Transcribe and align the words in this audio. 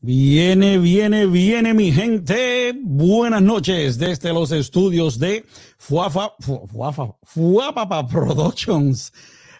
Viene, 0.00 0.78
viene, 0.78 1.26
viene 1.26 1.74
mi 1.74 1.90
gente. 1.90 2.72
Buenas 2.80 3.42
noches 3.42 3.98
desde 3.98 4.32
los 4.32 4.52
estudios 4.52 5.18
de 5.18 5.44
Fuafa, 5.76 6.34
Fuafa, 6.38 7.16
Fuapapa 7.24 8.06
Productions. 8.06 9.12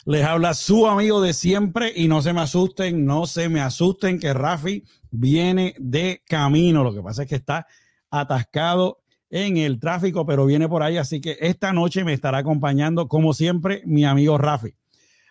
Les 0.05 0.25
habla 0.25 0.55
su 0.55 0.87
amigo 0.87 1.21
de 1.21 1.33
siempre 1.33 1.93
y 1.95 2.07
no 2.07 2.23
se 2.23 2.33
me 2.33 2.43
asusten, 2.43 3.05
no 3.05 3.27
se 3.27 3.49
me 3.49 3.61
asusten 3.61 4.21
que 4.21 4.33
Rafi 4.33 4.85
viene 5.11 5.75
de 5.81 6.23
camino. 6.25 6.85
Lo 6.85 6.95
que 6.95 7.03
pasa 7.03 7.25
es 7.25 7.29
que 7.29 7.35
está 7.35 7.67
atascado 8.09 9.01
en 9.31 9.57
el 9.57 9.81
tráfico, 9.81 10.25
pero 10.25 10.47
viene 10.47 10.69
por 10.69 10.85
ahí. 10.85 10.99
Así 10.99 11.21
que 11.21 11.37
esta 11.41 11.73
noche 11.73 12.05
me 12.05 12.13
estará 12.13 12.39
acompañando, 12.39 13.09
como 13.09 13.35
siempre, 13.35 13.83
mi 13.87 14.05
amigo 14.05 14.39
Rafi. 14.39 14.73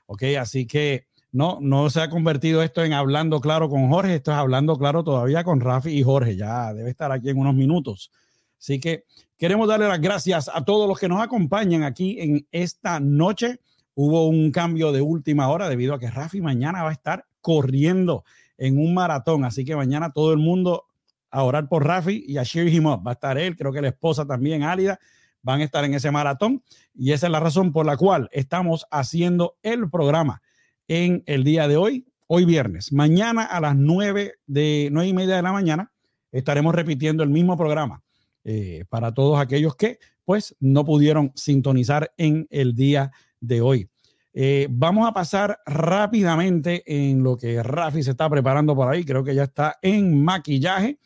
Ok, 0.06 0.24
así 0.38 0.68
que 0.68 1.07
no, 1.32 1.60
no 1.62 1.90
se 1.90 2.02
ha 2.02 2.10
convertido 2.10 2.64
esto 2.64 2.84
en 2.84 2.94
hablando 2.94 3.42
claro 3.42 3.70
con 3.70 3.90
Jorge, 3.90 4.16
esto 4.16 4.32
es 4.32 4.38
hablando 4.38 4.78
claro 4.78 5.04
todavía 5.04 5.44
con 5.44 5.60
Rafi 5.60 5.92
y 5.92 6.04
Jorge, 6.04 6.36
ya 6.36 6.74
debe 6.74 6.90
estar 6.90 7.12
aquí 7.12 7.30
en 7.30 7.38
unos 7.38 7.54
minutos. 7.54 8.12
Así 8.60 8.80
que 8.80 9.04
queremos 9.38 9.68
darle 9.68 9.88
las 9.88 10.02
gracias 10.02 10.50
a 10.54 10.64
todos 10.64 10.88
los 10.88 11.00
que 11.00 11.08
nos 11.08 11.22
acompañan 11.22 11.84
aquí 11.84 12.20
en 12.20 12.48
esta 12.52 13.00
noche. 13.00 13.60
Hubo 13.94 14.28
un 14.28 14.52
cambio 14.52 14.92
de 14.92 15.02
última 15.02 15.50
hora 15.50 15.70
debido 15.70 15.94
a 15.94 16.00
que 16.00 16.10
Rafi 16.10 16.42
mañana 16.42 16.84
va 16.84 16.90
a 16.90 16.94
estar 16.94 17.26
corriendo 17.42 18.24
en 18.58 18.80
un 18.80 18.94
maratón, 18.94 19.46
así 19.46 19.64
que 19.64 19.76
mañana 19.76 20.12
todo 20.12 20.32
el 20.32 20.40
mundo 20.40 20.86
a 21.30 21.44
orar 21.44 21.68
por 21.68 21.86
Rafi 21.86 22.24
y 22.28 22.38
a 22.38 22.46
cheer 22.46 22.70
him 22.70 22.88
up. 22.88 23.06
Va 23.06 23.12
a 23.12 23.14
estar 23.14 23.38
él, 23.38 23.56
creo 23.56 23.72
que 23.72 23.82
la 23.82 23.90
esposa 23.90 24.26
también, 24.26 24.64
Álida, 24.64 25.00
van 25.44 25.62
a 25.62 25.64
estar 25.64 25.84
en 25.86 25.94
ese 25.94 26.10
maratón 26.10 26.64
y 26.96 27.12
esa 27.12 27.28
es 27.28 27.32
la 27.32 27.40
razón 27.40 27.72
por 27.72 27.86
la 27.86 27.96
cual 27.96 28.30
estamos 28.32 28.86
haciendo 28.92 29.58
el 29.62 29.90
programa 29.90 30.42
en 30.88 31.24
el 31.26 31.44
día 31.44 31.68
de 31.68 31.78
hoy, 31.78 32.06
hoy 32.28 32.46
viernes. 32.46 32.92
Mañana 32.92 33.44
a 33.44 33.60
las 33.60 33.76
nueve 33.76 34.34
de 34.46 34.90
nueve 34.92 35.10
y 35.10 35.14
media 35.14 35.36
de 35.36 35.42
la 35.42 35.52
mañana 35.52 35.92
estaremos 36.32 36.74
repitiendo 36.76 37.24
el 37.24 37.30
mismo 37.30 37.58
programa 37.58 38.04
eh, 38.44 38.86
para 38.90 39.14
todos 39.14 39.40
aquellos 39.40 39.76
que 39.76 40.00
pues 40.24 40.56
no 40.60 40.86
pudieron 40.86 41.32
sintonizar 41.36 42.14
en 42.18 42.48
el 42.50 42.76
día 42.76 43.12
de 43.40 43.62
hoy. 43.62 43.90
Eh, 44.34 44.68
vamos 44.70 45.08
a 45.08 45.14
pasar 45.14 45.60
rápidamente 45.66 46.84
en 46.86 47.24
lo 47.24 47.38
que 47.38 47.64
Rafi 47.64 48.04
se 48.04 48.12
está 48.12 48.30
preparando 48.30 48.76
por 48.76 48.92
ahí, 48.92 49.04
creo 49.04 49.24
que 49.24 49.34
ya 49.34 49.44
está 49.44 49.78
en 49.82 50.24
maquillaje, 50.24 51.00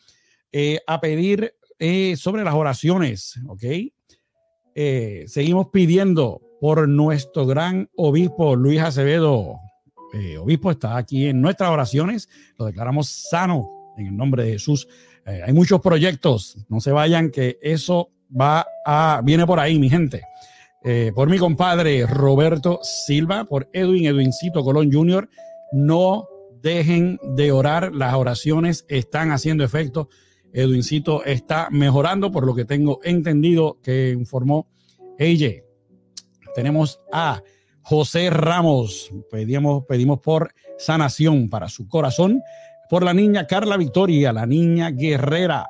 eh, 0.50 0.80
a 0.86 1.00
pedir 1.00 1.54
sobre 2.16 2.44
las 2.44 2.54
oraciones, 2.54 3.40
¿ok? 3.48 3.64
seguimos 5.26 5.66
pidiendo 5.72 6.40
por 6.60 6.88
nuestro 6.88 7.44
gran 7.44 7.90
obispo 7.96 8.54
Luis 8.54 8.80
Acevedo, 8.80 9.58
eh, 10.12 10.36
obispo 10.36 10.70
está 10.70 10.96
aquí 10.96 11.26
en 11.26 11.40
nuestras 11.40 11.70
oraciones. 11.70 12.28
Lo 12.58 12.66
declaramos 12.66 13.08
sano 13.08 13.94
en 13.96 14.06
el 14.06 14.16
nombre 14.16 14.44
de 14.44 14.52
Jesús. 14.52 14.86
Eh, 15.26 15.42
hay 15.44 15.52
muchos 15.52 15.80
proyectos. 15.80 16.56
No 16.68 16.80
se 16.80 16.92
vayan, 16.92 17.30
que 17.30 17.58
eso 17.62 18.10
va 18.38 18.66
a, 18.84 19.20
viene 19.24 19.46
por 19.46 19.58
ahí, 19.58 19.78
mi 19.78 19.88
gente. 19.88 20.22
Eh, 20.84 21.12
por 21.14 21.30
mi 21.30 21.38
compadre 21.38 22.06
Roberto 22.06 22.80
Silva, 22.82 23.44
por 23.44 23.68
Edwin 23.72 24.06
Edwincito 24.06 24.64
Colón 24.64 24.92
Jr. 24.92 25.28
No 25.72 26.26
dejen 26.60 27.18
de 27.34 27.52
orar. 27.52 27.94
Las 27.94 28.14
oraciones 28.14 28.84
están 28.88 29.30
haciendo 29.30 29.64
efecto. 29.64 30.08
Edwincito 30.52 31.24
está 31.24 31.68
mejorando, 31.70 32.30
por 32.30 32.44
lo 32.44 32.54
que 32.54 32.64
tengo 32.64 33.00
entendido 33.04 33.78
que 33.82 34.10
informó 34.10 34.68
ella. 35.18 35.52
Tenemos 36.54 37.00
a 37.12 37.42
José 37.82 38.30
Ramos. 38.30 39.10
Pedimos, 39.30 39.84
pedimos 39.86 40.20
por 40.20 40.54
sanación 40.78 41.48
para 41.48 41.68
su 41.68 41.88
corazón. 41.88 42.42
Por 42.88 43.04
la 43.04 43.14
niña 43.14 43.46
Carla 43.46 43.76
Victoria, 43.76 44.32
la 44.32 44.46
niña 44.46 44.90
guerrera 44.90 45.66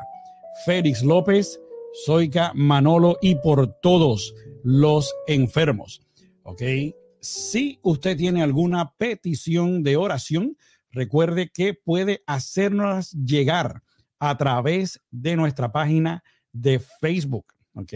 Félix 0.65 1.03
López, 1.03 1.61
Zoica 2.05 2.53
Manolo 2.55 3.19
y 3.21 3.37
por 3.37 3.81
todos 3.81 4.35
los 4.63 5.15
enfermos. 5.27 6.03
¿Ok? 6.43 6.63
Si 7.21 7.79
usted 7.83 8.17
tiene 8.17 8.43
alguna 8.43 8.93
petición 8.97 9.83
de 9.83 9.97
oración, 9.97 10.57
recuerde 10.91 11.51
que 11.53 11.75
puede 11.75 12.23
hacernos 12.27 13.13
llegar 13.13 13.83
a 14.19 14.37
través 14.37 15.01
de 15.11 15.37
nuestra 15.37 15.73
página 15.73 16.23
de 16.53 16.81
Facebook. 16.81 17.47
¿Ok? 17.75 17.93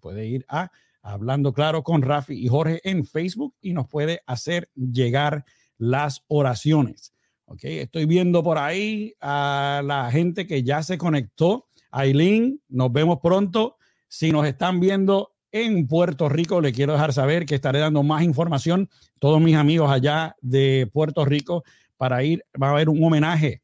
Puede 0.00 0.26
ir 0.26 0.44
a 0.48 0.70
Hablando 1.06 1.52
Claro 1.52 1.82
con 1.82 2.00
Rafi 2.00 2.32
y 2.32 2.48
Jorge 2.48 2.80
en 2.82 3.04
Facebook 3.04 3.54
y 3.60 3.74
nos 3.74 3.86
puede 3.86 4.22
hacer 4.26 4.70
llegar 4.74 5.44
las 5.76 6.24
oraciones. 6.28 7.12
Ok, 7.44 7.60
estoy 7.64 8.06
viendo 8.06 8.42
por 8.42 8.56
ahí 8.56 9.12
a 9.20 9.82
la 9.84 10.10
gente 10.10 10.46
que 10.46 10.62
ya 10.62 10.82
se 10.82 10.96
conectó. 10.96 11.68
Aileen, 11.90 12.58
nos 12.70 12.90
vemos 12.90 13.18
pronto. 13.22 13.76
Si 14.08 14.32
nos 14.32 14.46
están 14.46 14.80
viendo 14.80 15.34
en 15.52 15.86
Puerto 15.86 16.30
Rico, 16.30 16.62
le 16.62 16.72
quiero 16.72 16.94
dejar 16.94 17.12
saber 17.12 17.44
que 17.44 17.54
estaré 17.54 17.80
dando 17.80 18.02
más 18.02 18.22
información. 18.22 18.88
Todos 19.18 19.42
mis 19.42 19.56
amigos 19.56 19.90
allá 19.90 20.34
de 20.40 20.88
Puerto 20.90 21.26
Rico 21.26 21.64
para 21.98 22.24
ir, 22.24 22.46
va 22.60 22.68
a 22.68 22.70
haber 22.70 22.88
un 22.88 23.04
homenaje 23.04 23.60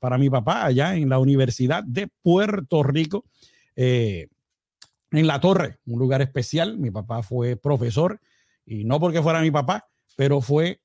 para 0.00 0.16
mi 0.16 0.30
papá 0.30 0.64
allá 0.64 0.96
en 0.96 1.10
la 1.10 1.18
Universidad 1.18 1.84
de 1.84 2.08
Puerto 2.22 2.82
Rico. 2.82 3.26
Eh, 3.76 4.28
en 5.12 5.26
La 5.26 5.40
Torre, 5.40 5.78
un 5.86 5.98
lugar 5.98 6.22
especial. 6.22 6.78
Mi 6.78 6.90
papá 6.90 7.22
fue 7.22 7.56
profesor 7.56 8.20
y 8.64 8.84
no 8.84 8.98
porque 9.00 9.22
fuera 9.22 9.40
mi 9.40 9.50
papá, 9.50 9.88
pero 10.16 10.40
fue, 10.40 10.80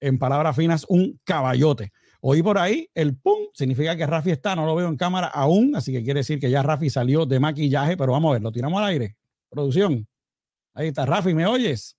en 0.00 0.18
palabras 0.18 0.56
finas, 0.56 0.84
un 0.88 1.20
caballote. 1.24 1.92
Oí 2.20 2.42
por 2.42 2.58
ahí 2.58 2.88
el 2.94 3.16
pum, 3.16 3.48
significa 3.52 3.96
que 3.96 4.06
Rafi 4.06 4.30
está, 4.30 4.56
no 4.56 4.66
lo 4.66 4.74
veo 4.74 4.88
en 4.88 4.96
cámara 4.96 5.28
aún, 5.28 5.76
así 5.76 5.92
que 5.92 6.02
quiere 6.02 6.20
decir 6.20 6.40
que 6.40 6.50
ya 6.50 6.62
Rafi 6.62 6.90
salió 6.90 7.26
de 7.26 7.38
maquillaje, 7.38 7.96
pero 7.96 8.12
vamos 8.12 8.30
a 8.30 8.32
ver, 8.34 8.42
lo 8.42 8.50
tiramos 8.50 8.78
al 8.80 8.88
aire. 8.88 9.16
Producción. 9.48 10.06
Ahí 10.74 10.88
está, 10.88 11.06
Rafi, 11.06 11.34
¿me 11.34 11.46
oyes? 11.46 11.96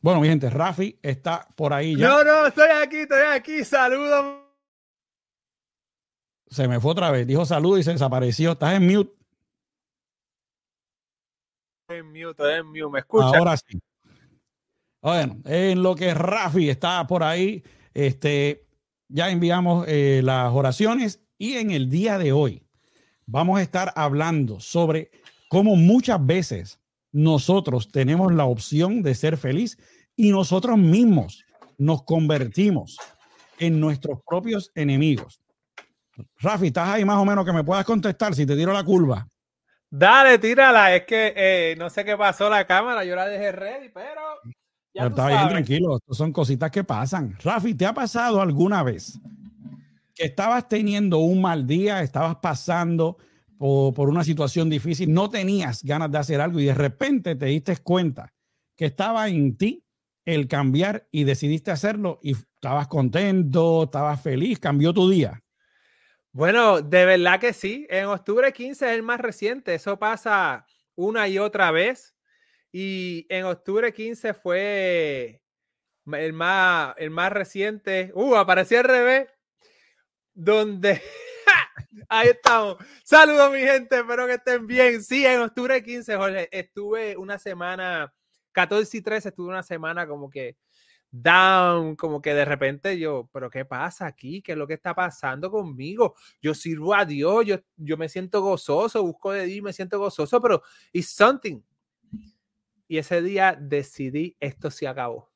Bueno, 0.00 0.20
mi 0.20 0.28
gente, 0.28 0.50
Rafi 0.50 0.98
está 1.00 1.46
por 1.54 1.72
ahí 1.72 1.96
ya. 1.96 2.08
No, 2.08 2.24
no, 2.24 2.46
estoy 2.46 2.68
aquí, 2.70 2.96
estoy 2.96 3.22
aquí. 3.30 3.64
Saludos 3.64 4.41
se 6.52 6.68
me 6.68 6.80
fue 6.80 6.92
otra 6.92 7.10
vez. 7.10 7.26
Dijo 7.26 7.46
salud 7.46 7.78
y 7.78 7.82
se 7.82 7.92
desapareció. 7.92 8.52
Estás 8.52 8.74
en 8.74 8.86
mute. 8.86 9.12
En 11.88 12.06
mute, 12.06 12.56
en 12.56 12.66
mute. 12.66 12.88
¿Me 12.92 12.98
escuchas? 13.00 13.34
Ahora 13.34 13.56
sí. 13.56 13.80
Bueno, 15.00 15.40
en 15.46 15.82
lo 15.82 15.96
que 15.96 16.14
Rafi 16.14 16.68
está 16.68 17.04
por 17.06 17.24
ahí, 17.24 17.64
este, 17.92 18.66
ya 19.08 19.30
enviamos 19.30 19.86
eh, 19.88 20.20
las 20.22 20.52
oraciones 20.52 21.20
y 21.38 21.54
en 21.54 21.72
el 21.72 21.88
día 21.88 22.18
de 22.18 22.32
hoy 22.32 22.62
vamos 23.26 23.58
a 23.58 23.62
estar 23.62 23.92
hablando 23.96 24.60
sobre 24.60 25.10
cómo 25.48 25.74
muchas 25.74 26.24
veces 26.24 26.78
nosotros 27.10 27.88
tenemos 27.90 28.32
la 28.32 28.44
opción 28.44 29.02
de 29.02 29.14
ser 29.14 29.36
feliz 29.36 29.76
y 30.14 30.30
nosotros 30.30 30.78
mismos 30.78 31.44
nos 31.78 32.04
convertimos 32.04 32.96
en 33.58 33.80
nuestros 33.80 34.20
propios 34.24 34.70
enemigos. 34.74 35.41
Rafi, 36.40 36.66
¿estás 36.66 36.88
ahí 36.88 37.04
más 37.04 37.18
o 37.18 37.24
menos 37.24 37.44
que 37.44 37.52
me 37.52 37.64
puedas 37.64 37.84
contestar 37.84 38.34
si 38.34 38.46
te 38.46 38.56
tiro 38.56 38.72
la 38.72 38.84
curva? 38.84 39.26
Dale, 39.90 40.38
tírala. 40.38 40.94
Es 40.94 41.04
que 41.04 41.32
eh, 41.36 41.74
no 41.78 41.90
sé 41.90 42.04
qué 42.04 42.16
pasó 42.16 42.48
la 42.48 42.66
cámara, 42.66 43.04
yo 43.04 43.14
la 43.14 43.26
dejé 43.26 43.52
ready, 43.52 43.88
pero. 43.90 44.20
Ya 44.94 45.06
está 45.06 45.28
bien, 45.28 45.48
tranquilo. 45.48 45.98
son 46.10 46.32
cositas 46.32 46.70
que 46.70 46.84
pasan. 46.84 47.36
Rafi, 47.42 47.74
¿te 47.74 47.86
ha 47.86 47.94
pasado 47.94 48.40
alguna 48.40 48.82
vez 48.82 49.18
que 50.14 50.24
estabas 50.26 50.68
teniendo 50.68 51.18
un 51.18 51.40
mal 51.40 51.66
día, 51.66 52.02
estabas 52.02 52.36
pasando 52.36 53.16
por, 53.56 53.94
por 53.94 54.10
una 54.10 54.24
situación 54.24 54.68
difícil, 54.68 55.12
no 55.12 55.30
tenías 55.30 55.82
ganas 55.82 56.10
de 56.10 56.18
hacer 56.18 56.40
algo 56.40 56.60
y 56.60 56.66
de 56.66 56.74
repente 56.74 57.34
te 57.36 57.46
diste 57.46 57.76
cuenta 57.78 58.34
que 58.76 58.84
estaba 58.84 59.28
en 59.28 59.56
ti 59.56 59.84
el 60.26 60.46
cambiar 60.48 61.08
y 61.10 61.24
decidiste 61.24 61.70
hacerlo 61.70 62.18
y 62.22 62.32
estabas 62.32 62.88
contento, 62.88 63.84
estabas 63.84 64.20
feliz, 64.20 64.58
cambió 64.58 64.92
tu 64.92 65.08
día? 65.08 65.42
Bueno, 66.34 66.80
de 66.80 67.04
verdad 67.04 67.38
que 67.38 67.52
sí. 67.52 67.86
En 67.90 68.06
octubre 68.06 68.52
15 68.52 68.86
es 68.86 68.92
el 68.92 69.02
más 69.02 69.20
reciente. 69.20 69.74
Eso 69.74 69.98
pasa 69.98 70.66
una 70.94 71.28
y 71.28 71.38
otra 71.38 71.70
vez. 71.70 72.14
Y 72.72 73.26
en 73.28 73.44
octubre 73.44 73.92
15 73.92 74.32
fue 74.32 75.42
el 76.06 76.32
más, 76.32 76.94
el 76.96 77.10
más 77.10 77.32
reciente. 77.32 78.12
Uh, 78.14 78.36
apareció 78.36 78.78
al 78.78 78.84
revés. 78.84 79.28
Donde. 80.32 81.02
Ahí 82.08 82.28
estamos. 82.28 82.78
Saludos, 83.04 83.52
mi 83.52 83.60
gente. 83.60 83.98
Espero 83.98 84.26
que 84.26 84.34
estén 84.34 84.66
bien. 84.66 85.02
Sí, 85.02 85.26
en 85.26 85.40
octubre 85.42 85.82
15, 85.82 86.16
Jorge, 86.16 86.48
estuve 86.50 87.14
una 87.18 87.38
semana, 87.38 88.10
14 88.52 88.96
y 88.96 89.02
13, 89.02 89.28
estuve 89.28 89.48
una 89.48 89.62
semana 89.62 90.06
como 90.06 90.30
que 90.30 90.56
down, 91.12 91.94
como 91.94 92.22
que 92.22 92.32
de 92.32 92.44
repente 92.44 92.98
yo, 92.98 93.28
pero 93.32 93.50
¿qué 93.50 93.64
pasa 93.64 94.06
aquí? 94.06 94.40
¿Qué 94.40 94.52
es 94.52 94.58
lo 94.58 94.66
que 94.66 94.74
está 94.74 94.94
pasando 94.94 95.50
conmigo? 95.50 96.14
Yo 96.40 96.54
sirvo 96.54 96.94
a 96.94 97.04
Dios, 97.04 97.44
yo, 97.44 97.56
yo 97.76 97.96
me 97.98 98.08
siento 98.08 98.40
gozoso, 98.40 99.02
busco 99.02 99.32
de 99.32 99.44
Dios, 99.44 99.62
me 99.62 99.72
siento 99.72 99.98
gozoso, 99.98 100.40
pero 100.40 100.62
it's 100.92 101.10
something. 101.10 101.60
Y 102.88 102.98
ese 102.98 103.22
día 103.22 103.56
decidí, 103.60 104.36
esto 104.40 104.70
se 104.70 104.88
acabó. 104.88 105.30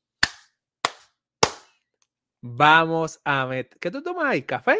Vamos 2.41 3.19
a 3.23 3.45
meter. 3.45 3.77
¿Qué 3.79 3.91
tú 3.91 4.01
tomas 4.01 4.25
ahí? 4.25 4.41
¿Café? 4.43 4.77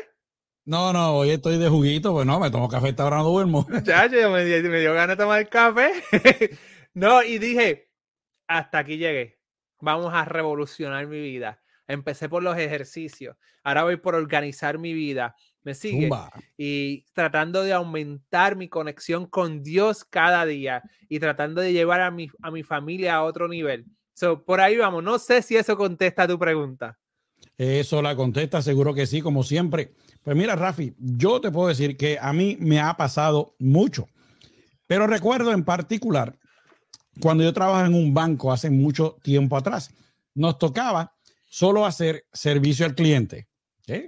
No, 0.65 0.91
no, 0.91 1.15
hoy 1.15 1.29
estoy 1.29 1.57
de 1.57 1.69
juguito, 1.69 2.11
pues 2.11 2.25
no, 2.25 2.39
me 2.39 2.51
tomo 2.51 2.67
café, 2.67 2.89
esta 2.89 3.05
hora 3.05 3.17
no 3.17 3.23
duermo. 3.23 3.65
Ya, 3.85 4.07
me, 4.09 4.43
me 4.61 4.79
dio 4.79 4.93
ganas 4.93 5.17
de 5.17 5.23
tomar 5.23 5.47
café. 5.47 5.93
no, 6.93 7.23
y 7.23 7.37
dije, 7.37 7.89
hasta 8.47 8.79
aquí 8.79 8.97
llegué. 8.97 9.36
Vamos 9.79 10.13
a 10.13 10.25
revolucionar 10.25 11.07
mi 11.07 11.19
vida. 11.19 11.61
Empecé 11.87 12.27
por 12.27 12.43
los 12.43 12.57
ejercicios. 12.57 13.37
Ahora 13.63 13.83
voy 13.83 13.97
por 13.97 14.15
organizar 14.15 14.77
mi 14.77 14.93
vida. 14.93 15.35
¿Me 15.63 15.73
sigue? 15.73 16.09
Y 16.57 17.05
tratando 17.13 17.63
de 17.63 17.73
aumentar 17.73 18.55
mi 18.55 18.69
conexión 18.69 19.25
con 19.25 19.63
Dios 19.63 20.05
cada 20.05 20.45
día 20.45 20.81
y 21.09 21.19
tratando 21.19 21.61
de 21.61 21.73
llevar 21.73 22.01
a 22.01 22.11
mi, 22.11 22.29
a 22.41 22.51
mi 22.51 22.63
familia 22.63 23.15
a 23.15 23.23
otro 23.23 23.47
nivel. 23.47 23.85
So, 24.13 24.43
por 24.43 24.61
ahí 24.61 24.77
vamos. 24.77 25.03
No 25.03 25.19
sé 25.19 25.41
si 25.41 25.55
eso 25.57 25.77
contesta 25.77 26.27
tu 26.27 26.39
pregunta. 26.39 26.97
Eso 27.57 28.01
la 28.01 28.15
contesta, 28.15 28.61
seguro 28.61 28.93
que 28.93 29.05
sí, 29.05 29.21
como 29.21 29.43
siempre. 29.43 29.93
Pues 30.23 30.35
mira, 30.35 30.55
Rafi, 30.55 30.93
yo 30.97 31.41
te 31.41 31.51
puedo 31.51 31.67
decir 31.67 31.97
que 31.97 32.17
a 32.19 32.33
mí 32.33 32.57
me 32.59 32.79
ha 32.79 32.95
pasado 32.95 33.55
mucho, 33.59 34.07
pero 34.85 35.07
recuerdo 35.07 35.51
en 35.51 35.63
particular 35.63 36.37
cuando 37.19 37.43
yo 37.43 37.53
trabajaba 37.53 37.87
en 37.87 37.93
un 37.93 38.13
banco 38.13 38.51
hace 38.51 38.69
mucho 38.69 39.17
tiempo 39.21 39.57
atrás, 39.57 39.91
nos 40.33 40.57
tocaba 40.57 41.15
solo 41.45 41.85
hacer 41.85 42.25
servicio 42.31 42.85
al 42.85 42.95
cliente. 42.95 43.47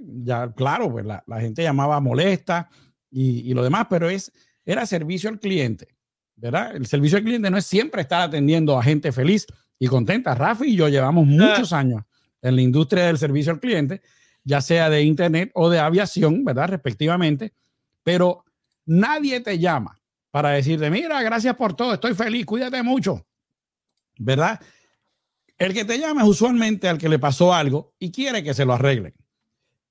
Ya, 0.02 0.52
claro, 0.52 0.92
pues 0.92 1.06
la, 1.06 1.24
gente 1.40 1.64
llamaba 1.64 2.00
molesta 2.02 2.70
y, 3.10 3.50
y, 3.50 3.54
lo 3.54 3.64
demás, 3.64 3.88
pero 3.90 4.10
es, 4.10 4.32
era 4.66 4.86
servicio 4.86 5.30
al 5.30 5.40
cliente, 5.40 5.88
¿verdad? 6.36 6.76
El 6.76 6.86
servicio 6.86 7.18
al 7.18 7.24
cliente 7.24 7.50
no 7.50 7.58
es 7.58 7.66
siempre 7.66 8.02
estar 8.02 8.22
atendiendo 8.22 8.78
a 8.78 8.84
gente 8.84 9.12
feliz 9.12 9.48
y 9.80 9.88
contenta. 9.88 10.36
Rafi 10.36 10.68
y 10.68 10.76
yo 10.76 10.90
llevamos 10.90 11.26
muchos 11.26 11.72
años 11.72 12.04
en 12.42 12.56
la 12.56 12.62
industria 12.62 13.06
del 13.06 13.18
servicio 13.18 13.54
al 13.54 13.60
cliente, 13.60 14.02
ya 14.44 14.62
sea 14.62 14.90
de 14.90 15.04
internet 15.04 15.52
o 15.54 15.70
de 15.70 15.80
aviación, 15.80 16.44
¿verdad? 16.44 16.70
Respectivamente, 16.70 17.54
pero 18.04 18.44
nadie 18.86 19.40
te 19.40 19.60
llama 19.60 19.99
para 20.32 20.52
decirte, 20.52 20.90
mira, 20.90 21.22
gracias 21.22 21.56
por 21.56 21.74
todo, 21.74 21.94
estoy 21.94 22.14
feliz, 22.14 22.46
cuídate 22.46 22.82
mucho, 22.84 23.26
¿verdad? 24.18 24.60
El 25.58 25.74
que 25.74 25.86
te 25.86 25.98
llama 26.00 26.22
es 26.22 26.28
usualmente 26.28 26.88
al 26.88 26.98
que 26.98 27.10
le 27.10 27.20
pasó 27.20 27.54
algo 27.54 27.94
y 28.00 28.12
quiere 28.12 28.44
que 28.44 28.54
se 28.54 28.66
lo 28.66 28.74
arreglen. 28.74 29.14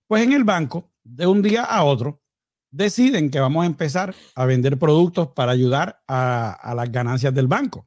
Pues 0.07 0.23
en 0.23 0.33
el 0.33 0.45
banco, 0.45 0.91
de 1.05 1.27
un 1.27 1.43
día 1.43 1.63
a 1.63 1.85
otro, 1.85 2.23
deciden 2.71 3.31
que 3.31 3.41
vamos 3.41 3.65
a 3.65 3.67
empezar 3.67 4.15
a 4.35 4.47
vender 4.47 4.79
productos 4.79 5.29
para 5.29 5.53
ayudar 5.53 6.03
a, 6.09 6.73
las 6.75 6.91
ganancias 6.91 7.35
del 7.35 7.47
banco. 7.47 7.87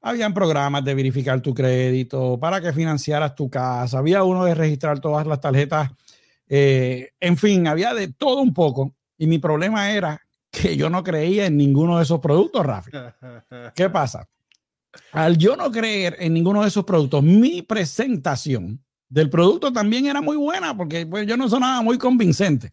Habían 0.00 0.34
programas 0.34 0.84
de 0.84 0.94
verificar 0.94 1.40
tu 1.40 1.54
crédito 1.54 2.38
para 2.40 2.60
que 2.60 2.72
financiaras 2.72 3.34
tu 3.34 3.48
casa. 3.48 3.98
Había 3.98 4.24
uno 4.24 4.44
de 4.44 4.54
registrar 4.54 5.00
todas 5.00 5.26
las 5.26 5.40
tarjetas. 5.40 5.90
Eh, 6.48 7.10
en 7.18 7.36
fin, 7.36 7.66
había 7.66 7.94
de 7.94 8.12
todo 8.12 8.40
un 8.40 8.54
poco. 8.54 8.94
Y 9.16 9.26
mi 9.26 9.38
problema 9.38 9.90
era 9.90 10.25
que 10.60 10.76
yo 10.76 10.88
no 10.88 11.02
creía 11.02 11.46
en 11.46 11.56
ninguno 11.56 11.98
de 11.98 12.04
esos 12.04 12.20
productos, 12.20 12.64
Rafi. 12.64 12.90
¿Qué 13.74 13.90
pasa? 13.90 14.28
Al 15.12 15.36
yo 15.36 15.56
no 15.56 15.70
creer 15.70 16.16
en 16.18 16.32
ninguno 16.32 16.62
de 16.62 16.68
esos 16.68 16.84
productos, 16.84 17.22
mi 17.22 17.62
presentación 17.62 18.82
del 19.08 19.28
producto 19.28 19.72
también 19.72 20.06
era 20.06 20.20
muy 20.20 20.36
buena 20.36 20.76
porque 20.76 21.06
pues, 21.06 21.26
yo 21.26 21.36
no 21.36 21.48
sonaba 21.48 21.82
muy 21.82 21.98
convincente 21.98 22.72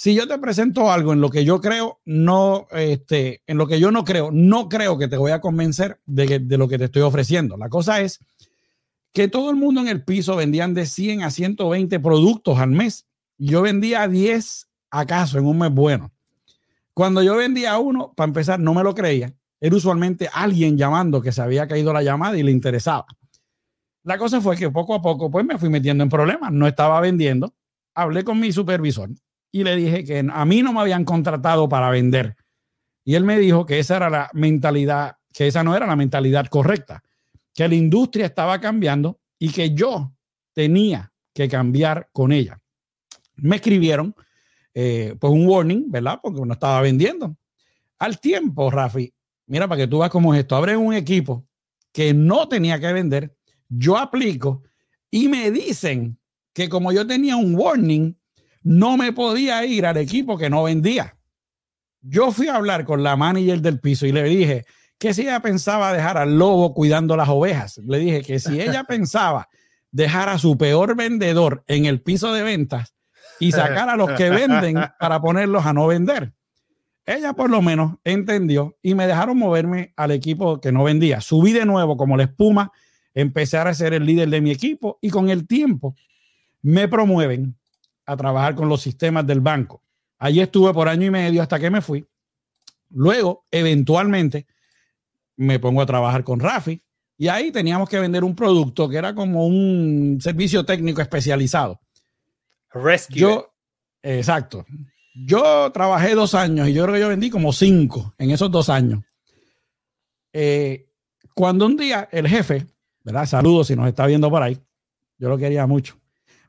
si 0.00 0.14
yo 0.14 0.26
te 0.26 0.38
presento 0.38 0.90
algo 0.90 1.12
en 1.12 1.20
lo 1.20 1.28
que 1.28 1.44
yo 1.44 1.60
creo, 1.60 2.00
no, 2.06 2.66
este, 2.70 3.42
en 3.46 3.58
lo 3.58 3.66
que 3.66 3.78
yo 3.78 3.90
no 3.90 4.02
creo, 4.02 4.30
no 4.32 4.66
creo 4.70 4.96
que 4.96 5.08
te 5.08 5.18
voy 5.18 5.32
a 5.32 5.42
convencer 5.42 6.00
de, 6.06 6.38
de 6.38 6.56
lo 6.56 6.68
que 6.68 6.78
te 6.78 6.84
estoy 6.84 7.02
ofreciendo. 7.02 7.58
La 7.58 7.68
cosa 7.68 8.00
es 8.00 8.18
que 9.12 9.28
todo 9.28 9.50
el 9.50 9.56
mundo 9.56 9.82
en 9.82 9.88
el 9.88 10.02
piso 10.02 10.36
vendían 10.36 10.72
de 10.72 10.86
100 10.86 11.24
a 11.24 11.30
120 11.30 12.00
productos 12.00 12.58
al 12.58 12.70
mes. 12.70 13.08
Yo 13.36 13.60
vendía 13.60 14.08
10 14.08 14.68
acaso 14.90 15.36
en 15.36 15.44
un 15.44 15.58
mes 15.58 15.70
bueno. 15.70 16.10
Cuando 17.00 17.22
yo 17.22 17.34
vendía 17.36 17.78
uno, 17.78 18.12
para 18.14 18.28
empezar, 18.28 18.60
no 18.60 18.74
me 18.74 18.82
lo 18.82 18.94
creía. 18.94 19.32
Era 19.58 19.74
usualmente 19.74 20.28
alguien 20.34 20.76
llamando 20.76 21.22
que 21.22 21.32
se 21.32 21.40
había 21.40 21.66
caído 21.66 21.94
la 21.94 22.02
llamada 22.02 22.36
y 22.36 22.42
le 22.42 22.50
interesaba. 22.50 23.06
La 24.02 24.18
cosa 24.18 24.38
fue 24.42 24.54
que 24.54 24.68
poco 24.68 24.94
a 24.94 25.00
poco, 25.00 25.30
pues 25.30 25.46
me 25.46 25.56
fui 25.56 25.70
metiendo 25.70 26.04
en 26.04 26.10
problemas. 26.10 26.52
No 26.52 26.66
estaba 26.66 27.00
vendiendo. 27.00 27.54
Hablé 27.94 28.22
con 28.22 28.38
mi 28.38 28.52
supervisor 28.52 29.08
y 29.50 29.64
le 29.64 29.76
dije 29.76 30.04
que 30.04 30.28
a 30.30 30.44
mí 30.44 30.60
no 30.60 30.74
me 30.74 30.80
habían 30.80 31.06
contratado 31.06 31.70
para 31.70 31.88
vender. 31.88 32.36
Y 33.02 33.14
él 33.14 33.24
me 33.24 33.38
dijo 33.38 33.64
que 33.64 33.78
esa 33.78 33.96
era 33.96 34.10
la 34.10 34.30
mentalidad, 34.34 35.16
que 35.32 35.46
esa 35.46 35.64
no 35.64 35.74
era 35.74 35.86
la 35.86 35.96
mentalidad 35.96 36.48
correcta, 36.48 37.02
que 37.54 37.66
la 37.66 37.76
industria 37.76 38.26
estaba 38.26 38.60
cambiando 38.60 39.20
y 39.38 39.52
que 39.52 39.70
yo 39.74 40.12
tenía 40.52 41.14
que 41.32 41.48
cambiar 41.48 42.10
con 42.12 42.30
ella. 42.30 42.60
Me 43.36 43.56
escribieron 43.56 44.14
eh, 44.74 45.16
pues 45.18 45.32
un 45.32 45.46
warning, 45.46 45.90
¿verdad? 45.90 46.20
Porque 46.22 46.40
no 46.40 46.52
estaba 46.52 46.80
vendiendo. 46.80 47.36
Al 47.98 48.20
tiempo, 48.20 48.70
Rafi, 48.70 49.12
mira, 49.46 49.68
para 49.68 49.80
que 49.80 49.86
tú 49.86 49.98
veas 49.98 50.10
cómo 50.10 50.32
es 50.34 50.40
esto, 50.40 50.56
abre 50.56 50.76
un 50.76 50.94
equipo 50.94 51.46
que 51.92 52.14
no 52.14 52.48
tenía 52.48 52.78
que 52.78 52.92
vender, 52.92 53.36
yo 53.68 53.98
aplico 53.98 54.62
y 55.10 55.28
me 55.28 55.50
dicen 55.50 56.18
que 56.52 56.68
como 56.68 56.92
yo 56.92 57.06
tenía 57.06 57.36
un 57.36 57.54
warning, 57.54 58.16
no 58.62 58.96
me 58.96 59.12
podía 59.12 59.64
ir 59.64 59.86
al 59.86 59.96
equipo 59.96 60.36
que 60.38 60.50
no 60.50 60.64
vendía. 60.64 61.16
Yo 62.00 62.32
fui 62.32 62.48
a 62.48 62.56
hablar 62.56 62.84
con 62.84 63.02
la 63.02 63.16
manager 63.16 63.60
del 63.60 63.80
piso 63.80 64.06
y 64.06 64.12
le 64.12 64.22
dije 64.24 64.64
que 64.98 65.14
si 65.14 65.22
ella 65.22 65.40
pensaba 65.40 65.92
dejar 65.92 66.18
al 66.18 66.38
lobo 66.38 66.74
cuidando 66.74 67.16
las 67.16 67.28
ovejas, 67.28 67.78
le 67.78 67.98
dije 67.98 68.22
que 68.22 68.38
si 68.38 68.60
ella 68.60 68.84
pensaba 68.88 69.48
dejar 69.90 70.28
a 70.28 70.38
su 70.38 70.56
peor 70.56 70.96
vendedor 70.96 71.64
en 71.66 71.86
el 71.86 72.00
piso 72.00 72.32
de 72.32 72.42
ventas 72.42 72.94
y 73.40 73.52
sacar 73.52 73.88
a 73.88 73.96
los 73.96 74.12
que 74.12 74.30
venden 74.30 74.76
para 74.98 75.20
ponerlos 75.20 75.66
a 75.66 75.72
no 75.72 75.86
vender. 75.86 76.32
Ella 77.06 77.32
por 77.32 77.50
lo 77.50 77.62
menos 77.62 77.96
entendió 78.04 78.76
y 78.82 78.94
me 78.94 79.06
dejaron 79.06 79.36
moverme 79.36 79.92
al 79.96 80.12
equipo 80.12 80.60
que 80.60 80.70
no 80.70 80.84
vendía. 80.84 81.20
Subí 81.20 81.52
de 81.52 81.64
nuevo 81.64 81.96
como 81.96 82.16
la 82.16 82.24
espuma, 82.24 82.70
empecé 83.14 83.56
a 83.56 83.74
ser 83.74 83.94
el 83.94 84.06
líder 84.06 84.28
de 84.28 84.40
mi 84.40 84.50
equipo 84.50 84.98
y 85.00 85.10
con 85.10 85.30
el 85.30 85.46
tiempo 85.46 85.96
me 86.62 86.86
promueven 86.86 87.56
a 88.06 88.16
trabajar 88.16 88.54
con 88.54 88.68
los 88.68 88.82
sistemas 88.82 89.26
del 89.26 89.40
banco. 89.40 89.82
Allí 90.18 90.40
estuve 90.40 90.72
por 90.74 90.88
año 90.88 91.06
y 91.06 91.10
medio 91.10 91.42
hasta 91.42 91.58
que 91.58 91.70
me 91.70 91.80
fui. 91.80 92.06
Luego, 92.90 93.46
eventualmente, 93.50 94.46
me 95.36 95.58
pongo 95.58 95.80
a 95.80 95.86
trabajar 95.86 96.22
con 96.22 96.38
Rafi 96.40 96.82
y 97.16 97.28
ahí 97.28 97.50
teníamos 97.50 97.88
que 97.88 97.98
vender 97.98 98.24
un 98.24 98.36
producto 98.36 98.88
que 98.88 98.96
era 98.96 99.14
como 99.14 99.46
un 99.46 100.18
servicio 100.20 100.64
técnico 100.64 101.00
especializado. 101.00 101.80
Rescue. 102.72 103.18
Yo, 103.18 103.52
exacto. 104.02 104.64
Yo 105.14 105.70
trabajé 105.72 106.14
dos 106.14 106.34
años 106.34 106.68
y 106.68 106.72
yo 106.72 106.84
creo 106.84 106.94
que 106.94 107.00
yo 107.00 107.08
vendí 107.08 107.30
como 107.30 107.52
cinco 107.52 108.14
en 108.18 108.30
esos 108.30 108.50
dos 108.50 108.68
años. 108.68 109.00
Eh, 110.32 110.86
cuando 111.34 111.66
un 111.66 111.76
día 111.76 112.08
el 112.12 112.28
jefe, 112.28 112.66
¿verdad? 113.02 113.26
Saludos 113.26 113.66
si 113.68 113.76
nos 113.76 113.88
está 113.88 114.06
viendo 114.06 114.30
por 114.30 114.42
ahí. 114.42 114.58
Yo 115.18 115.28
lo 115.28 115.36
quería 115.36 115.66
mucho. 115.66 115.98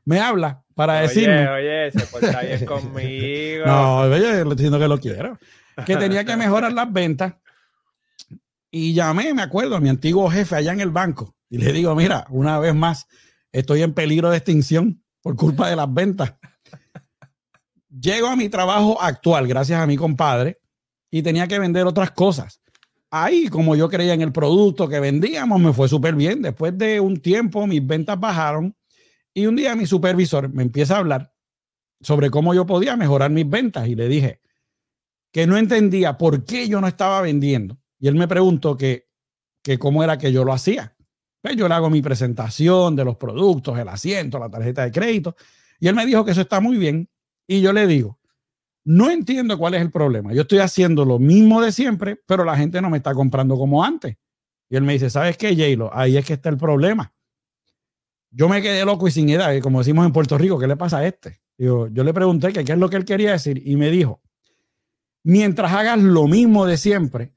Me 0.04 0.20
habla 0.20 0.64
para 0.74 0.94
oye, 0.94 1.02
decirme. 1.02 1.48
Oye, 1.48 1.90
se 1.92 2.06
porta 2.06 2.40
bien 2.40 2.64
conmigo. 2.66 3.66
no, 3.66 4.00
oye, 4.00 4.18
le 4.20 4.38
estoy 4.38 4.54
diciendo 4.56 4.78
que 4.78 4.88
lo 4.88 4.98
quiero. 4.98 5.38
Que 5.86 5.96
tenía 5.96 6.24
que 6.24 6.36
mejorar 6.36 6.72
las 6.72 6.92
ventas. 6.92 7.34
Y 8.70 8.94
llamé, 8.94 9.34
me 9.34 9.42
acuerdo, 9.42 9.76
a 9.76 9.80
mi 9.80 9.88
antiguo 9.88 10.30
jefe 10.30 10.56
allá 10.56 10.72
en 10.72 10.80
el 10.80 10.90
banco. 10.90 11.34
Y 11.50 11.58
le 11.58 11.72
digo, 11.72 11.94
mira, 11.94 12.26
una 12.30 12.58
vez 12.58 12.74
más, 12.74 13.06
estoy 13.52 13.82
en 13.82 13.92
peligro 13.92 14.30
de 14.30 14.38
extinción 14.38 15.01
por 15.22 15.36
culpa 15.36 15.70
de 15.70 15.76
las 15.76 15.92
ventas. 15.92 16.34
Llego 17.88 18.26
a 18.26 18.36
mi 18.36 18.48
trabajo 18.48 19.00
actual, 19.00 19.46
gracias 19.46 19.80
a 19.80 19.86
mi 19.86 19.96
compadre, 19.96 20.60
y 21.10 21.22
tenía 21.22 21.46
que 21.46 21.58
vender 21.58 21.86
otras 21.86 22.10
cosas. 22.10 22.60
Ahí, 23.10 23.48
como 23.48 23.76
yo 23.76 23.88
creía 23.88 24.14
en 24.14 24.22
el 24.22 24.32
producto 24.32 24.88
que 24.88 24.98
vendíamos, 24.98 25.60
me 25.60 25.72
fue 25.72 25.88
súper 25.88 26.14
bien. 26.14 26.40
Después 26.40 26.76
de 26.76 26.98
un 26.98 27.18
tiempo, 27.18 27.66
mis 27.66 27.86
ventas 27.86 28.18
bajaron 28.18 28.74
y 29.34 29.46
un 29.46 29.56
día 29.56 29.76
mi 29.76 29.86
supervisor 29.86 30.48
me 30.48 30.62
empieza 30.62 30.96
a 30.96 30.98
hablar 30.98 31.34
sobre 32.00 32.30
cómo 32.30 32.54
yo 32.54 32.66
podía 32.66 32.96
mejorar 32.96 33.30
mis 33.30 33.48
ventas 33.48 33.86
y 33.86 33.94
le 33.94 34.08
dije 34.08 34.40
que 35.30 35.46
no 35.46 35.56
entendía 35.56 36.18
por 36.18 36.44
qué 36.44 36.68
yo 36.68 36.80
no 36.80 36.88
estaba 36.88 37.20
vendiendo. 37.20 37.78
Y 37.98 38.08
él 38.08 38.14
me 38.14 38.28
preguntó 38.28 38.76
que, 38.76 39.08
que 39.62 39.78
cómo 39.78 40.02
era 40.02 40.18
que 40.18 40.32
yo 40.32 40.44
lo 40.44 40.52
hacía. 40.52 40.96
Pues 41.42 41.56
yo 41.56 41.68
le 41.68 41.74
hago 41.74 41.90
mi 41.90 42.00
presentación 42.00 42.96
de 42.96 43.04
los 43.04 43.16
productos, 43.16 43.78
el 43.78 43.88
asiento, 43.88 44.38
la 44.38 44.48
tarjeta 44.48 44.84
de 44.84 44.92
crédito. 44.92 45.36
Y 45.78 45.88
él 45.88 45.94
me 45.94 46.06
dijo 46.06 46.24
que 46.24 46.30
eso 46.30 46.40
está 46.40 46.60
muy 46.60 46.78
bien. 46.78 47.10
Y 47.46 47.60
yo 47.60 47.72
le 47.72 47.86
digo, 47.86 48.18
no 48.84 49.10
entiendo 49.10 49.58
cuál 49.58 49.74
es 49.74 49.82
el 49.82 49.90
problema. 49.90 50.32
Yo 50.32 50.42
estoy 50.42 50.60
haciendo 50.60 51.04
lo 51.04 51.18
mismo 51.18 51.60
de 51.60 51.72
siempre, 51.72 52.18
pero 52.24 52.44
la 52.44 52.56
gente 52.56 52.80
no 52.80 52.88
me 52.88 52.96
está 52.96 53.12
comprando 53.12 53.58
como 53.58 53.84
antes. 53.84 54.16
Y 54.70 54.76
él 54.76 54.84
me 54.84 54.94
dice, 54.94 55.10
¿sabes 55.10 55.36
qué, 55.36 55.54
Jaylo? 55.54 55.90
Ahí 55.92 56.16
es 56.16 56.24
que 56.24 56.32
está 56.32 56.48
el 56.48 56.56
problema 56.56 57.12
yo 58.32 58.48
me 58.48 58.62
quedé 58.62 58.84
loco 58.84 59.06
y 59.06 59.10
sin 59.10 59.28
edad, 59.28 59.56
como 59.60 59.78
decimos 59.78 60.06
en 60.06 60.12
Puerto 60.12 60.38
Rico, 60.38 60.58
¿qué 60.58 60.66
le 60.66 60.76
pasa 60.76 60.98
a 60.98 61.06
este? 61.06 61.40
Yo 61.58 61.88
le 61.88 62.14
pregunté 62.14 62.52
qué 62.52 62.60
es 62.60 62.78
lo 62.78 62.88
que 62.88 62.96
él 62.96 63.04
quería 63.04 63.32
decir 63.32 63.62
y 63.64 63.76
me 63.76 63.90
dijo, 63.90 64.20
mientras 65.22 65.72
hagas 65.72 65.98
lo 65.98 66.26
mismo 66.26 66.66
de 66.66 66.76
siempre, 66.76 67.32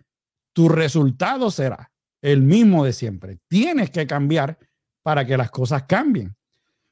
tu 0.53 0.69
resultado 0.69 1.51
será 1.51 1.91
el 2.25 2.41
mismo 2.41 2.83
de 2.83 2.91
siempre. 2.91 3.37
Tienes 3.47 3.91
que 3.91 4.07
cambiar 4.07 4.57
para 5.03 5.27
que 5.27 5.37
las 5.37 5.51
cosas 5.51 5.83
cambien. 5.83 6.35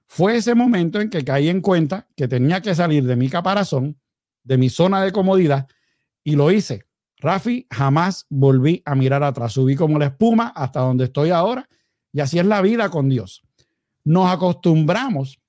fue 0.05 0.35
ese 0.35 0.53
momento 0.53 1.01
en 1.01 1.09
que 1.09 1.25
caí 1.25 1.49
en 1.49 1.59
cuenta 1.59 2.07
que 2.15 2.27
tenía 2.27 2.61
que 2.61 2.75
salir 2.75 3.03
de 3.05 3.15
mi 3.15 3.29
caparazón, 3.29 3.99
de 4.43 4.59
mi 4.59 4.69
zona 4.69 5.03
de 5.03 5.11
comodidad, 5.11 5.67
y 6.23 6.35
lo 6.35 6.51
hice. 6.51 6.85
Rafi, 7.17 7.65
jamás 7.71 8.27
volví 8.29 8.83
a 8.85 8.93
mirar 8.93 9.23
atrás. 9.23 9.53
Subí 9.53 9.75
como 9.75 9.97
la 9.97 10.05
espuma 10.05 10.49
hasta 10.49 10.81
donde 10.81 11.05
estoy 11.05 11.31
ahora, 11.31 11.67
y 12.11 12.19
así 12.19 12.37
es 12.37 12.45
la 12.45 12.61
vida 12.61 12.89
con 12.89 13.09
Dios. 13.09 13.41
Nos 14.03 14.29
acostumbramos 14.29 15.39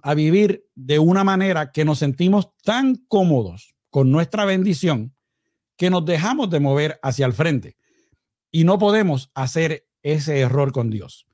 a 0.00 0.14
vivir 0.14 0.64
de 0.76 1.00
una 1.00 1.24
manera 1.24 1.72
que 1.72 1.84
nos 1.84 1.98
sentimos 1.98 2.56
tan 2.62 2.94
cómodos 3.08 3.74
con 3.90 4.12
nuestra 4.12 4.44
bendición 4.44 5.12
que 5.76 5.90
nos 5.90 6.04
dejamos 6.04 6.50
de 6.50 6.60
mover 6.60 7.00
hacia 7.02 7.26
el 7.26 7.32
frente 7.32 7.77
y 8.50 8.64
no 8.64 8.78
podemos 8.78 9.30
hacer 9.34 9.86
ese 10.02 10.40
error 10.40 10.72
con 10.72 10.90
Dios. 10.90 11.26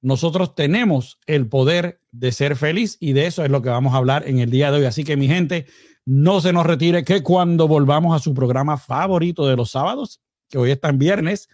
Nosotros 0.00 0.54
tenemos 0.54 1.18
el 1.26 1.48
poder 1.48 2.00
de 2.12 2.30
ser 2.30 2.56
feliz 2.56 2.98
y 3.00 3.14
de 3.14 3.26
eso 3.26 3.42
es 3.42 3.50
lo 3.50 3.62
que 3.62 3.70
vamos 3.70 3.94
a 3.94 3.96
hablar 3.96 4.28
en 4.28 4.38
el 4.38 4.50
día 4.50 4.70
de 4.70 4.78
hoy. 4.78 4.84
Así 4.84 5.02
que 5.02 5.16
mi 5.16 5.28
gente, 5.28 5.66
no 6.04 6.42
se 6.42 6.52
nos 6.52 6.66
retire 6.66 7.04
que 7.04 7.22
cuando 7.22 7.66
volvamos 7.66 8.14
a 8.14 8.22
su 8.22 8.34
programa 8.34 8.76
favorito 8.76 9.46
de 9.46 9.56
los 9.56 9.70
sábados, 9.70 10.20
que 10.50 10.58
hoy 10.58 10.70
está 10.70 10.90
en 10.90 10.98
viernes, 10.98 11.48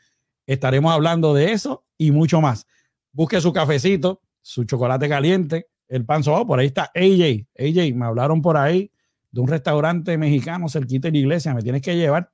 estaremos 0.47 0.93
hablando 0.93 1.33
de 1.33 1.52
eso 1.52 1.85
y 1.97 2.11
mucho 2.11 2.40
más. 2.40 2.67
Busque 3.12 3.40
su 3.40 3.52
cafecito, 3.52 4.21
su 4.43 4.64
chocolate 4.64 5.09
caliente, 5.09 5.69
el 5.88 6.05
pan 6.05 6.25
sobao. 6.25 6.47
Por 6.47 6.59
ahí 6.59 6.67
está 6.67 6.90
AJ. 6.95 7.47
AJ, 7.57 7.95
me 7.95 8.07
hablaron 8.07 8.43
por 8.43 8.57
ahí 8.57 8.90
de 9.31 9.40
un 9.40 9.49
restaurante 9.49 10.19
mexicano 10.19 10.69
cerquita 10.69 11.09
de 11.09 11.12
la 11.12 11.19
iglesia. 11.19 11.55
Me 11.55 11.62
tienes 11.62 11.83
que 11.83 11.97
llevar. 11.97 12.33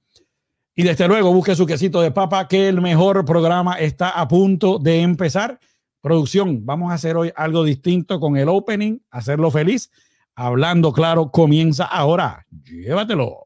Y 0.78 0.82
desde 0.82 1.08
luego 1.08 1.32
busque 1.32 1.56
su 1.56 1.64
quesito 1.64 2.02
de 2.02 2.10
papa, 2.10 2.46
que 2.46 2.68
el 2.68 2.82
mejor 2.82 3.24
programa 3.24 3.80
está 3.80 4.10
a 4.10 4.28
punto 4.28 4.78
de 4.78 5.00
empezar. 5.00 5.58
Producción, 6.02 6.66
vamos 6.66 6.90
a 6.90 6.94
hacer 6.94 7.16
hoy 7.16 7.32
algo 7.34 7.64
distinto 7.64 8.20
con 8.20 8.36
el 8.36 8.50
opening, 8.50 8.98
hacerlo 9.10 9.50
feliz. 9.50 9.90
Hablando 10.34 10.92
claro, 10.92 11.30
comienza 11.30 11.86
ahora. 11.86 12.46
Llévatelo. 12.64 13.45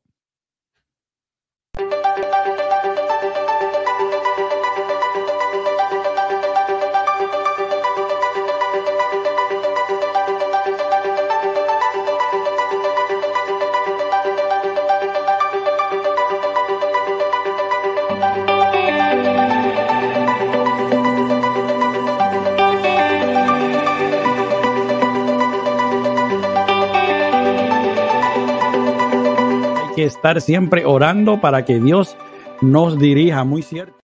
Estar 30.04 30.40
siempre 30.40 30.84
orando 30.84 31.40
para 31.40 31.64
que 31.64 31.80
Dios 31.80 32.16
nos 32.60 32.98
dirija, 32.98 33.44
muy 33.44 33.62
cierto. 33.62 34.00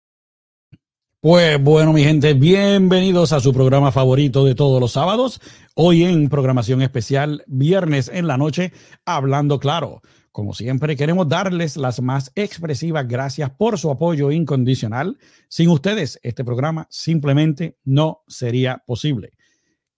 Pues 1.22 1.62
bueno, 1.62 1.92
mi 1.92 2.02
gente, 2.02 2.32
bienvenidos 2.32 3.32
a 3.32 3.40
su 3.40 3.52
programa 3.52 3.92
favorito 3.92 4.44
de 4.46 4.54
todos 4.54 4.80
los 4.80 4.92
sábados. 4.92 5.40
Hoy 5.74 6.04
en 6.04 6.30
programación 6.30 6.80
especial, 6.80 7.44
viernes 7.46 8.10
en 8.12 8.26
la 8.26 8.38
noche, 8.38 8.72
hablando 9.04 9.58
claro. 9.58 10.00
Como 10.32 10.54
siempre, 10.54 10.96
queremos 10.96 11.28
darles 11.28 11.76
las 11.76 12.00
más 12.00 12.32
expresivas 12.36 13.06
gracias 13.06 13.50
por 13.50 13.78
su 13.78 13.90
apoyo 13.90 14.30
incondicional. 14.30 15.18
Sin 15.48 15.68
ustedes, 15.68 16.18
este 16.22 16.44
programa 16.44 16.86
simplemente 16.88 17.76
no 17.84 18.22
sería 18.26 18.82
posible. 18.86 19.32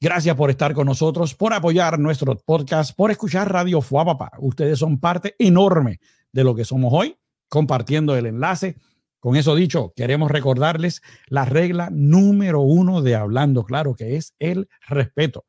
Gracias 0.02 0.34
por 0.34 0.50
estar 0.50 0.74
con 0.74 0.86
nosotros, 0.86 1.36
por 1.36 1.52
apoyar 1.52 1.96
nuestro 1.96 2.36
podcast, 2.36 2.92
por 2.96 3.12
escuchar 3.12 3.52
Radio 3.52 3.80
Fuapapa. 3.80 4.32
Ustedes 4.40 4.80
son 4.80 4.98
parte 4.98 5.36
enorme 5.38 6.00
de 6.32 6.42
lo 6.42 6.56
que 6.56 6.64
somos 6.64 6.92
hoy, 6.92 7.14
compartiendo 7.48 8.16
el 8.16 8.26
enlace. 8.26 8.74
Con 9.20 9.36
eso 9.36 9.54
dicho, 9.54 9.92
queremos 9.94 10.32
recordarles 10.32 11.02
la 11.28 11.44
regla 11.44 11.88
número 11.92 12.62
uno 12.62 13.00
de 13.00 13.14
Hablando 13.14 13.62
Claro, 13.62 13.94
que 13.94 14.16
es 14.16 14.34
el 14.40 14.68
respeto. 14.88 15.44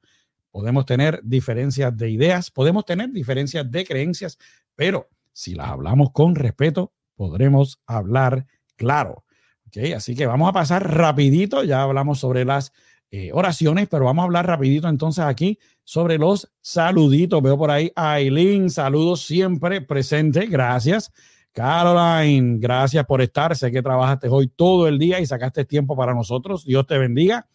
Podemos 0.52 0.86
tener 0.86 1.20
diferencias 1.24 1.98
de 1.98 2.12
ideas, 2.12 2.52
podemos 2.52 2.86
tener 2.86 3.10
diferencias 3.10 3.72
de 3.72 3.84
creencias, 3.84 4.38
pero 4.76 5.10
si 5.32 5.56
las 5.56 5.70
hablamos 5.70 6.12
con 6.12 6.36
respeto, 6.36 6.94
podremos 7.16 7.82
hablar 7.88 8.46
claro. 8.76 9.24
¿Okay? 9.66 9.94
Así 9.94 10.16
que 10.16 10.28
vamos 10.28 10.48
a 10.48 10.54
pasar 10.54 10.96
rapidito, 10.96 11.64
ya 11.64 11.82
hablamos 11.82 12.20
sobre 12.20 12.46
las 12.46 12.72
eh, 13.16 13.30
oraciones, 13.32 13.88
pero 13.88 14.06
vamos 14.06 14.24
a 14.24 14.26
hablar 14.26 14.48
rapidito 14.48 14.90
entonces 14.90 15.24
aquí 15.24 15.60
sobre 15.84 16.18
los 16.18 16.52
saluditos. 16.62 17.44
Veo 17.44 17.56
por 17.56 17.70
ahí 17.70 17.92
a 17.96 18.14
Aileen, 18.14 18.72
saludos 18.72 19.22
siempre 19.22 19.82
presente, 19.82 20.48
gracias. 20.48 21.14
Caroline, 21.52 22.58
gracias 22.58 23.06
por 23.06 23.22
estar. 23.22 23.56
Sé 23.56 23.72
que 23.72 23.84
trabajaste 23.84 24.30
hoy 24.30 24.48
todo 24.48 24.88
el 24.88 24.98
día 24.98 25.20
y 25.20 25.28
sacaste 25.28 25.64
tiempo 25.64 25.96
para 25.96 26.16
nosotros. 26.16 26.66
Dios 26.66 26.88
te 26.88 26.98
bendiga. 26.98 27.48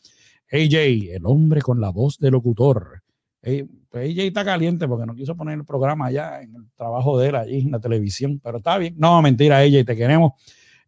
AJ, 0.52 0.76
el 1.16 1.22
hombre 1.26 1.60
con 1.60 1.80
la 1.80 1.88
voz 1.88 2.18
de 2.20 2.30
locutor. 2.30 3.02
AJ 3.42 3.66
pues 3.90 4.16
está 4.16 4.44
caliente 4.44 4.86
porque 4.86 5.06
no 5.06 5.16
quiso 5.16 5.36
poner 5.36 5.58
el 5.58 5.64
programa 5.64 6.06
allá 6.06 6.40
en 6.40 6.54
el 6.54 6.70
trabajo 6.76 7.18
de 7.18 7.30
él 7.30 7.34
allí 7.34 7.62
en 7.62 7.72
la 7.72 7.80
televisión, 7.80 8.38
pero 8.40 8.58
está 8.58 8.78
bien. 8.78 8.94
No, 8.96 9.20
mentira, 9.22 9.58
AJ, 9.58 9.84
te 9.84 9.96
queremos. 9.96 10.34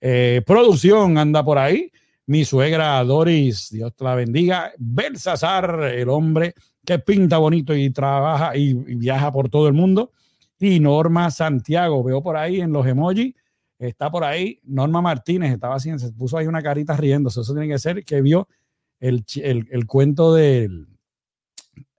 Eh, 0.00 0.42
producción 0.46 1.18
anda 1.18 1.44
por 1.44 1.58
ahí 1.58 1.90
mi 2.26 2.44
suegra 2.44 3.02
Doris, 3.04 3.70
Dios 3.70 3.94
te 3.94 4.04
la 4.04 4.14
bendiga, 4.14 4.72
Belsasar, 4.78 5.82
el 5.94 6.08
hombre 6.08 6.54
que 6.84 6.98
pinta 6.98 7.38
bonito 7.38 7.74
y 7.74 7.90
trabaja 7.90 8.56
y, 8.56 8.74
viaja 8.74 9.30
por 9.32 9.48
todo 9.48 9.68
el 9.68 9.74
mundo, 9.74 10.12
y 10.58 10.80
Norma 10.80 11.30
Santiago, 11.30 12.02
veo 12.04 12.22
por 12.22 12.36
ahí 12.36 12.60
en 12.60 12.72
los 12.72 12.86
emojis, 12.86 13.34
está 13.78 14.10
por 14.10 14.24
ahí, 14.24 14.60
Norma 14.64 15.00
Martínez, 15.00 15.52
estaba 15.52 15.76
haciendo, 15.76 15.98
se 16.00 16.12
puso 16.12 16.36
ahí 16.36 16.46
una 16.46 16.62
carita 16.62 16.96
riéndose, 16.96 17.40
eso 17.40 17.52
tiene 17.52 17.68
que 17.68 17.78
ser 17.78 18.04
que 18.04 18.20
vio 18.20 18.48
el, 19.00 19.24
cuento 19.86 20.34
del, 20.34 20.86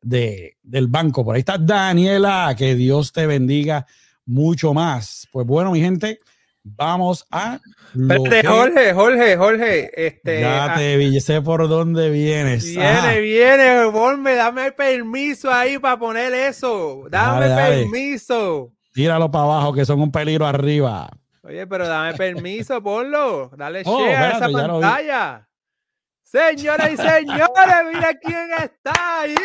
del 0.01 0.87
banco. 0.87 1.25
Por 1.25 1.35
ahí 1.35 1.39
está 1.39 1.57
Daniela, 1.57 2.53
que 2.57 2.75
Dios 2.75 3.11
te 3.11 3.25
bendiga 3.25 3.85
mucho 4.25 4.73
más. 4.73 5.27
Pues 5.31 5.45
bueno, 5.45 5.71
mi 5.71 5.81
gente, 5.81 6.19
Vamos 6.63 7.25
a. 7.31 7.59
Jorge, 7.93 8.93
Jorge, 8.93 9.35
Jorge. 9.35 10.05
Este, 10.07 10.41
ya 10.41 10.75
te 10.75 10.95
vi, 10.97 11.19
sé 11.19 11.41
por 11.41 11.67
dónde 11.67 12.09
vienes. 12.11 12.65
Viene, 12.65 13.19
viene, 13.19 13.85
volme, 13.85 14.35
dame 14.35 14.71
permiso 14.71 15.51
ahí 15.51 15.79
para 15.79 15.97
poner 15.97 16.33
eso. 16.33 17.05
Dame 17.09 17.47
permiso. 17.47 18.71
Tíralo 18.93 19.31
para 19.31 19.45
abajo, 19.45 19.73
que 19.73 19.85
son 19.85 20.01
un 20.01 20.11
peligro 20.11 20.45
arriba. 20.45 21.09
Oye, 21.43 21.65
pero 21.65 21.87
dame 21.87 22.13
permiso, 22.13 22.81
ponlo. 22.83 23.49
Dale 23.57 23.81
oh, 23.85 23.99
share 23.99 24.15
a 24.15 24.29
esa 24.37 24.49
pantalla. 24.49 25.47
Señoras 26.21 26.91
y 26.93 26.97
señores, 26.97 27.85
mira 27.91 28.13
quién 28.13 28.49
está 28.63 29.21
ahí. 29.21 29.35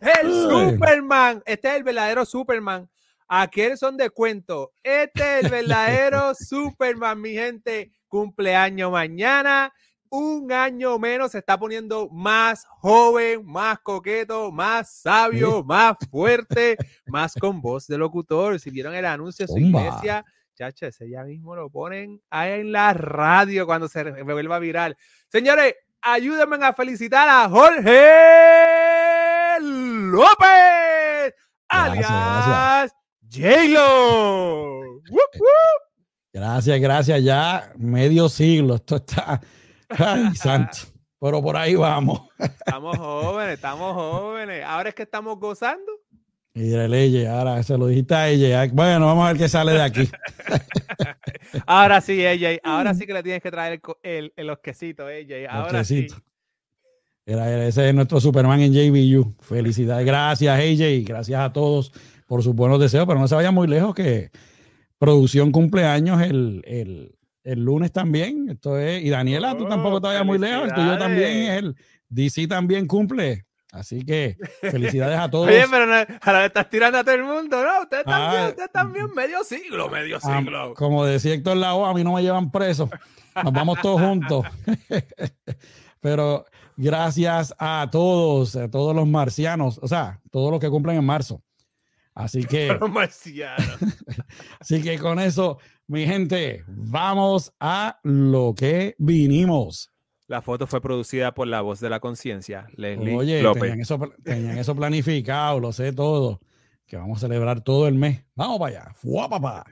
El 0.00 0.30
Superman. 0.30 1.42
Este 1.46 1.68
es 1.68 1.76
el 1.76 1.84
verdadero 1.84 2.26
Superman 2.26 2.88
Aquel 3.28 3.78
son 3.78 3.96
de 3.96 4.10
cuento. 4.10 4.72
Este 4.82 5.38
es 5.38 5.44
el 5.44 5.50
verdadero 5.50 6.34
Superman, 6.38 7.20
mi 7.20 7.32
gente. 7.32 7.92
Cumpleaños 8.08 8.92
mañana. 8.92 9.72
Un 10.10 10.52
año 10.52 10.98
menos 10.98 11.32
se 11.32 11.38
está 11.38 11.58
poniendo 11.58 12.10
más 12.10 12.66
joven, 12.68 13.46
más 13.46 13.78
coqueto, 13.78 14.52
más 14.52 15.00
sabio, 15.00 15.64
más 15.64 15.96
fuerte, 16.10 16.76
más 17.06 17.34
con 17.34 17.62
voz 17.62 17.86
de 17.86 17.96
locutor. 17.96 18.60
Si 18.60 18.68
vieron 18.68 18.94
el 18.94 19.06
anuncio 19.06 19.46
de 19.46 19.52
su 19.52 19.58
iglesia, 19.58 20.22
chacha, 20.54 20.88
ese 20.88 21.08
ya 21.08 21.24
mismo 21.24 21.56
lo 21.56 21.70
ponen 21.70 22.20
ahí 22.28 22.60
en 22.60 22.72
la 22.72 22.92
radio 22.92 23.64
cuando 23.64 23.88
se 23.88 24.02
vuelva 24.22 24.58
viral. 24.58 24.98
Señores, 25.28 25.76
ayúdenme 26.02 26.56
a 26.62 26.74
felicitar 26.74 27.28
a 27.28 27.48
Jorge 27.48 28.02
López, 29.60 31.34
alias 31.68 32.08
Gracias, 32.08 32.92
gracias. 36.80 37.22
Ya 37.22 37.72
medio 37.76 38.28
siglo. 38.28 38.76
Esto 38.76 38.96
está. 38.96 39.40
Ay, 39.88 40.34
santo. 40.34 40.78
Pero 41.20 41.40
por 41.40 41.56
ahí 41.56 41.74
vamos. 41.74 42.22
Estamos 42.38 42.98
jóvenes, 42.98 43.54
estamos 43.54 43.94
jóvenes. 43.94 44.64
Ahora 44.64 44.88
es 44.88 44.94
que 44.94 45.04
estamos 45.04 45.38
gozando. 45.38 45.92
Mira, 46.54 46.84
ella, 46.84 47.38
ahora 47.38 47.62
se 47.62 47.78
lo 47.78 47.86
dijiste 47.86 48.14
a 48.14 48.28
ella. 48.28 48.68
Bueno, 48.72 49.06
vamos 49.06 49.24
a 49.24 49.28
ver 49.28 49.38
qué 49.38 49.48
sale 49.48 49.72
de 49.72 49.82
aquí. 49.82 50.10
ahora 51.66 52.00
sí, 52.00 52.26
ella. 52.26 52.58
Ahora 52.62 52.92
sí 52.94 53.06
que 53.06 53.14
le 53.14 53.22
tienes 53.22 53.42
que 53.42 53.50
traer 53.50 53.80
el, 54.02 54.32
el, 54.36 54.46
los 54.46 54.58
quesitos, 54.58 55.10
ella. 55.10 55.50
Ahora 55.50 55.84
sí. 55.84 56.08
ese 57.24 57.88
es 57.88 57.94
nuestro 57.94 58.20
Superman 58.20 58.60
en 58.60 58.72
JBU. 58.74 59.36
Felicidades. 59.40 60.04
Gracias, 60.04 60.58
AJ. 60.58 61.06
Gracias 61.06 61.40
a 61.40 61.52
todos 61.52 61.92
por 62.32 62.42
sus 62.42 62.54
buenos 62.54 62.80
deseos, 62.80 63.04
pero 63.06 63.20
no 63.20 63.28
se 63.28 63.34
vaya 63.34 63.50
muy 63.50 63.68
lejos 63.68 63.94
que 63.94 64.30
producción 64.96 65.52
cumpleaños 65.52 66.22
el, 66.22 66.62
el, 66.64 67.14
el 67.44 67.62
lunes 67.62 67.92
también. 67.92 68.48
Esto 68.48 68.78
es, 68.78 69.02
y 69.02 69.10
Daniela, 69.10 69.54
tú 69.54 69.68
tampoco 69.68 70.00
te 70.00 70.06
vayas 70.06 70.24
muy 70.24 70.38
lejos, 70.38 70.64
el 70.64 70.72
tuyo 70.72 70.96
también 70.96 71.30
es 71.30 71.58
el 71.58 71.76
DC 72.08 72.46
también 72.46 72.86
cumple. 72.86 73.44
Así 73.70 74.02
que 74.02 74.38
felicidades 74.62 75.18
a 75.18 75.28
todos. 75.30 75.48
Oye, 75.48 75.66
pero 75.70 75.92
ahora 76.22 76.46
estás 76.46 76.70
tirando 76.70 76.96
a 76.96 77.04
todo 77.04 77.16
el 77.16 77.24
mundo, 77.24 77.62
¿no? 77.62 77.82
Ustedes 77.82 78.04
también, 78.06 78.56
ah, 78.64 78.68
también 78.72 79.06
medio 79.14 79.44
siglo, 79.44 79.90
medio 79.90 80.16
ah, 80.22 80.38
siglo. 80.38 80.72
como 80.72 81.04
decía 81.04 81.34
Héctor 81.34 81.58
Lao, 81.58 81.84
a 81.84 81.92
mí 81.92 82.02
no 82.02 82.14
me 82.14 82.22
llevan 82.22 82.50
preso. 82.50 82.88
Nos 83.44 83.52
vamos 83.52 83.78
todos 83.82 84.00
juntos. 84.00 84.46
pero 86.00 86.46
gracias 86.78 87.54
a 87.58 87.86
todos, 87.92 88.56
a 88.56 88.70
todos 88.70 88.96
los 88.96 89.06
marcianos, 89.06 89.78
o 89.82 89.86
sea, 89.86 90.18
todos 90.30 90.50
los 90.50 90.60
que 90.60 90.70
cumplen 90.70 90.96
en 90.96 91.04
marzo. 91.04 91.42
Así 92.14 92.44
que. 92.44 92.68
Así 94.60 94.82
que 94.82 94.98
con 94.98 95.18
eso, 95.18 95.58
mi 95.86 96.06
gente, 96.06 96.64
vamos 96.66 97.52
a 97.60 97.98
lo 98.02 98.54
que 98.56 98.94
vinimos. 98.98 99.90
La 100.28 100.40
foto 100.40 100.66
fue 100.66 100.80
producida 100.80 101.34
por 101.34 101.46
la 101.46 101.60
voz 101.60 101.80
de 101.80 101.90
la 101.90 102.00
conciencia, 102.00 102.66
Leslie 102.76 103.14
Oye, 103.14 103.42
Tenían, 103.52 103.80
eso, 103.80 104.00
tenían 104.22 104.56
eso 104.56 104.74
planificado, 104.74 105.60
lo 105.60 105.72
sé 105.72 105.92
todo. 105.92 106.40
Que 106.86 106.96
vamos 106.96 107.18
a 107.18 107.26
celebrar 107.26 107.62
todo 107.62 107.88
el 107.88 107.94
mes. 107.94 108.24
Vamos 108.34 108.58
para 108.58 108.80
allá. 108.80 108.94
¡Fua, 108.94 109.28
papá! 109.28 109.64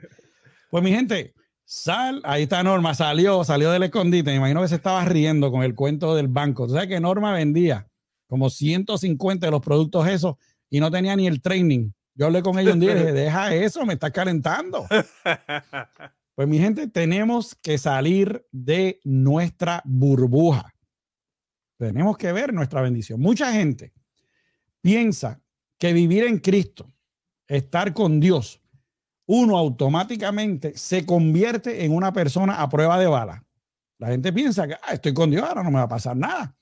Pues 0.69 0.83
mi 0.83 0.91
gente, 0.91 1.33
sal, 1.65 2.21
ahí 2.23 2.43
está 2.43 2.63
Norma, 2.63 2.93
salió, 2.93 3.43
salió 3.43 3.71
del 3.71 3.83
escondite. 3.83 4.31
Me 4.31 4.37
imagino 4.37 4.61
que 4.61 4.67
se 4.67 4.75
estaba 4.75 5.03
riendo 5.05 5.51
con 5.51 5.63
el 5.63 5.73
cuento 5.73 6.15
del 6.15 6.27
banco. 6.27 6.67
Tú 6.67 6.73
sabes 6.73 6.89
que 6.89 6.99
Norma 6.99 7.33
vendía 7.33 7.87
como 8.27 8.49
150 8.49 9.47
de 9.47 9.51
los 9.51 9.61
productos 9.61 10.07
esos 10.07 10.35
y 10.69 10.79
no 10.79 10.91
tenía 10.91 11.15
ni 11.15 11.27
el 11.27 11.41
training. 11.41 11.91
Yo 12.13 12.25
hablé 12.25 12.41
con 12.41 12.59
ella 12.59 12.73
un 12.73 12.79
día 12.79 12.91
y 12.91 12.95
dije, 12.95 13.13
deja 13.13 13.53
eso, 13.53 13.85
me 13.85 13.93
está 13.93 14.11
calentando. 14.11 14.85
Pues 16.33 16.47
mi 16.47 16.59
gente, 16.59 16.87
tenemos 16.87 17.55
que 17.55 17.77
salir 17.77 18.47
de 18.51 18.99
nuestra 19.03 19.81
burbuja. 19.85 20.73
Tenemos 21.77 22.17
que 22.17 22.31
ver 22.31 22.53
nuestra 22.53 22.81
bendición. 22.81 23.19
Mucha 23.19 23.51
gente 23.51 23.93
piensa 24.81 25.41
que 25.77 25.93
vivir 25.93 26.23
en 26.23 26.39
Cristo, 26.39 26.87
estar 27.47 27.93
con 27.93 28.19
Dios, 28.19 28.61
uno 29.25 29.57
automáticamente 29.57 30.77
se 30.77 31.05
convierte 31.05 31.85
en 31.85 31.93
una 31.93 32.11
persona 32.11 32.61
a 32.61 32.69
prueba 32.69 32.99
de 32.99 33.07
bala. 33.07 33.45
La 33.97 34.07
gente 34.07 34.33
piensa 34.33 34.67
que 34.67 34.73
ah, 34.73 34.93
estoy 34.93 35.13
con 35.13 35.29
Dios, 35.31 35.43
ahora 35.43 35.63
no 35.63 35.71
me 35.71 35.77
va 35.77 35.83
a 35.83 35.89
pasar 35.89 36.17
nada. 36.17 36.55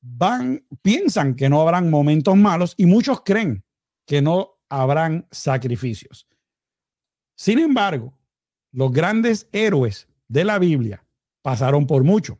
Van, 0.00 0.64
piensan 0.82 1.34
que 1.34 1.48
no 1.48 1.60
habrán 1.60 1.90
momentos 1.90 2.36
malos 2.36 2.74
y 2.76 2.86
muchos 2.86 3.22
creen 3.24 3.64
que 4.04 4.20
no 4.20 4.55
habrán 4.68 5.26
sacrificios. 5.30 6.26
Sin 7.36 7.58
embargo, 7.58 8.16
los 8.72 8.92
grandes 8.92 9.48
héroes 9.52 10.08
de 10.28 10.44
la 10.44 10.58
Biblia 10.58 11.04
pasaron 11.42 11.86
por 11.86 12.02
mucho. 12.04 12.38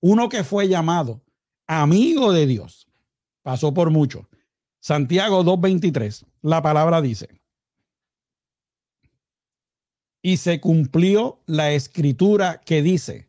Uno 0.00 0.28
que 0.28 0.44
fue 0.44 0.68
llamado 0.68 1.22
amigo 1.66 2.32
de 2.32 2.46
Dios 2.46 2.88
pasó 3.42 3.72
por 3.74 3.90
mucho. 3.90 4.28
Santiago 4.80 5.44
2.23, 5.44 6.24
la 6.42 6.62
palabra 6.62 7.00
dice, 7.00 7.40
y 10.22 10.38
se 10.38 10.60
cumplió 10.60 11.40
la 11.46 11.72
escritura 11.72 12.60
que 12.64 12.82
dice, 12.82 13.28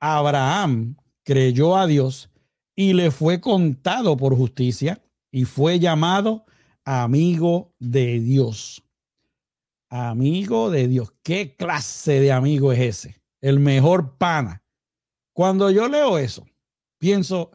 Abraham 0.00 0.96
creyó 1.24 1.76
a 1.76 1.86
Dios 1.86 2.30
y 2.76 2.92
le 2.92 3.10
fue 3.10 3.40
contado 3.40 4.16
por 4.16 4.36
justicia 4.36 5.02
y 5.32 5.44
fue 5.44 5.80
llamado 5.80 6.46
amigo 6.88 7.74
de 7.78 8.18
Dios. 8.18 8.82
Amigo 9.90 10.70
de 10.70 10.88
Dios. 10.88 11.12
¿Qué 11.22 11.54
clase 11.54 12.20
de 12.20 12.32
amigo 12.32 12.72
es 12.72 12.80
ese? 12.80 13.20
El 13.42 13.60
mejor 13.60 14.16
pana. 14.16 14.62
Cuando 15.34 15.70
yo 15.70 15.88
leo 15.88 16.16
eso, 16.16 16.46
pienso, 16.98 17.52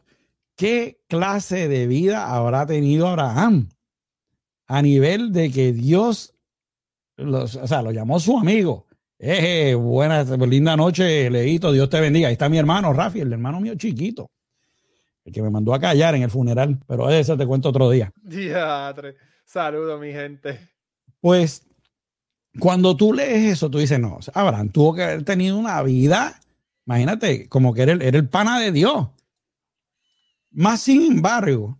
¿qué 0.56 1.02
clase 1.08 1.66
de 1.68 1.88
vida 1.88 2.32
habrá 2.32 2.64
tenido 2.64 3.08
Abraham? 3.08 3.70
A 4.68 4.80
nivel 4.80 5.32
de 5.32 5.50
que 5.50 5.72
Dios, 5.72 6.34
o 7.18 7.46
sea, 7.46 7.82
lo 7.82 7.90
llamó 7.90 8.20
su 8.20 8.38
amigo. 8.38 8.86
Eh, 9.18 9.74
buena, 9.74 10.22
linda 10.22 10.76
noche, 10.76 11.28
Leito, 11.28 11.72
Dios 11.72 11.90
te 11.90 12.00
bendiga. 12.00 12.28
Ahí 12.28 12.34
está 12.34 12.48
mi 12.48 12.58
hermano, 12.58 12.92
Rafi, 12.92 13.20
el 13.20 13.32
hermano 13.32 13.60
mío 13.60 13.74
chiquito, 13.74 14.30
el 15.24 15.32
que 15.32 15.42
me 15.42 15.50
mandó 15.50 15.74
a 15.74 15.80
callar 15.80 16.14
en 16.14 16.22
el 16.22 16.30
funeral, 16.30 16.78
pero 16.86 17.08
eso 17.10 17.36
te 17.36 17.46
cuento 17.46 17.70
otro 17.70 17.90
día. 17.90 18.12
Diatre. 18.22 19.16
Saludos, 19.44 20.00
mi 20.00 20.12
gente. 20.12 20.58
Pues 21.20 21.66
cuando 22.58 22.96
tú 22.96 23.12
lees 23.12 23.54
eso, 23.54 23.70
tú 23.70 23.78
dices, 23.78 23.98
no, 23.98 24.18
Abraham 24.32 24.70
tuvo 24.70 24.94
que 24.94 25.02
haber 25.02 25.24
tenido 25.24 25.58
una 25.58 25.82
vida, 25.82 26.40
imagínate, 26.86 27.48
como 27.48 27.72
que 27.74 27.82
era 27.82 27.92
el, 27.92 28.02
era 28.02 28.18
el 28.18 28.28
pana 28.28 28.60
de 28.60 28.72
Dios. 28.72 29.08
Más 30.50 30.82
sin 30.82 31.12
embargo, 31.12 31.78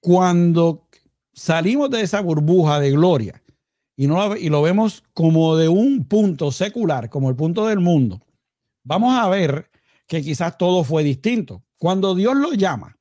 cuando 0.00 0.86
salimos 1.32 1.90
de 1.90 2.02
esa 2.02 2.20
burbuja 2.20 2.80
de 2.80 2.92
gloria 2.92 3.42
y, 3.96 4.06
no, 4.06 4.36
y 4.36 4.48
lo 4.48 4.62
vemos 4.62 5.02
como 5.12 5.56
de 5.56 5.68
un 5.68 6.04
punto 6.06 6.52
secular, 6.52 7.10
como 7.10 7.28
el 7.28 7.36
punto 7.36 7.66
del 7.66 7.80
mundo, 7.80 8.20
vamos 8.82 9.14
a 9.18 9.28
ver 9.28 9.68
que 10.06 10.22
quizás 10.22 10.58
todo 10.58 10.84
fue 10.84 11.02
distinto. 11.02 11.64
Cuando 11.76 12.14
Dios 12.14 12.36
lo 12.36 12.52
llama, 12.52 12.96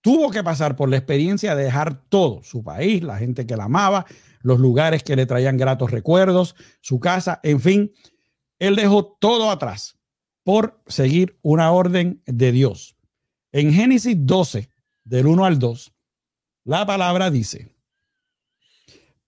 tuvo 0.00 0.30
que 0.30 0.42
pasar 0.42 0.76
por 0.76 0.88
la 0.88 0.96
experiencia 0.96 1.54
de 1.54 1.64
dejar 1.64 2.02
todo, 2.08 2.42
su 2.42 2.62
país, 2.62 3.02
la 3.02 3.18
gente 3.18 3.46
que 3.46 3.56
la 3.56 3.64
amaba, 3.64 4.06
los 4.42 4.58
lugares 4.58 5.02
que 5.02 5.16
le 5.16 5.26
traían 5.26 5.56
gratos 5.56 5.90
recuerdos, 5.90 6.56
su 6.80 7.00
casa, 7.00 7.40
en 7.42 7.60
fin, 7.60 7.92
él 8.58 8.76
dejó 8.76 9.06
todo 9.06 9.50
atrás 9.50 9.98
por 10.44 10.82
seguir 10.86 11.38
una 11.42 11.70
orden 11.70 12.22
de 12.26 12.52
Dios. 12.52 12.96
En 13.52 13.72
Génesis 13.72 14.16
12, 14.18 14.68
del 15.04 15.26
1 15.26 15.44
al 15.44 15.58
2, 15.58 15.92
la 16.64 16.86
palabra 16.86 17.30
dice, 17.30 17.74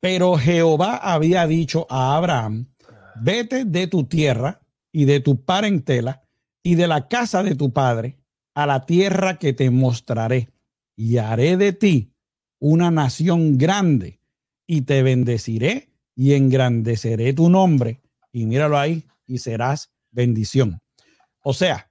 pero 0.00 0.36
Jehová 0.36 0.96
había 0.96 1.46
dicho 1.46 1.86
a 1.88 2.16
Abraham, 2.16 2.72
vete 3.20 3.64
de 3.64 3.86
tu 3.86 4.04
tierra 4.04 4.60
y 4.92 5.04
de 5.04 5.20
tu 5.20 5.44
parentela 5.44 6.23
y 6.64 6.74
de 6.74 6.88
la 6.88 7.06
casa 7.06 7.44
de 7.44 7.54
tu 7.54 7.72
padre 7.72 8.18
a 8.54 8.66
la 8.66 8.86
tierra 8.86 9.38
que 9.38 9.52
te 9.52 9.70
mostraré 9.70 10.48
y 10.96 11.18
haré 11.18 11.56
de 11.56 11.72
ti 11.72 12.12
una 12.58 12.90
nación 12.90 13.58
grande 13.58 14.18
y 14.66 14.82
te 14.82 15.02
bendeciré 15.02 15.90
y 16.16 16.32
engrandeceré 16.32 17.34
tu 17.34 17.50
nombre. 17.50 18.00
Y 18.32 18.46
míralo 18.46 18.78
ahí, 18.78 19.04
y 19.26 19.38
serás 19.38 19.92
bendición. 20.10 20.80
O 21.42 21.52
sea, 21.52 21.90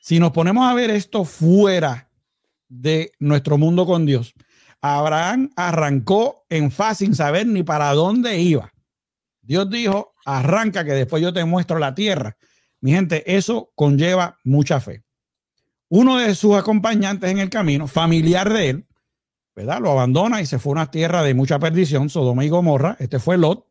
si 0.00 0.18
nos 0.18 0.32
ponemos 0.32 0.68
a 0.68 0.74
ver 0.74 0.90
esto 0.90 1.24
fuera 1.24 2.10
de 2.68 3.12
nuestro 3.18 3.58
mundo 3.58 3.84
con 3.84 4.06
Dios, 4.06 4.32
Abraham 4.80 5.50
arrancó 5.54 6.46
en 6.48 6.70
faz 6.70 6.98
sin 6.98 7.14
saber 7.14 7.46
ni 7.46 7.62
para 7.62 7.92
dónde 7.92 8.40
iba. 8.40 8.72
Dios 9.42 9.68
dijo, 9.68 10.14
arranca 10.24 10.84
que 10.84 10.92
después 10.92 11.22
yo 11.22 11.32
te 11.32 11.44
muestro 11.44 11.78
la 11.78 11.94
tierra. 11.94 12.36
Mi 12.82 12.90
gente, 12.90 13.36
eso 13.36 13.70
conlleva 13.76 14.38
mucha 14.42 14.80
fe. 14.80 15.04
Uno 15.88 16.18
de 16.18 16.34
sus 16.34 16.56
acompañantes 16.56 17.30
en 17.30 17.38
el 17.38 17.48
camino, 17.48 17.86
familiar 17.86 18.52
de 18.52 18.70
él, 18.70 18.86
¿verdad? 19.54 19.80
Lo 19.80 19.92
abandona 19.92 20.40
y 20.40 20.46
se 20.46 20.58
fue 20.58 20.72
a 20.72 20.72
una 20.72 20.90
tierra 20.90 21.22
de 21.22 21.32
mucha 21.32 21.60
perdición, 21.60 22.10
Sodoma 22.10 22.44
y 22.44 22.48
Gomorra. 22.48 22.96
Este 22.98 23.20
fue 23.20 23.38
Lot. 23.38 23.68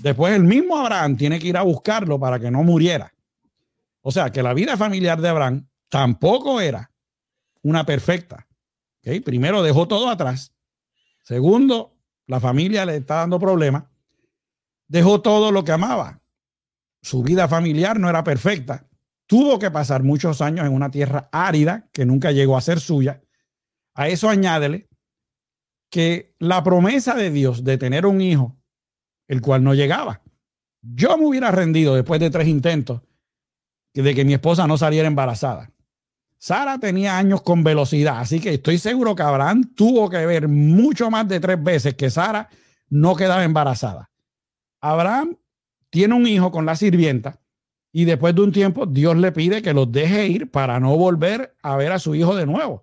Después 0.00 0.34
el 0.34 0.42
mismo 0.42 0.76
Abraham 0.76 1.16
tiene 1.16 1.38
que 1.38 1.46
ir 1.46 1.56
a 1.56 1.62
buscarlo 1.62 2.18
para 2.18 2.40
que 2.40 2.50
no 2.50 2.64
muriera. 2.64 3.14
O 4.00 4.10
sea, 4.10 4.30
que 4.30 4.42
la 4.42 4.52
vida 4.52 4.76
familiar 4.76 5.20
de 5.20 5.28
Abraham 5.28 5.68
tampoco 5.88 6.60
era 6.60 6.90
una 7.62 7.86
perfecta. 7.86 8.48
¿Okay? 9.00 9.20
Primero 9.20 9.62
dejó 9.62 9.86
todo 9.86 10.10
atrás. 10.10 10.52
Segundo, 11.22 11.96
la 12.26 12.40
familia 12.40 12.84
le 12.84 12.96
está 12.96 13.16
dando 13.16 13.38
problemas. 13.38 13.84
Dejó 14.88 15.20
todo 15.20 15.52
lo 15.52 15.62
que 15.62 15.70
amaba. 15.70 16.20
Su 17.04 17.22
vida 17.22 17.48
familiar 17.48 18.00
no 18.00 18.08
era 18.08 18.24
perfecta. 18.24 18.88
Tuvo 19.26 19.58
que 19.58 19.70
pasar 19.70 20.02
muchos 20.02 20.40
años 20.40 20.64
en 20.66 20.72
una 20.72 20.90
tierra 20.90 21.28
árida 21.32 21.90
que 21.92 22.06
nunca 22.06 22.32
llegó 22.32 22.56
a 22.56 22.62
ser 22.62 22.80
suya. 22.80 23.22
A 23.94 24.08
eso 24.08 24.30
añádele 24.30 24.88
que 25.90 26.34
la 26.38 26.64
promesa 26.64 27.14
de 27.14 27.30
Dios 27.30 27.62
de 27.62 27.76
tener 27.76 28.06
un 28.06 28.22
hijo, 28.22 28.56
el 29.28 29.42
cual 29.42 29.62
no 29.62 29.74
llegaba. 29.74 30.22
Yo 30.80 31.18
me 31.18 31.26
hubiera 31.26 31.50
rendido 31.50 31.94
después 31.94 32.20
de 32.20 32.30
tres 32.30 32.48
intentos 32.48 33.02
de 33.92 34.14
que 34.14 34.24
mi 34.24 34.32
esposa 34.32 34.66
no 34.66 34.78
saliera 34.78 35.06
embarazada. 35.06 35.70
Sara 36.38 36.78
tenía 36.78 37.18
años 37.18 37.42
con 37.42 37.62
velocidad, 37.62 38.20
así 38.20 38.40
que 38.40 38.54
estoy 38.54 38.78
seguro 38.78 39.14
que 39.14 39.22
Abraham 39.22 39.74
tuvo 39.74 40.08
que 40.08 40.24
ver 40.24 40.48
mucho 40.48 41.10
más 41.10 41.28
de 41.28 41.38
tres 41.38 41.62
veces 41.62 41.94
que 41.96 42.08
Sara 42.08 42.48
no 42.88 43.14
quedaba 43.14 43.44
embarazada. 43.44 44.10
Abraham 44.80 45.36
tiene 45.94 46.12
un 46.12 46.26
hijo 46.26 46.50
con 46.50 46.66
la 46.66 46.74
sirvienta 46.74 47.38
y 47.92 48.04
después 48.04 48.34
de 48.34 48.40
un 48.40 48.50
tiempo 48.50 48.84
Dios 48.84 49.16
le 49.16 49.30
pide 49.30 49.62
que 49.62 49.72
los 49.72 49.92
deje 49.92 50.26
ir 50.26 50.50
para 50.50 50.80
no 50.80 50.96
volver 50.96 51.54
a 51.62 51.76
ver 51.76 51.92
a 51.92 52.00
su 52.00 52.16
hijo 52.16 52.34
de 52.34 52.46
nuevo. 52.46 52.82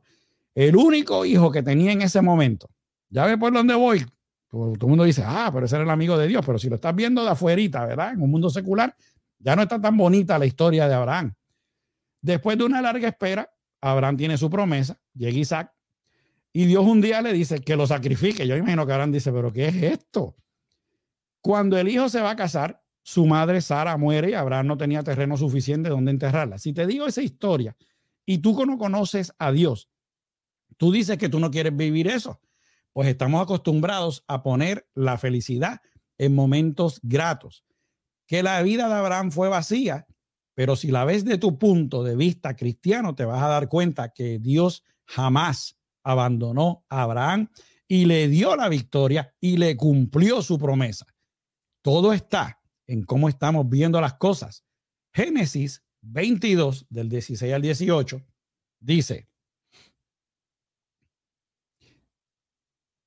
El 0.56 0.78
único 0.78 1.26
hijo 1.26 1.52
que 1.52 1.62
tenía 1.62 1.92
en 1.92 2.04
ese 2.04 2.22
momento 2.22 2.70
ya 3.10 3.26
ve 3.26 3.38
por 3.38 3.52
dónde 3.52 3.76
voy. 3.76 4.06
Todo, 4.48 4.76
el 4.76 4.88
mundo 4.88 5.04
dice, 5.04 5.24
ah, 5.26 5.50
pero 5.54 5.66
ese 5.66 5.76
era 5.76 5.84
el 5.84 5.90
amigo 5.90 6.18
de 6.18 6.26
Dios. 6.26 6.42
Pero 6.46 6.58
si 6.58 6.70
lo 6.70 6.76
estás 6.76 6.96
viendo 6.96 7.22
de 7.26 7.32
afuerita, 7.32 7.86
¿verdad? 7.86 8.14
En 8.14 8.22
un 8.22 8.32
mundo 8.32 8.50
secular, 8.50 8.96
ya 9.40 9.58
no 9.58 9.64
está 9.64 9.82
tan 9.82 9.98
bonita 9.98 10.40
la 10.40 10.46
historia 10.46 10.88
de 10.88 10.94
Abraham. 10.94 11.34
Después 12.22 12.58
de 12.58 12.64
una 12.64 12.82
larga 12.82 13.10
espera, 13.10 13.52
Abraham 13.82 14.16
tiene 14.16 14.38
su 14.38 14.50
promesa, 14.50 14.98
llega 15.14 15.38
Isaac, 15.38 15.74
y 16.54 16.64
Dios 16.64 16.86
un 16.86 17.02
día 17.02 17.22
le 17.22 17.34
dice 17.34 17.60
que 17.60 17.76
lo 17.76 17.86
sacrifique. 17.88 18.48
Yo 18.48 18.56
imagino 18.56 18.86
que 18.86 18.94
Abraham 18.94 19.12
dice, 19.12 19.34
pero 19.34 19.52
¿qué 19.52 19.68
es 19.68 19.76
esto? 19.76 20.38
Cuando 21.42 21.78
el 21.78 21.90
hijo 21.90 22.08
se 22.08 22.22
va 22.22 22.30
a 22.30 22.36
casar, 22.38 22.81
su 23.12 23.26
madre 23.26 23.60
Sara 23.60 23.98
muere 23.98 24.30
y 24.30 24.34
Abraham 24.36 24.68
no 24.68 24.78
tenía 24.78 25.04
terreno 25.04 25.36
suficiente 25.36 25.90
donde 25.90 26.12
enterrarla. 26.12 26.58
Si 26.58 26.72
te 26.72 26.88
digo 26.88 27.08
esa 27.08 27.22
historia 27.22 27.76
y 28.26 28.38
tú 28.38 28.66
no 28.66 28.78
conoces 28.78 29.34
a 29.38 29.52
Dios, 29.52 29.90
tú 30.78 30.94
dices 30.94 31.18
que 31.18 31.28
tú 31.28 31.38
no 31.42 31.52
quieres 31.52 31.76
vivir 31.76 32.08
eso. 32.08 32.40
Pues 32.94 33.10
estamos 33.10 33.42
acostumbrados 33.42 34.24
a 34.30 34.44
poner 34.44 34.88
la 34.94 35.18
felicidad 35.18 35.82
en 36.18 36.34
momentos 36.34 37.02
gratos. 37.04 37.66
Que 38.28 38.44
la 38.44 38.62
vida 38.64 38.88
de 38.88 38.94
Abraham 38.94 39.32
fue 39.32 39.50
vacía, 39.50 40.08
pero 40.54 40.78
si 40.78 40.90
la 40.90 41.04
ves 41.04 41.26
de 41.26 41.38
tu 41.38 41.60
punto 41.60 42.06
de 42.06 42.16
vista 42.16 42.56
cristiano, 42.56 43.14
te 43.14 43.26
vas 43.26 43.44
a 43.44 43.50
dar 43.50 43.68
cuenta 43.68 44.14
que 44.14 44.40
Dios 44.40 44.86
jamás 45.04 45.78
abandonó 46.02 46.86
a 46.88 47.02
Abraham 47.02 47.50
y 47.90 48.06
le 48.06 48.30
dio 48.30 48.56
la 48.56 48.70
victoria 48.70 49.36
y 49.42 49.58
le 49.58 49.76
cumplió 49.76 50.42
su 50.42 50.58
promesa. 50.58 51.06
Todo 51.82 52.14
está 52.14 52.61
en 52.92 53.04
cómo 53.04 53.30
estamos 53.30 53.70
viendo 53.70 54.02
las 54.02 54.16
cosas. 54.16 54.66
Génesis 55.14 55.82
22, 56.02 56.88
del 56.90 57.08
16 57.08 57.54
al 57.54 57.62
18, 57.62 58.22
dice, 58.82 59.30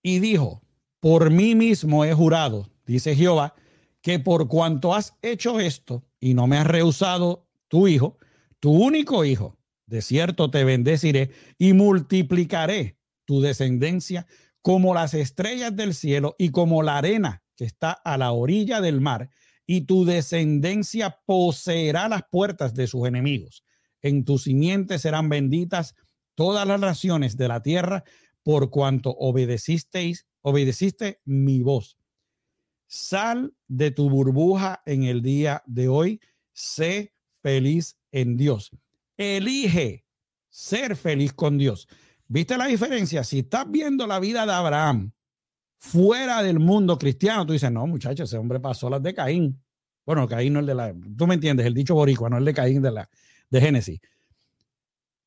y 0.02 0.20
dijo, 0.20 0.62
por 1.00 1.30
mí 1.30 1.54
mismo 1.54 2.04
he 2.06 2.14
jurado, 2.14 2.70
dice 2.86 3.14
Jehová, 3.14 3.54
que 4.00 4.18
por 4.18 4.48
cuanto 4.48 4.94
has 4.94 5.14
hecho 5.20 5.60
esto 5.60 6.02
y 6.18 6.32
no 6.32 6.46
me 6.46 6.56
has 6.56 6.66
rehusado 6.66 7.46
tu 7.68 7.86
hijo, 7.86 8.16
tu 8.60 8.70
único 8.70 9.26
hijo, 9.26 9.58
de 9.86 10.00
cierto 10.00 10.50
te 10.50 10.64
bendeciré 10.64 11.30
y 11.58 11.74
multiplicaré 11.74 12.96
tu 13.26 13.42
descendencia 13.42 14.26
como 14.62 14.94
las 14.94 15.12
estrellas 15.12 15.76
del 15.76 15.92
cielo 15.92 16.36
y 16.38 16.50
como 16.50 16.82
la 16.82 16.96
arena 16.96 17.42
que 17.54 17.66
está 17.66 17.92
a 17.92 18.16
la 18.16 18.32
orilla 18.32 18.80
del 18.80 19.02
mar, 19.02 19.30
y 19.66 19.82
tu 19.82 20.04
descendencia 20.04 21.20
poseerá 21.26 22.08
las 22.08 22.22
puertas 22.30 22.74
de 22.74 22.86
sus 22.86 23.06
enemigos. 23.06 23.64
En 24.02 24.24
tu 24.24 24.38
simiente 24.38 24.98
serán 24.98 25.28
benditas 25.28 25.94
todas 26.34 26.66
las 26.66 26.80
naciones 26.80 27.36
de 27.36 27.48
la 27.48 27.62
tierra, 27.62 28.04
por 28.42 28.70
cuanto 28.70 29.10
obedecisteis, 29.10 30.26
obedeciste 30.42 31.20
mi 31.24 31.62
voz. 31.62 31.96
Sal 32.86 33.54
de 33.66 33.90
tu 33.90 34.10
burbuja 34.10 34.82
en 34.84 35.04
el 35.04 35.22
día 35.22 35.62
de 35.66 35.88
hoy, 35.88 36.20
sé 36.52 37.14
feliz 37.42 37.96
en 38.12 38.36
Dios. 38.36 38.70
Elige 39.16 40.04
ser 40.50 40.96
feliz 40.96 41.32
con 41.32 41.56
Dios. 41.56 41.88
¿Viste 42.28 42.58
la 42.58 42.66
diferencia? 42.66 43.24
Si 43.24 43.40
estás 43.40 43.70
viendo 43.70 44.06
la 44.06 44.20
vida 44.20 44.44
de 44.44 44.52
Abraham 44.52 45.12
fuera 45.84 46.42
del 46.42 46.58
mundo 46.58 46.98
cristiano, 46.98 47.44
tú 47.44 47.52
dices, 47.52 47.70
no, 47.70 47.86
muchachos, 47.86 48.30
ese 48.30 48.38
hombre 48.38 48.58
pasó 48.58 48.88
las 48.88 49.02
de 49.02 49.12
Caín. 49.12 49.62
Bueno, 50.06 50.26
Caín 50.26 50.54
no 50.54 50.60
es 50.60 50.66
de 50.66 50.74
la, 50.74 50.94
tú 51.16 51.26
me 51.26 51.34
entiendes, 51.34 51.66
el 51.66 51.74
dicho 51.74 51.94
boricua, 51.94 52.30
no 52.30 52.38
es 52.38 52.44
de 52.44 52.54
Caín 52.54 52.80
de 52.80 52.90
la 52.90 53.08
de 53.50 53.60
Génesis. 53.60 54.00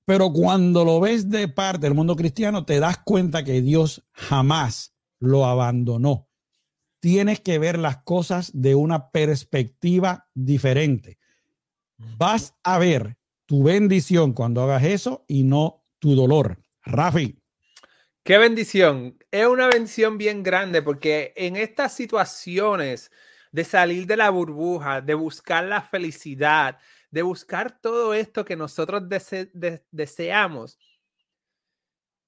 Pero 0.05 0.31
cuando 0.31 0.83
lo 0.83 0.99
ves 0.99 1.29
de 1.29 1.47
parte 1.47 1.85
del 1.85 1.93
mundo 1.93 2.15
cristiano, 2.15 2.65
te 2.65 2.79
das 2.79 2.97
cuenta 2.97 3.43
que 3.43 3.61
Dios 3.61 4.03
jamás 4.13 4.95
lo 5.19 5.45
abandonó. 5.45 6.27
Tienes 6.99 7.39
que 7.39 7.59
ver 7.59 7.77
las 7.77 7.97
cosas 7.97 8.51
de 8.53 8.73
una 8.73 9.11
perspectiva 9.11 10.27
diferente. 10.33 11.19
Vas 12.17 12.55
a 12.63 12.79
ver 12.79 13.17
tu 13.45 13.63
bendición 13.63 14.33
cuando 14.33 14.63
hagas 14.63 14.83
eso 14.83 15.23
y 15.27 15.43
no 15.43 15.83
tu 15.99 16.15
dolor. 16.15 16.57
Rafi. 16.83 17.39
Qué 18.23 18.37
bendición. 18.37 19.16
Es 19.31 19.45
una 19.45 19.67
bendición 19.67 20.17
bien 20.17 20.41
grande 20.41 20.81
porque 20.81 21.33
en 21.35 21.57
estas 21.57 21.93
situaciones 21.93 23.11
de 23.51 23.63
salir 23.65 24.07
de 24.07 24.15
la 24.15 24.29
burbuja, 24.29 25.01
de 25.01 25.15
buscar 25.15 25.65
la 25.65 25.81
felicidad, 25.81 26.79
de 27.11 27.21
buscar 27.23 27.81
todo 27.81 28.13
esto 28.13 28.45
que 28.45 28.55
nosotros 28.55 29.03
deseamos, 29.91 30.79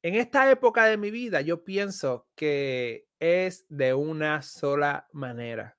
en 0.01 0.15
esta 0.15 0.49
época 0.51 0.85
de 0.85 0.97
mi 0.97 1.11
vida 1.11 1.41
yo 1.41 1.63
pienso 1.63 2.27
que 2.35 3.07
es 3.19 3.65
de 3.69 3.93
una 3.93 4.41
sola 4.41 5.07
manera. 5.13 5.77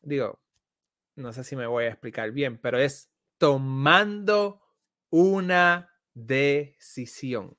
Digo, 0.00 0.40
no 1.14 1.32
sé 1.32 1.44
si 1.44 1.56
me 1.56 1.66
voy 1.66 1.84
a 1.84 1.88
explicar 1.88 2.30
bien, 2.32 2.58
pero 2.58 2.78
es 2.78 3.10
tomando 3.38 4.62
una 5.10 5.90
decisión 6.14 7.56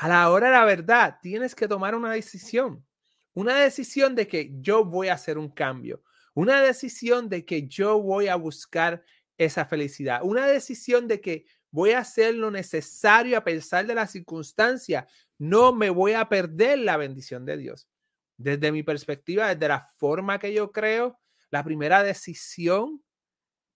a 0.00 0.06
la 0.06 0.30
hora 0.30 0.46
de 0.46 0.52
la 0.52 0.64
verdad, 0.64 1.18
tienes 1.20 1.56
que 1.56 1.66
tomar 1.66 1.96
una 1.96 2.12
decisión. 2.12 2.86
Una 3.34 3.56
decisión 3.56 4.14
de 4.14 4.28
que 4.28 4.52
yo 4.60 4.84
voy 4.84 5.08
a 5.08 5.14
hacer 5.14 5.36
un 5.36 5.48
cambio. 5.48 6.04
Una 6.34 6.62
decisión 6.62 7.28
de 7.28 7.44
que 7.44 7.66
yo 7.66 8.00
voy 8.00 8.28
a 8.28 8.36
buscar 8.36 9.02
esa 9.36 9.64
felicidad. 9.64 10.20
Una 10.22 10.46
decisión 10.46 11.08
de 11.08 11.20
que 11.20 11.46
voy 11.72 11.90
a 11.90 11.98
hacer 11.98 12.36
lo 12.36 12.52
necesario 12.52 13.36
a 13.36 13.42
pesar 13.42 13.88
de 13.88 13.96
la 13.96 14.06
circunstancia. 14.06 15.08
No 15.36 15.72
me 15.72 15.90
voy 15.90 16.12
a 16.12 16.28
perder 16.28 16.78
la 16.78 16.96
bendición 16.96 17.44
de 17.44 17.56
Dios. 17.56 17.88
Desde 18.36 18.70
mi 18.70 18.84
perspectiva, 18.84 19.52
desde 19.52 19.66
la 19.66 19.80
forma 19.96 20.38
que 20.38 20.54
yo 20.54 20.70
creo, 20.70 21.18
la 21.50 21.64
primera 21.64 22.04
decisión 22.04 23.02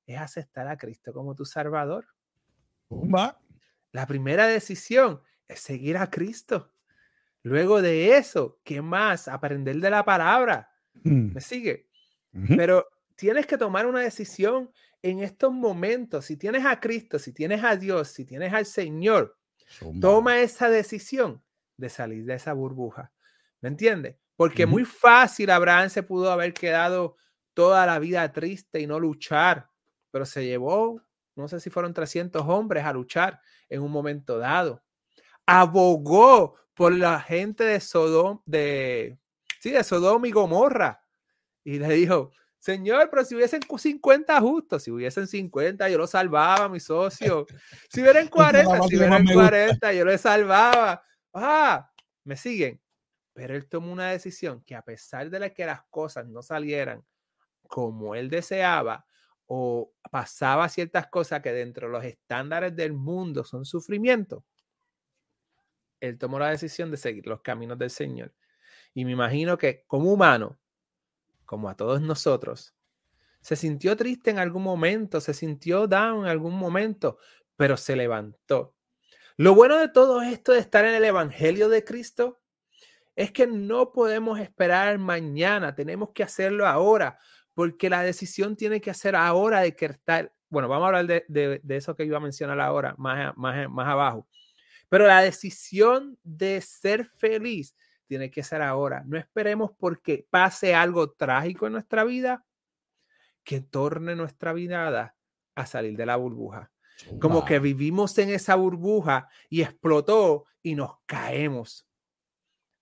es 0.06 0.20
aceptar 0.20 0.68
a 0.68 0.76
Cristo 0.76 1.12
como 1.12 1.34
tu 1.34 1.44
Salvador. 1.44 2.06
La 3.90 4.06
primera 4.06 4.46
decisión 4.46 5.20
seguir 5.56 5.96
a 5.96 6.10
Cristo. 6.10 6.72
Luego 7.42 7.82
de 7.82 8.16
eso, 8.16 8.60
¿qué 8.62 8.80
más? 8.80 9.28
Aprender 9.28 9.76
de 9.76 9.90
la 9.90 10.04
palabra. 10.04 10.70
Mm. 11.02 11.34
¿Me 11.34 11.40
sigue? 11.40 11.88
Pero 12.56 12.88
tienes 13.16 13.46
que 13.46 13.58
tomar 13.58 13.86
una 13.86 14.00
decisión 14.00 14.70
en 15.02 15.20
estos 15.20 15.52
momentos. 15.52 16.24
Si 16.24 16.36
tienes 16.36 16.64
a 16.64 16.80
Cristo, 16.80 17.18
si 17.18 17.32
tienes 17.32 17.62
a 17.62 17.76
Dios, 17.76 18.08
si 18.08 18.24
tienes 18.24 18.52
al 18.52 18.64
Señor, 18.64 19.36
toma 20.00 20.40
esa 20.40 20.70
decisión 20.70 21.42
de 21.76 21.88
salir 21.90 22.24
de 22.24 22.34
esa 22.34 22.54
burbuja. 22.54 23.12
¿Me 23.60 23.68
entiendes? 23.68 24.16
Porque 24.36 24.64
muy 24.64 24.84
fácil 24.84 25.50
Abraham 25.50 25.90
se 25.90 26.02
pudo 26.02 26.30
haber 26.30 26.54
quedado 26.54 27.16
toda 27.54 27.84
la 27.84 27.98
vida 27.98 28.32
triste 28.32 28.80
y 28.80 28.86
no 28.86 28.98
luchar, 28.98 29.68
pero 30.10 30.24
se 30.24 30.44
llevó, 30.44 31.02
no 31.36 31.48
sé 31.48 31.60
si 31.60 31.68
fueron 31.70 31.92
300 31.92 32.42
hombres 32.48 32.84
a 32.84 32.92
luchar 32.92 33.40
en 33.68 33.82
un 33.82 33.92
momento 33.92 34.38
dado 34.38 34.82
abogó 35.46 36.56
por 36.74 36.92
la 36.92 37.20
gente 37.20 37.64
de 37.64 37.80
Sodom, 37.80 38.40
de, 38.46 39.18
sí, 39.60 39.70
de 39.70 39.84
Sodom 39.84 40.24
y 40.26 40.30
Gomorra. 40.30 41.04
Y 41.64 41.78
le 41.78 41.88
dijo, 41.94 42.32
Señor, 42.58 43.08
pero 43.10 43.24
si 43.24 43.34
hubiesen 43.34 43.60
50 43.62 44.40
justos, 44.40 44.84
si 44.84 44.90
hubiesen 44.90 45.26
50, 45.26 45.88
yo 45.88 45.98
lo 45.98 46.06
salvaba, 46.06 46.68
mi 46.68 46.78
socio. 46.78 47.46
Si 47.90 48.00
hubieran 48.00 48.28
40, 48.28 48.82
si 48.88 48.96
hubieran 48.96 49.26
40, 49.26 49.92
yo 49.92 50.04
lo 50.04 50.16
salvaba. 50.16 51.02
Ah, 51.32 51.90
me 52.24 52.36
siguen. 52.36 52.80
Pero 53.32 53.56
él 53.56 53.68
tomó 53.68 53.92
una 53.92 54.10
decisión 54.10 54.62
que 54.64 54.76
a 54.76 54.82
pesar 54.82 55.30
de 55.30 55.52
que 55.52 55.66
las 55.66 55.82
cosas 55.90 56.26
no 56.28 56.42
salieran 56.42 57.04
como 57.66 58.14
él 58.14 58.28
deseaba 58.28 59.06
o 59.46 59.92
pasaba 60.10 60.68
ciertas 60.68 61.08
cosas 61.08 61.40
que 61.40 61.52
dentro 61.52 61.88
de 61.88 61.92
los 61.94 62.04
estándares 62.04 62.76
del 62.76 62.92
mundo 62.92 63.44
son 63.44 63.64
sufrimiento, 63.64 64.44
él 66.02 66.18
tomó 66.18 66.38
la 66.38 66.50
decisión 66.50 66.90
de 66.90 66.96
seguir 66.96 67.26
los 67.26 67.40
caminos 67.42 67.78
del 67.78 67.90
Señor. 67.90 68.34
Y 68.92 69.04
me 69.04 69.12
imagino 69.12 69.56
que 69.56 69.84
como 69.86 70.12
humano, 70.12 70.58
como 71.46 71.68
a 71.68 71.76
todos 71.76 72.02
nosotros, 72.02 72.74
se 73.40 73.54
sintió 73.56 73.96
triste 73.96 74.30
en 74.30 74.38
algún 74.38 74.64
momento, 74.64 75.20
se 75.20 75.32
sintió 75.32 75.86
down 75.86 76.24
en 76.24 76.30
algún 76.30 76.54
momento, 76.54 77.18
pero 77.56 77.76
se 77.76 77.94
levantó. 77.94 78.74
Lo 79.36 79.54
bueno 79.54 79.78
de 79.78 79.88
todo 79.88 80.22
esto 80.22 80.52
de 80.52 80.58
estar 80.58 80.84
en 80.84 80.94
el 80.94 81.04
Evangelio 81.04 81.68
de 81.68 81.84
Cristo 81.84 82.40
es 83.14 83.30
que 83.30 83.46
no 83.46 83.92
podemos 83.92 84.40
esperar 84.40 84.98
mañana, 84.98 85.74
tenemos 85.74 86.10
que 86.10 86.24
hacerlo 86.24 86.66
ahora, 86.66 87.18
porque 87.54 87.88
la 87.88 88.02
decisión 88.02 88.56
tiene 88.56 88.80
que 88.80 88.90
hacer 88.90 89.14
ahora 89.14 89.60
de 89.60 89.76
que 89.76 89.86
estar, 89.86 90.32
bueno, 90.48 90.68
vamos 90.68 90.84
a 90.84 90.98
hablar 90.98 91.06
de, 91.06 91.60
eso 91.68 91.94
que 91.94 92.04
iba 92.04 92.16
a 92.16 92.20
mencionar 92.20 92.58
ahora, 92.60 92.94
más, 92.98 93.36
más, 93.36 93.70
más 93.70 93.86
abajo. 93.88 94.26
Pero 94.92 95.06
la 95.06 95.22
decisión 95.22 96.18
de 96.22 96.60
ser 96.60 97.06
feliz 97.06 97.74
tiene 98.04 98.30
que 98.30 98.42
ser 98.42 98.60
ahora. 98.60 99.02
No 99.06 99.16
esperemos 99.16 99.70
porque 99.78 100.26
pase 100.28 100.74
algo 100.74 101.12
trágico 101.12 101.66
en 101.66 101.72
nuestra 101.72 102.04
vida 102.04 102.44
que 103.42 103.62
torne 103.62 104.14
nuestra 104.14 104.52
vida 104.52 105.16
a 105.54 105.64
salir 105.64 105.96
de 105.96 106.04
la 106.04 106.16
burbuja. 106.16 106.70
Como 107.22 107.42
que 107.46 107.58
vivimos 107.58 108.18
en 108.18 108.28
esa 108.28 108.54
burbuja 108.54 109.30
y 109.48 109.62
explotó 109.62 110.44
y 110.60 110.74
nos 110.74 110.98
caemos 111.06 111.88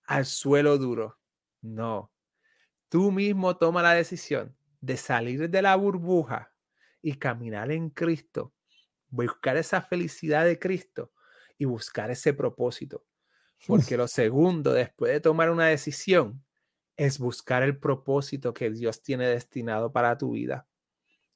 al 0.05 0.25
suelo 0.25 0.77
duro. 0.77 1.17
No. 1.61 2.11
Tú 2.89 3.13
mismo 3.13 3.55
toma 3.55 3.81
la 3.83 3.93
decisión 3.93 4.53
de 4.81 4.97
salir 4.97 5.49
de 5.49 5.61
la 5.61 5.77
burbuja 5.77 6.53
y 7.01 7.13
caminar 7.13 7.71
en 7.71 7.89
Cristo 7.89 8.53
buscar 9.07 9.55
esa 9.55 9.81
felicidad 9.81 10.43
de 10.43 10.59
Cristo 10.59 11.13
y 11.61 11.65
buscar 11.65 12.09
ese 12.09 12.33
propósito. 12.33 13.05
Porque 13.67 13.95
lo 13.95 14.07
segundo, 14.07 14.73
después 14.73 15.13
de 15.13 15.19
tomar 15.19 15.51
una 15.51 15.67
decisión, 15.67 16.43
es 16.97 17.19
buscar 17.19 17.61
el 17.61 17.77
propósito 17.77 18.51
que 18.51 18.71
Dios 18.71 19.03
tiene 19.03 19.27
destinado 19.27 19.91
para 19.91 20.17
tu 20.17 20.31
vida. 20.31 20.67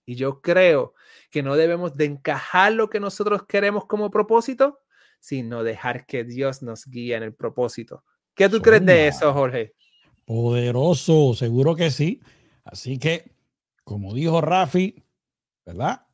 Y 0.03 0.15
yo 0.15 0.41
creo 0.41 0.95
que 1.29 1.43
no 1.43 1.55
debemos 1.55 1.95
de 1.95 2.05
encajar 2.05 2.73
lo 2.73 2.89
que 2.89 2.99
nosotros 2.99 3.45
queremos 3.45 3.85
como 3.85 4.09
propósito, 4.09 4.79
sino 5.19 5.63
dejar 5.63 6.07
que 6.07 6.23
Dios 6.23 6.63
nos 6.63 6.87
guíe 6.87 7.15
en 7.15 7.21
el 7.21 7.35
propósito. 7.35 8.03
¿Qué 8.33 8.49
tú 8.49 8.63
crees 8.63 8.83
de 8.83 9.07
eso, 9.07 9.31
Jorge? 9.31 9.75
Poderoso, 10.25 11.35
seguro 11.35 11.75
que 11.75 11.91
sí. 11.91 12.19
Así 12.63 12.97
que, 12.97 13.31
como 13.83 14.15
dijo 14.15 14.41
Rafi, 14.41 15.03
¿verdad? 15.67 16.07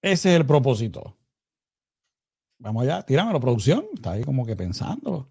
Ese 0.00 0.30
es 0.30 0.36
el 0.36 0.46
propósito. 0.46 1.16
Vamos 2.58 2.84
allá, 2.84 3.02
tíramelo, 3.02 3.40
producción. 3.40 3.84
Está 3.94 4.12
ahí 4.12 4.22
como 4.22 4.46
que 4.46 4.56
pensando. 4.56 5.28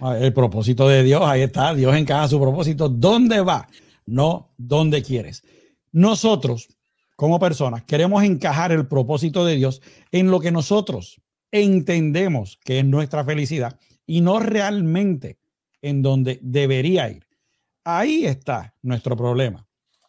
El 0.00 0.32
propósito 0.32 0.88
de 0.88 1.02
Dios, 1.02 1.22
ahí 1.24 1.42
está. 1.42 1.74
Dios 1.74 1.96
encaja 1.96 2.28
su 2.28 2.40
propósito. 2.40 2.88
¿Dónde 2.88 3.40
va? 3.40 3.68
No, 4.06 4.52
¿dónde 4.56 5.02
quieres? 5.02 5.42
Nosotros, 5.92 6.68
como 7.16 7.38
personas, 7.38 7.84
queremos 7.84 8.22
encajar 8.22 8.72
el 8.72 8.86
propósito 8.86 9.44
de 9.44 9.56
Dios 9.56 9.82
en 10.12 10.30
lo 10.30 10.40
que 10.40 10.52
nosotros 10.52 11.20
entendemos 11.50 12.58
que 12.64 12.80
es 12.80 12.84
nuestra 12.84 13.24
felicidad 13.24 13.78
y 14.06 14.20
no 14.20 14.38
realmente 14.38 15.38
en 15.82 16.02
donde 16.02 16.38
debería 16.42 17.10
ir. 17.10 17.26
Ahí 17.84 18.24
está 18.24 18.74
nuestro 18.82 19.16
problema. 19.16 19.66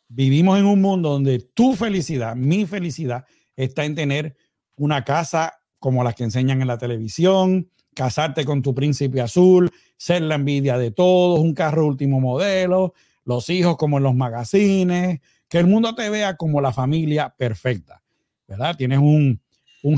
Vivimos 0.07 0.59
en 0.59 0.65
un 0.65 0.81
mundo 0.81 1.09
donde 1.09 1.39
tu 1.39 1.75
felicidad, 1.75 2.35
mi 2.35 2.65
felicidad, 2.65 3.25
está 3.55 3.85
en 3.85 3.95
tener 3.95 4.35
una 4.75 5.03
casa 5.03 5.58
como 5.79 6.03
las 6.03 6.15
que 6.15 6.23
enseñan 6.23 6.61
en 6.61 6.67
la 6.67 6.77
televisión, 6.77 7.69
casarte 7.95 8.45
con 8.45 8.61
tu 8.61 8.73
príncipe 8.75 9.21
azul, 9.21 9.71
ser 9.97 10.21
la 10.21 10.35
envidia 10.35 10.77
de 10.77 10.91
todos, 10.91 11.39
un 11.39 11.53
carro 11.53 11.85
último 11.85 12.19
modelo, 12.19 12.93
los 13.25 13.49
hijos 13.49 13.77
como 13.77 13.97
en 13.97 14.03
los 14.03 14.15
magazines, 14.15 15.19
que 15.47 15.57
el 15.57 15.67
mundo 15.67 15.95
te 15.95 16.09
vea 16.09 16.37
como 16.37 16.61
la 16.61 16.71
familia 16.71 17.33
perfecta, 17.35 18.03
¿verdad? 18.47 18.75
Tienes 18.77 18.99
un, 18.99 19.41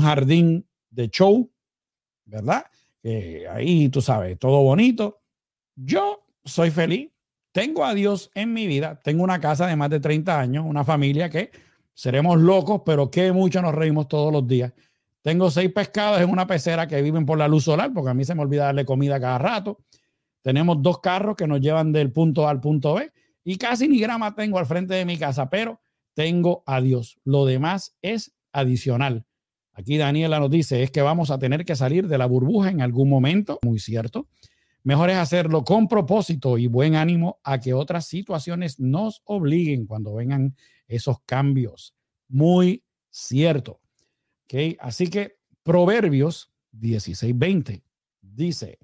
jardín 0.00 0.66
de 0.90 1.08
show, 1.08 1.50
¿verdad? 2.24 2.64
ahí 3.50 3.88
tú 3.88 4.00
sabes, 4.00 4.38
todo 4.38 4.62
bonito. 4.62 5.20
Yo 5.74 6.24
soy 6.44 6.70
feliz, 6.70 7.10
tengo 7.52 7.84
a 7.84 7.94
Dios 7.94 8.30
en 8.34 8.52
mi 8.52 8.66
vida, 8.66 8.98
tengo 9.02 9.22
una 9.22 9.40
casa 9.40 9.66
de 9.66 9.76
más 9.76 9.90
de 9.90 10.00
30 10.00 10.38
años, 10.40 10.64
una 10.66 10.84
familia 10.84 11.28
que 11.28 11.50
seremos 11.94 12.40
locos, 12.40 12.82
pero 12.84 13.10
que 13.10 13.32
mucho 13.32 13.60
nos 13.60 13.74
reímos 13.74 14.08
todos 14.08 14.32
los 14.32 14.46
días. 14.46 14.72
Tengo 15.22 15.50
seis 15.50 15.72
pescados 15.72 16.20
en 16.20 16.30
una 16.30 16.46
pecera 16.46 16.88
que 16.88 17.00
viven 17.00 17.24
por 17.24 17.38
la 17.38 17.48
luz 17.48 17.64
solar, 17.64 17.92
porque 17.94 18.10
a 18.10 18.14
mí 18.14 18.24
se 18.24 18.34
me 18.34 18.42
olvida 18.42 18.64
darle 18.64 18.84
comida 18.84 19.20
cada 19.20 19.38
rato. 19.38 19.78
Tenemos 20.42 20.82
dos 20.82 21.00
carros 21.00 21.36
que 21.36 21.46
nos 21.46 21.60
llevan 21.60 21.92
del 21.92 22.12
punto 22.12 22.46
A 22.46 22.50
al 22.50 22.60
punto 22.60 22.94
B 22.94 23.12
y 23.44 23.56
casi 23.56 23.88
ni 23.88 24.00
grama 24.00 24.34
tengo 24.34 24.58
al 24.58 24.66
frente 24.66 24.94
de 24.94 25.04
mi 25.04 25.16
casa, 25.16 25.48
pero 25.48 25.80
tengo 26.14 26.64
a 26.66 26.80
Dios. 26.80 27.18
Lo 27.24 27.44
demás 27.44 27.96
es 28.02 28.34
adicional. 28.52 29.24
Aquí 29.72 29.96
Daniela 29.96 30.38
nos 30.38 30.50
dice, 30.50 30.82
es 30.82 30.90
que 30.90 31.00
vamos 31.00 31.30
a 31.30 31.38
tener 31.38 31.64
que 31.64 31.76
salir 31.76 32.08
de 32.08 32.18
la 32.18 32.26
burbuja 32.26 32.70
en 32.70 32.82
algún 32.82 33.08
momento, 33.08 33.58
muy 33.64 33.78
cierto. 33.78 34.28
Mejor 34.84 35.10
es 35.10 35.16
hacerlo 35.16 35.64
con 35.64 35.86
propósito 35.86 36.58
y 36.58 36.66
buen 36.66 36.96
ánimo 36.96 37.38
a 37.44 37.60
que 37.60 37.72
otras 37.72 38.06
situaciones 38.06 38.80
nos 38.80 39.22
obliguen 39.24 39.86
cuando 39.86 40.14
vengan 40.14 40.56
esos 40.88 41.18
cambios. 41.24 41.94
Muy 42.28 42.82
cierto. 43.08 43.81
¿Okay? 44.44 44.76
Así 44.80 45.08
que 45.08 45.38
Proverbios 45.62 46.52
16:20 46.72 47.82
dice, 48.20 48.78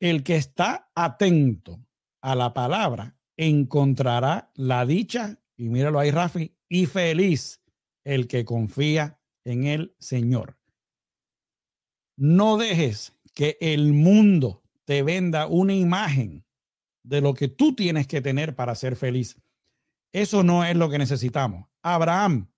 el 0.00 0.22
que 0.22 0.36
está 0.36 0.90
atento 0.94 1.84
a 2.20 2.34
la 2.34 2.54
palabra 2.54 3.16
encontrará 3.36 4.50
la 4.54 4.86
dicha, 4.86 5.40
y 5.56 5.68
míralo 5.68 5.98
ahí, 5.98 6.10
Rafi, 6.10 6.54
y 6.68 6.86
feliz 6.86 7.60
el 8.04 8.28
que 8.28 8.44
confía 8.44 9.20
en 9.44 9.64
el 9.64 9.94
Señor. 9.98 10.58
No 12.16 12.56
dejes 12.56 13.16
que 13.34 13.56
el 13.60 13.92
mundo 13.92 14.62
te 14.84 15.02
venda 15.02 15.46
una 15.46 15.74
imagen 15.74 16.44
de 17.02 17.20
lo 17.20 17.34
que 17.34 17.48
tú 17.48 17.74
tienes 17.74 18.06
que 18.06 18.20
tener 18.20 18.54
para 18.54 18.74
ser 18.74 18.96
feliz. 18.96 19.40
Eso 20.12 20.42
no 20.42 20.64
es 20.64 20.76
lo 20.76 20.90
que 20.90 20.98
necesitamos. 20.98 21.68
Abraham 21.82 22.50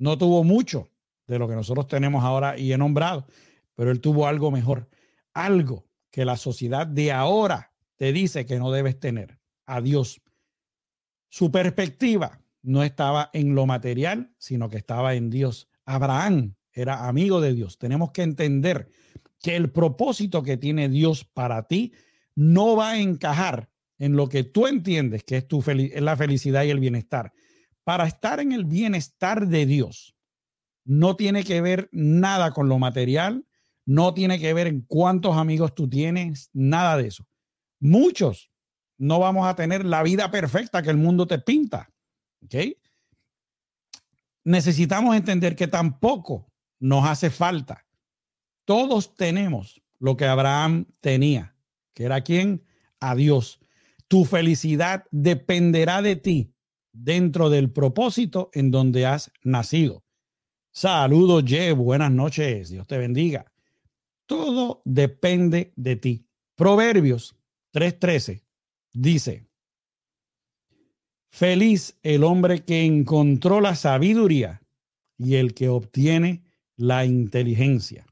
no 0.00 0.18
tuvo 0.18 0.42
mucho 0.42 0.90
de 1.26 1.38
lo 1.38 1.46
que 1.46 1.54
nosotros 1.54 1.86
tenemos 1.86 2.24
ahora 2.24 2.58
y 2.58 2.72
he 2.72 2.78
nombrado, 2.78 3.26
pero 3.76 3.92
él 3.92 4.00
tuvo 4.00 4.26
algo 4.26 4.50
mejor, 4.50 4.88
algo 5.34 5.86
que 6.10 6.24
la 6.24 6.36
sociedad 6.36 6.86
de 6.86 7.12
ahora 7.12 7.72
te 7.96 8.12
dice 8.12 8.46
que 8.46 8.58
no 8.58 8.72
debes 8.72 8.98
tener 8.98 9.38
a 9.66 9.80
Dios. 9.80 10.22
Su 11.28 11.52
perspectiva 11.52 12.40
no 12.62 12.82
estaba 12.82 13.30
en 13.34 13.54
lo 13.54 13.66
material, 13.66 14.34
sino 14.38 14.70
que 14.70 14.78
estaba 14.78 15.14
en 15.14 15.30
Dios. 15.30 15.68
Abraham 15.84 16.56
era 16.72 17.06
amigo 17.06 17.40
de 17.40 17.54
Dios. 17.54 17.78
Tenemos 17.78 18.10
que 18.10 18.22
entender 18.22 18.88
que 19.38 19.54
el 19.54 19.70
propósito 19.70 20.42
que 20.42 20.56
tiene 20.56 20.88
Dios 20.88 21.24
para 21.24 21.68
ti 21.68 21.92
no 22.34 22.74
va 22.74 22.92
a 22.92 23.00
encajar 23.00 23.70
en 23.98 24.16
lo 24.16 24.28
que 24.28 24.44
tú 24.44 24.66
entiendes 24.66 25.24
que 25.24 25.36
es, 25.36 25.46
tu 25.46 25.62
la 25.66 26.16
felicidad 26.16 26.64
y 26.64 26.70
el 26.70 26.80
bienestar. 26.80 27.32
Para 27.84 28.06
estar 28.06 28.40
en 28.40 28.52
el 28.52 28.64
bienestar 28.64 29.48
de 29.48 29.66
Dios, 29.66 30.14
no 30.84 31.16
tiene 31.16 31.44
que 31.44 31.60
ver 31.60 31.88
nada 31.92 32.52
con 32.52 32.68
lo 32.68 32.78
material, 32.78 33.46
no 33.86 34.14
tiene 34.14 34.38
que 34.38 34.54
ver 34.54 34.66
en 34.66 34.82
cuántos 34.82 35.36
amigos 35.36 35.74
tú 35.74 35.88
tienes, 35.88 36.50
nada 36.52 36.96
de 36.96 37.08
eso 37.08 37.26
muchos 37.80 38.50
no 38.98 39.18
vamos 39.18 39.46
a 39.46 39.56
tener 39.56 39.84
la 39.84 40.02
vida 40.02 40.30
perfecta 40.30 40.82
que 40.82 40.90
el 40.90 40.98
mundo 40.98 41.26
te 41.26 41.38
pinta. 41.38 41.90
¿Ok? 42.44 42.54
Necesitamos 44.44 45.16
entender 45.16 45.56
que 45.56 45.66
tampoco 45.66 46.52
nos 46.78 47.06
hace 47.06 47.30
falta. 47.30 47.86
Todos 48.64 49.14
tenemos 49.14 49.82
lo 49.98 50.16
que 50.16 50.26
Abraham 50.26 50.86
tenía, 51.00 51.56
que 51.94 52.04
era 52.04 52.20
quien? 52.22 52.64
A 53.00 53.14
Dios. 53.14 53.60
Tu 54.06 54.24
felicidad 54.24 55.06
dependerá 55.10 56.02
de 56.02 56.16
ti 56.16 56.54
dentro 56.92 57.50
del 57.50 57.70
propósito 57.70 58.50
en 58.52 58.70
donde 58.70 59.06
has 59.06 59.32
nacido. 59.42 60.04
Saludos, 60.72 61.44
Ye, 61.44 61.72
buenas 61.72 62.12
noches, 62.12 62.70
Dios 62.70 62.86
te 62.86 62.98
bendiga. 62.98 63.50
Todo 64.26 64.82
depende 64.84 65.72
de 65.76 65.96
ti. 65.96 66.26
Proverbios 66.54 67.34
3.13 67.72 68.42
dice, 68.92 69.46
feliz 71.30 71.98
el 72.02 72.24
hombre 72.24 72.64
que 72.64 72.84
encontró 72.84 73.60
la 73.60 73.74
sabiduría 73.74 74.62
y 75.18 75.36
el 75.36 75.54
que 75.54 75.68
obtiene 75.68 76.44
la 76.76 77.04
inteligencia. 77.04 78.06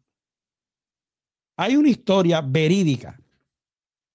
Hay 1.57 1.77
una 1.77 1.88
historia 1.88 2.41
verídica 2.41 3.21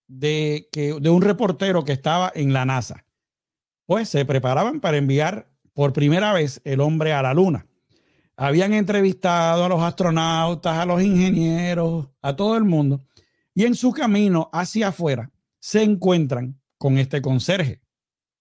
de, 0.08 0.70
que, 0.72 0.94
de 1.00 1.10
un 1.10 1.22
reportero 1.22 1.84
que 1.84 1.92
estaba 1.92 2.32
en 2.36 2.54
la 2.54 2.66
NASA. 2.66 3.06
Pues 3.86 4.10
se 4.10 4.26
preparaban 4.26 4.80
para 4.80 4.98
enviar 4.98 5.50
por 5.74 5.94
primera 5.94 6.34
vez 6.34 6.62
el 6.64 6.80
hombre 6.80 7.14
a 7.14 7.22
la 7.22 7.34
luna. 7.34 7.66
Habían 8.36 8.74
entrevistado 8.74 9.66
a 9.66 9.70
los 9.70 9.82
astronautas, 9.82 10.78
a 10.78 10.86
los 10.86 11.02
ingenieros, 11.02 12.10
a 12.22 12.36
todo 12.36 12.58
el 12.58 12.64
mundo. 12.64 13.02
Y 13.54 13.66
en 13.66 13.76
su 13.76 13.92
camino 13.92 14.50
hacia 14.54 14.90
afuera 14.90 15.32
se 15.60 15.84
encuentran 15.84 16.60
con 16.78 16.98
este 16.98 17.22
conserje. 17.22 17.82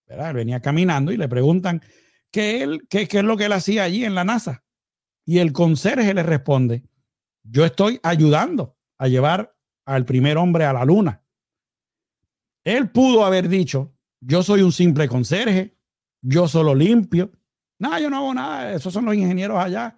¿verdad? 0.06 0.34
Venía 0.34 0.60
caminando 0.60 1.12
y 1.12 1.16
le 1.16 1.28
preguntan 1.28 1.82
¿qué, 2.30 2.62
él, 2.62 2.86
qué, 2.88 3.08
qué 3.08 3.18
es 3.18 3.24
lo 3.24 3.36
que 3.36 3.46
él 3.46 3.52
hacía 3.52 3.84
allí 3.84 4.04
en 4.04 4.14
la 4.14 4.24
NASA. 4.24 4.64
Y 5.24 5.38
el 5.38 5.52
conserje 5.52 6.14
le 6.14 6.22
responde, 6.22 6.82
yo 7.44 7.64
estoy 7.64 8.00
ayudando 8.02 8.76
a 8.98 9.08
llevar 9.08 9.56
al 9.84 10.04
primer 10.04 10.36
hombre 10.36 10.64
a 10.64 10.72
la 10.72 10.84
luna. 10.84 11.22
Él 12.64 12.90
pudo 12.90 13.24
haber 13.24 13.48
dicho, 13.48 13.94
yo 14.24 14.42
soy 14.42 14.62
un 14.62 14.72
simple 14.72 15.08
conserje, 15.08 15.76
yo 16.20 16.46
solo 16.46 16.74
limpio. 16.74 17.32
No, 17.78 17.98
yo 17.98 18.08
no 18.08 18.18
hago 18.18 18.34
nada, 18.34 18.72
esos 18.72 18.92
son 18.92 19.04
los 19.04 19.14
ingenieros 19.14 19.58
allá. 19.58 19.96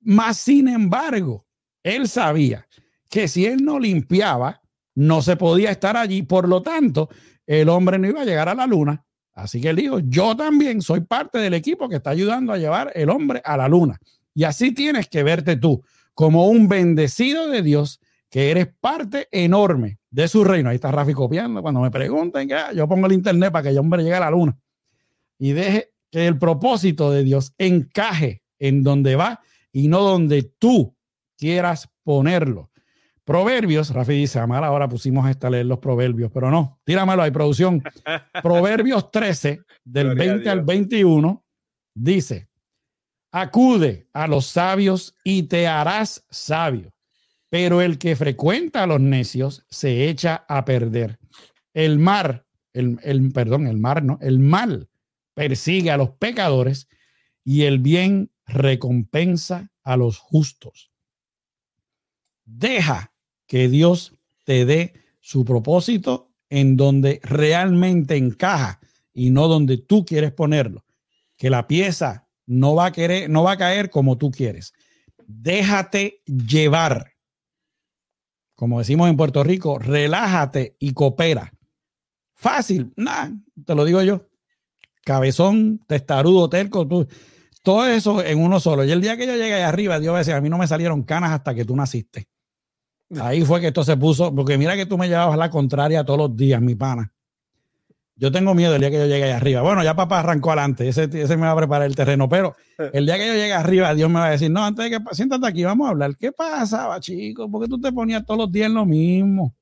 Más 0.00 0.38
sin 0.38 0.68
embargo, 0.68 1.46
él 1.82 2.08
sabía 2.08 2.66
que 3.10 3.28
si 3.28 3.44
él 3.44 3.62
no 3.62 3.78
limpiaba, 3.78 4.62
no 4.94 5.20
se 5.20 5.36
podía 5.36 5.70
estar 5.70 5.96
allí, 5.96 6.22
por 6.22 6.48
lo 6.48 6.62
tanto, 6.62 7.10
el 7.46 7.68
hombre 7.68 7.98
no 7.98 8.08
iba 8.08 8.22
a 8.22 8.24
llegar 8.24 8.48
a 8.48 8.54
la 8.54 8.66
luna. 8.66 9.04
Así 9.34 9.60
que 9.60 9.70
él 9.70 9.76
dijo, 9.76 9.98
yo 10.00 10.34
también 10.34 10.80
soy 10.80 11.00
parte 11.00 11.38
del 11.38 11.54
equipo 11.54 11.88
que 11.88 11.96
está 11.96 12.10
ayudando 12.10 12.52
a 12.52 12.58
llevar 12.58 12.90
el 12.94 13.10
hombre 13.10 13.42
a 13.44 13.56
la 13.56 13.68
luna. 13.68 13.98
Y 14.34 14.44
así 14.44 14.72
tienes 14.72 15.08
que 15.08 15.22
verte 15.22 15.56
tú 15.56 15.82
como 16.14 16.48
un 16.48 16.68
bendecido 16.68 17.48
de 17.48 17.62
Dios, 17.62 18.00
que 18.30 18.50
eres 18.50 18.68
parte 18.80 19.28
enorme 19.30 19.98
de 20.12 20.28
su 20.28 20.44
reino. 20.44 20.70
Ahí 20.70 20.76
está 20.76 20.92
Rafi 20.92 21.12
copiando. 21.12 21.60
Cuando 21.60 21.80
me 21.80 21.90
pregunten, 21.90 22.48
yo 22.74 22.86
pongo 22.86 23.06
el 23.06 23.14
internet 23.14 23.50
para 23.50 23.64
que 23.64 23.68
el 23.70 23.78
hombre 23.78 24.04
llegue 24.04 24.14
a 24.14 24.20
la 24.20 24.30
luna. 24.30 24.56
Y 25.38 25.52
deje 25.52 25.90
que 26.10 26.28
el 26.28 26.38
propósito 26.38 27.10
de 27.10 27.24
Dios 27.24 27.54
encaje 27.58 28.42
en 28.60 28.84
donde 28.84 29.16
va 29.16 29.40
y 29.72 29.88
no 29.88 30.02
donde 30.02 30.42
tú 30.42 30.94
quieras 31.36 31.90
ponerlo. 32.04 32.70
Proverbios, 33.24 33.90
Rafi 33.90 34.12
dice, 34.12 34.38
Amar, 34.38 34.64
ahora 34.64 34.88
pusimos 34.88 35.28
esta 35.28 35.48
leer 35.48 35.66
los 35.66 35.78
proverbios, 35.78 36.30
pero 36.32 36.50
no, 36.50 36.80
tíramelo 36.84 37.22
ahí, 37.22 37.30
producción. 37.30 37.82
Proverbios 38.42 39.10
13, 39.10 39.60
del 39.84 40.14
20 40.14 40.50
al 40.50 40.62
21, 40.62 41.44
dice, 41.94 42.48
acude 43.30 44.08
a 44.12 44.26
los 44.26 44.46
sabios 44.46 45.14
y 45.24 45.44
te 45.44 45.68
harás 45.68 46.26
sabio, 46.30 46.91
pero 47.52 47.82
el 47.82 47.98
que 47.98 48.16
frecuenta 48.16 48.82
a 48.82 48.86
los 48.86 48.98
necios 48.98 49.66
se 49.68 50.08
echa 50.08 50.46
a 50.48 50.64
perder. 50.64 51.18
El 51.74 51.98
mar, 51.98 52.46
el, 52.72 52.98
el 53.02 53.30
perdón, 53.30 53.66
el 53.66 53.76
mar, 53.76 54.02
no, 54.02 54.18
el 54.22 54.38
mal 54.38 54.88
persigue 55.34 55.90
a 55.90 55.98
los 55.98 56.12
pecadores 56.12 56.88
y 57.44 57.64
el 57.64 57.78
bien 57.78 58.30
recompensa 58.46 59.70
a 59.82 59.98
los 59.98 60.16
justos. 60.16 60.92
Deja 62.46 63.12
que 63.46 63.68
Dios 63.68 64.14
te 64.46 64.64
dé 64.64 64.94
su 65.20 65.44
propósito 65.44 66.30
en 66.48 66.78
donde 66.78 67.20
realmente 67.22 68.16
encaja 68.16 68.80
y 69.12 69.28
no 69.28 69.46
donde 69.46 69.76
tú 69.76 70.06
quieres 70.06 70.32
ponerlo. 70.32 70.86
Que 71.36 71.50
la 71.50 71.68
pieza 71.68 72.30
no 72.46 72.74
va 72.74 72.86
a 72.86 72.92
querer, 72.92 73.28
no 73.28 73.42
va 73.42 73.52
a 73.52 73.58
caer 73.58 73.90
como 73.90 74.16
tú 74.16 74.30
quieres. 74.30 74.72
Déjate 75.26 76.22
llevar. 76.24 77.11
Como 78.62 78.78
decimos 78.78 79.10
en 79.10 79.16
Puerto 79.16 79.42
Rico, 79.42 79.80
relájate 79.80 80.76
y 80.78 80.92
coopera. 80.92 81.52
Fácil, 82.32 82.92
nada, 82.94 83.32
te 83.66 83.74
lo 83.74 83.84
digo 83.84 84.00
yo. 84.02 84.28
Cabezón, 85.04 85.80
testarudo, 85.88 86.48
terco, 86.48 86.86
tú, 86.86 87.08
todo 87.64 87.84
eso 87.86 88.22
en 88.22 88.38
uno 88.38 88.60
solo. 88.60 88.84
Y 88.84 88.92
el 88.92 89.00
día 89.00 89.16
que 89.16 89.26
yo 89.26 89.32
llegué 89.32 89.54
ahí 89.54 89.62
arriba, 89.62 89.98
Dios 89.98 90.16
decía, 90.16 90.36
a 90.36 90.40
mí 90.40 90.48
no 90.48 90.58
me 90.58 90.68
salieron 90.68 91.02
canas 91.02 91.32
hasta 91.32 91.56
que 91.56 91.64
tú 91.64 91.74
naciste. 91.74 92.28
Ahí 93.20 93.44
fue 93.44 93.60
que 93.60 93.66
esto 93.66 93.82
se 93.82 93.96
puso, 93.96 94.32
porque 94.32 94.56
mira 94.56 94.76
que 94.76 94.86
tú 94.86 94.96
me 94.96 95.08
llevabas 95.08 95.36
la 95.36 95.50
contraria 95.50 96.04
todos 96.04 96.20
los 96.20 96.36
días, 96.36 96.62
mi 96.62 96.76
pana. 96.76 97.12
Yo 98.16 98.30
tengo 98.30 98.54
miedo 98.54 98.74
el 98.74 98.80
día 98.80 98.90
que 98.90 98.98
yo 98.98 99.06
llegue 99.06 99.24
ahí 99.24 99.30
arriba. 99.30 99.62
Bueno, 99.62 99.82
ya 99.82 99.96
papá 99.96 100.20
arrancó 100.20 100.50
adelante, 100.50 100.88
ese, 100.88 101.04
ese 101.04 101.36
me 101.36 101.46
va 101.46 101.52
a 101.52 101.56
preparar 101.56 101.86
el 101.86 101.96
terreno, 101.96 102.28
pero 102.28 102.54
el 102.92 103.06
día 103.06 103.16
que 103.16 103.26
yo 103.26 103.32
llegue 103.34 103.52
arriba, 103.52 103.94
Dios 103.94 104.10
me 104.10 104.20
va 104.20 104.26
a 104.26 104.30
decir, 104.30 104.50
no, 104.50 104.64
antes 104.64 104.90
de 104.90 104.98
que 104.98 105.14
siéntate 105.14 105.46
aquí, 105.46 105.64
vamos 105.64 105.86
a 105.86 105.90
hablar. 105.90 106.16
¿Qué 106.16 106.32
pasaba, 106.32 107.00
chico? 107.00 107.50
¿Por 107.50 107.62
qué 107.62 107.68
tú 107.68 107.80
te 107.80 107.92
ponías 107.92 108.24
todos 108.24 108.38
los 108.38 108.52
días 108.52 108.66
en 108.66 108.74
lo 108.74 108.86
mismo? 108.86 109.54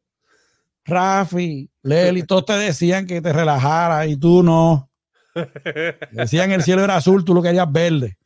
Rafi, 0.85 1.71
Leli, 1.83 2.25
todos 2.25 2.47
te 2.47 2.53
decían 2.55 3.07
que 3.07 3.21
te 3.21 3.33
relajaras 3.33 4.09
y 4.09 4.17
tú 4.17 4.43
no. 4.43 4.91
Decían 6.11 6.51
el 6.51 6.63
cielo 6.63 6.83
era 6.83 6.97
azul, 6.97 7.25
tú 7.25 7.35
lo 7.35 7.43
querías 7.43 7.71
verde. 7.71 8.19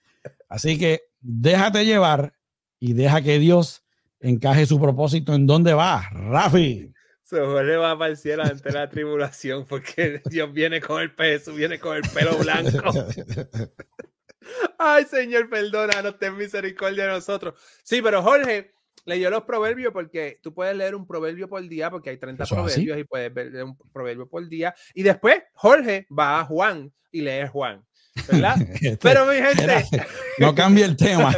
Así 0.49 0.79
que 0.79 1.03
déjate 1.21 1.85
llevar 1.85 2.33
y 2.81 2.95
deja 2.95 3.21
que 3.23 3.39
Dios 3.39 3.83
encaje 4.21 4.65
su 4.67 4.81
propósito 4.81 5.35
en 5.35 5.47
dónde 5.47 5.75
va, 5.75 6.09
Rafi. 6.11 6.94
Se 7.35 7.65
le 7.65 7.77
va 7.77 7.99
para 7.99 8.11
el 8.11 8.17
cielo 8.17 8.45
ante 8.45 8.71
la 8.73 8.89
tribulación 8.89 9.67
porque 9.67 10.23
Dios 10.31 10.53
viene 10.53 10.81
con 10.81 11.03
el 11.03 11.13
peso, 11.15 11.53
viene 11.53 11.79
con 11.79 11.97
el 11.97 12.03
pelo 12.11 12.37
blanco. 12.39 12.93
Ay, 14.79 15.05
Señor, 15.05 15.49
perdónanos, 15.49 16.19
ten 16.19 16.37
misericordia 16.37 17.07
de 17.07 17.11
nosotros. 17.11 17.55
Sí, 17.83 18.03
pero 18.03 18.23
Jorge 18.23 18.75
leyó 19.05 19.31
los 19.31 19.45
proverbios 19.45 19.93
porque 19.93 20.39
tú 20.43 20.55
puedes 20.55 20.77
leer 20.77 20.95
un 20.95 21.07
proverbio 21.07 21.49
por 21.49 21.67
día 21.67 21.91
porque 21.91 22.11
hay 22.11 22.19
30 22.19 22.45
proverbios 22.47 22.99
y 22.99 23.05
puedes 23.05 23.33
ver 23.33 23.65
un 23.65 23.77
proverbio 23.93 24.29
por 24.29 24.47
día. 24.49 24.75
Y 24.95 25.03
después 25.03 25.43
Jorge 25.55 26.07
va 26.17 26.41
a 26.41 26.45
Juan 26.45 26.93
y 27.11 27.23
lee 27.23 27.47
Juan. 27.51 27.85
¿verdad? 28.29 28.57
Este, 28.75 28.97
Pero 28.97 29.27
mi 29.27 29.37
gente, 29.37 29.85
no 30.39 30.55
cambie 30.55 30.85
el 30.85 30.97
tema. 30.97 31.35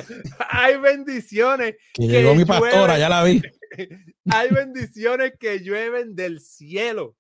Hay 0.51 0.77
bendiciones. 0.79 1.77
Que, 1.93 2.07
llegó 2.07 2.35
mi 2.35 2.45
pastora, 2.45 2.99
ya 2.99 3.09
la 3.09 3.23
vi. 3.25 3.43
Hay 4.31 4.51
bendiciones 4.51 5.35
que 5.39 5.61
llueven 5.61 6.15
del 6.15 6.41
cielo. 6.41 7.17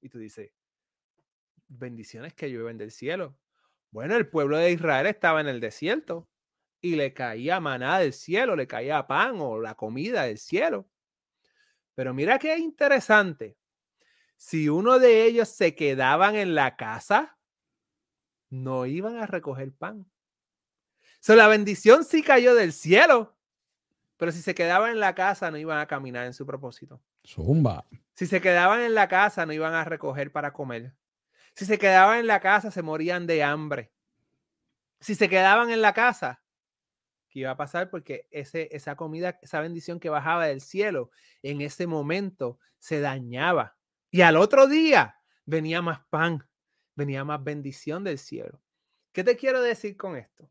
Y 0.00 0.08
tú 0.08 0.18
dices, 0.18 0.50
bendiciones 1.68 2.34
que 2.34 2.50
llueven 2.50 2.78
del 2.78 2.90
cielo. 2.90 3.36
Bueno, 3.90 4.16
el 4.16 4.28
pueblo 4.28 4.56
de 4.58 4.72
Israel 4.72 5.06
estaba 5.06 5.40
en 5.40 5.48
el 5.48 5.60
desierto 5.60 6.28
y 6.80 6.96
le 6.96 7.12
caía 7.12 7.60
maná 7.60 7.98
del 7.98 8.12
cielo, 8.12 8.56
le 8.56 8.66
caía 8.66 9.06
pan 9.06 9.36
o 9.38 9.60
la 9.60 9.74
comida 9.74 10.24
del 10.24 10.38
cielo. 10.38 10.88
Pero 11.94 12.14
mira 12.14 12.38
qué 12.38 12.56
interesante. 12.58 13.56
Si 14.36 14.68
uno 14.68 14.98
de 14.98 15.24
ellos 15.24 15.48
se 15.48 15.74
quedaban 15.74 16.36
en 16.36 16.54
la 16.54 16.76
casa, 16.76 17.38
no 18.50 18.86
iban 18.86 19.16
a 19.16 19.26
recoger 19.26 19.72
pan. 19.72 20.10
So, 21.20 21.36
la 21.36 21.46
bendición 21.46 22.04
sí 22.04 22.22
cayó 22.22 22.54
del 22.54 22.72
cielo, 22.72 23.36
pero 24.22 24.30
si 24.30 24.40
se 24.40 24.54
quedaban 24.54 24.92
en 24.92 25.00
la 25.00 25.16
casa 25.16 25.50
no 25.50 25.58
iban 25.58 25.80
a 25.80 25.88
caminar 25.88 26.26
en 26.26 26.32
su 26.32 26.46
propósito. 26.46 27.02
Zumba. 27.26 27.84
Si 28.14 28.28
se 28.28 28.40
quedaban 28.40 28.80
en 28.80 28.94
la 28.94 29.08
casa 29.08 29.44
no 29.46 29.52
iban 29.52 29.74
a 29.74 29.82
recoger 29.82 30.30
para 30.30 30.52
comer. 30.52 30.94
Si 31.56 31.64
se 31.64 31.76
quedaban 31.76 32.20
en 32.20 32.28
la 32.28 32.38
casa 32.38 32.70
se 32.70 32.82
morían 32.82 33.26
de 33.26 33.42
hambre. 33.42 33.92
Si 35.00 35.16
se 35.16 35.28
quedaban 35.28 35.70
en 35.70 35.82
la 35.82 35.92
casa, 35.92 36.40
¿qué 37.30 37.40
iba 37.40 37.50
a 37.50 37.56
pasar? 37.56 37.90
Porque 37.90 38.28
ese, 38.30 38.68
esa 38.70 38.94
comida, 38.94 39.40
esa 39.42 39.58
bendición 39.58 39.98
que 39.98 40.08
bajaba 40.08 40.46
del 40.46 40.60
cielo, 40.60 41.10
en 41.42 41.60
ese 41.60 41.88
momento 41.88 42.60
se 42.78 43.00
dañaba. 43.00 43.76
Y 44.12 44.20
al 44.20 44.36
otro 44.36 44.68
día 44.68 45.16
venía 45.46 45.82
más 45.82 45.98
pan 46.10 46.46
venía 46.94 47.24
más 47.24 47.42
bendición 47.42 48.04
del 48.04 48.20
cielo. 48.20 48.62
¿Qué 49.10 49.24
te 49.24 49.36
quiero 49.36 49.60
decir 49.60 49.96
con 49.96 50.16
esto? 50.16 50.48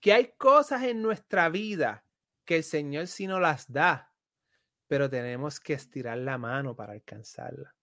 Que 0.00 0.14
hay 0.14 0.32
cosas 0.38 0.82
en 0.84 1.02
nuestra 1.02 1.50
vida 1.50 2.03
que 2.44 2.56
el 2.56 2.64
Señor 2.64 3.06
sí 3.06 3.26
nos 3.26 3.40
las 3.40 3.70
da, 3.72 4.12
pero 4.86 5.08
tenemos 5.08 5.60
que 5.60 5.72
estirar 5.72 6.18
la 6.18 6.38
mano 6.38 6.76
para 6.76 6.92
alcanzarla. 6.92 7.74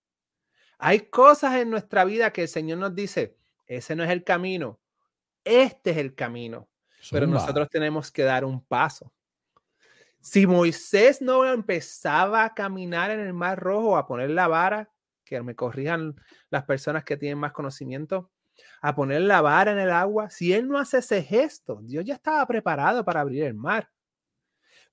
Hay 0.78 1.02
cosas 1.10 1.56
en 1.56 1.70
nuestra 1.70 2.06
vida 2.06 2.32
que 2.32 2.44
el 2.44 2.48
Señor 2.48 2.78
nos 2.80 2.96
dice, 2.96 3.38
ese 3.68 3.96
no 3.96 4.04
es 4.04 4.10
el 4.10 4.24
camino, 4.24 4.80
este 5.44 5.92
es 5.92 5.98
el 5.98 6.16
camino, 6.16 6.70
pero 7.12 7.28
nosotros 7.28 7.70
tenemos 7.70 8.12
que 8.12 8.24
dar 8.24 8.46
un 8.46 8.64
paso. 8.64 9.12
Si 10.20 10.46
Moisés 10.46 11.22
no 11.22 11.46
empezaba 11.46 12.46
a 12.46 12.54
caminar 12.54 13.10
en 13.10 13.20
el 13.20 13.34
mar 13.34 13.60
rojo, 13.60 13.98
a 13.98 14.06
poner 14.06 14.30
la 14.30 14.48
vara, 14.48 14.92
que 15.24 15.42
me 15.42 15.56
corrijan 15.56 16.16
las 16.50 16.64
personas 16.66 17.04
que 17.04 17.18
tienen 17.18 17.40
más 17.40 17.54
conocimiento, 17.54 18.30
a 18.82 18.94
poner 18.94 19.22
la 19.22 19.42
vara 19.42 19.72
en 19.72 19.80
el 19.80 19.92
agua. 19.92 20.30
Si 20.30 20.54
él 20.54 20.68
no 20.68 20.78
hace 20.78 21.00
ese 21.00 21.24
gesto, 21.24 21.80
Dios 21.84 22.06
ya 22.06 22.16
estaba 22.16 22.46
preparado 22.46 23.04
para 23.04 23.22
abrir 23.22 23.44
el 23.44 23.54
mar. 23.54 23.90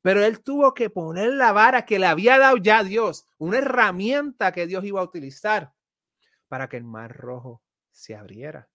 Pero 0.02 0.24
él 0.24 0.42
tuvo 0.42 0.74
que 0.74 0.90
poner 0.90 1.32
la 1.34 1.52
vara 1.52 1.84
que 1.84 1.98
le 1.98 2.06
había 2.06 2.38
dado 2.38 2.56
ya 2.56 2.84
Dios, 2.84 3.26
una 3.38 3.58
herramienta 3.58 4.52
que 4.52 4.66
Dios 4.66 4.84
iba 4.84 5.00
a 5.00 5.04
utilizar 5.04 5.74
para 6.48 6.68
que 6.68 6.76
el 6.76 6.84
mar 6.84 7.16
rojo 7.16 7.62
se 7.90 8.14
abriera. 8.14 8.68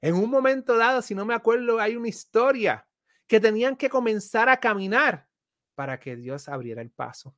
En 0.00 0.14
un 0.14 0.30
momento 0.30 0.76
dado, 0.76 1.02
si 1.02 1.14
no 1.14 1.24
me 1.24 1.34
acuerdo, 1.34 1.80
hay 1.80 1.96
una 1.96 2.08
historia 2.08 2.86
que 3.26 3.40
tenían 3.40 3.76
que 3.76 3.90
comenzar 3.90 4.48
a 4.48 4.58
caminar 4.58 5.28
para 5.74 5.98
que 5.98 6.16
Dios 6.16 6.48
abriera 6.48 6.82
el 6.82 6.90
paso. 6.90 7.36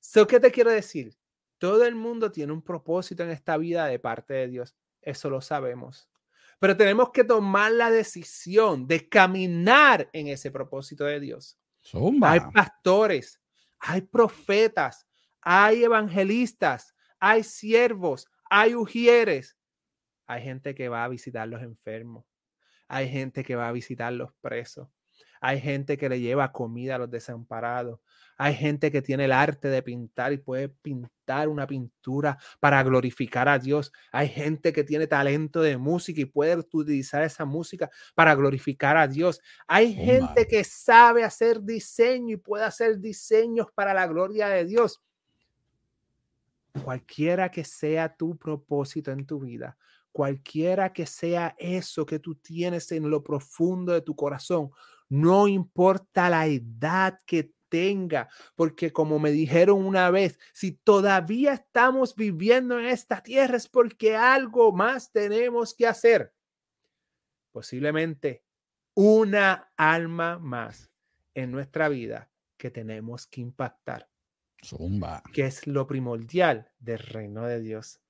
So, 0.00 0.26
¿Qué 0.26 0.38
te 0.38 0.52
quiero 0.52 0.70
decir? 0.70 1.16
Todo 1.58 1.84
el 1.84 1.94
mundo 1.94 2.30
tiene 2.30 2.52
un 2.52 2.62
propósito 2.62 3.24
en 3.24 3.30
esta 3.30 3.56
vida 3.56 3.86
de 3.86 3.98
parte 3.98 4.34
de 4.34 4.48
Dios. 4.48 4.76
Eso 5.02 5.28
lo 5.28 5.40
sabemos. 5.40 6.08
Pero 6.60 6.76
tenemos 6.76 7.10
que 7.10 7.24
tomar 7.24 7.72
la 7.72 7.90
decisión 7.90 8.86
de 8.86 9.08
caminar 9.08 10.08
en 10.12 10.28
ese 10.28 10.50
propósito 10.50 11.04
de 11.04 11.20
Dios. 11.20 11.58
Hay 12.22 12.40
pastores, 12.52 13.40
hay 13.78 14.02
profetas, 14.02 15.06
hay 15.40 15.84
evangelistas, 15.84 16.94
hay 17.18 17.42
siervos, 17.42 18.26
hay 18.50 18.74
ujieres. 18.74 19.56
Hay 20.26 20.42
gente 20.42 20.74
que 20.74 20.88
va 20.88 21.04
a 21.04 21.08
visitar 21.08 21.48
los 21.48 21.62
enfermos. 21.62 22.24
Hay 22.86 23.08
gente 23.08 23.44
que 23.44 23.56
va 23.56 23.68
a 23.68 23.72
visitar 23.72 24.12
los 24.12 24.32
presos. 24.40 24.88
Hay 25.40 25.60
gente 25.60 25.96
que 25.96 26.08
le 26.08 26.20
lleva 26.20 26.52
comida 26.52 26.96
a 26.96 26.98
los 26.98 27.10
desamparados. 27.10 28.00
Hay 28.38 28.54
gente 28.54 28.92
que 28.92 29.02
tiene 29.02 29.24
el 29.24 29.32
arte 29.32 29.66
de 29.68 29.82
pintar 29.82 30.32
y 30.32 30.38
puede 30.38 30.68
pintar 30.68 31.48
una 31.48 31.66
pintura 31.66 32.38
para 32.60 32.80
glorificar 32.84 33.48
a 33.48 33.58
Dios. 33.58 33.92
Hay 34.12 34.28
gente 34.28 34.72
que 34.72 34.84
tiene 34.84 35.08
talento 35.08 35.60
de 35.60 35.76
música 35.76 36.20
y 36.20 36.24
puede 36.24 36.56
utilizar 36.56 37.24
esa 37.24 37.44
música 37.44 37.90
para 38.14 38.36
glorificar 38.36 38.96
a 38.96 39.08
Dios. 39.08 39.40
Hay 39.66 39.96
oh, 39.98 40.04
gente 40.04 40.46
que 40.46 40.62
sabe 40.62 41.24
hacer 41.24 41.60
diseño 41.62 42.34
y 42.34 42.38
puede 42.38 42.64
hacer 42.64 43.00
diseños 43.00 43.66
para 43.74 43.92
la 43.92 44.06
gloria 44.06 44.46
de 44.48 44.64
Dios. 44.64 45.02
Cualquiera 46.84 47.50
que 47.50 47.64
sea 47.64 48.14
tu 48.14 48.36
propósito 48.36 49.10
en 49.10 49.26
tu 49.26 49.40
vida, 49.40 49.76
cualquiera 50.12 50.92
que 50.92 51.06
sea 51.06 51.56
eso 51.58 52.06
que 52.06 52.20
tú 52.20 52.36
tienes 52.36 52.92
en 52.92 53.10
lo 53.10 53.24
profundo 53.24 53.92
de 53.92 54.00
tu 54.00 54.14
corazón, 54.14 54.70
no 55.08 55.48
importa 55.48 56.30
la 56.30 56.46
edad 56.46 57.18
que 57.26 57.52
tenga, 57.68 58.28
porque 58.54 58.92
como 58.92 59.18
me 59.18 59.30
dijeron 59.30 59.84
una 59.84 60.10
vez, 60.10 60.38
si 60.52 60.72
todavía 60.72 61.54
estamos 61.54 62.14
viviendo 62.14 62.78
en 62.78 62.86
esta 62.86 63.22
tierra 63.22 63.56
es 63.56 63.68
porque 63.68 64.16
algo 64.16 64.72
más 64.72 65.12
tenemos 65.12 65.74
que 65.74 65.86
hacer. 65.86 66.34
Posiblemente 67.52 68.44
una 68.94 69.70
alma 69.76 70.38
más 70.38 70.90
en 71.34 71.52
nuestra 71.52 71.88
vida 71.88 72.30
que 72.56 72.70
tenemos 72.70 73.26
que 73.26 73.40
impactar. 73.40 74.08
Zumba. 74.64 75.22
Que 75.32 75.46
es 75.46 75.66
lo 75.66 75.86
primordial 75.86 76.72
del 76.80 76.98
reino 76.98 77.46
de 77.46 77.60
Dios. 77.60 78.00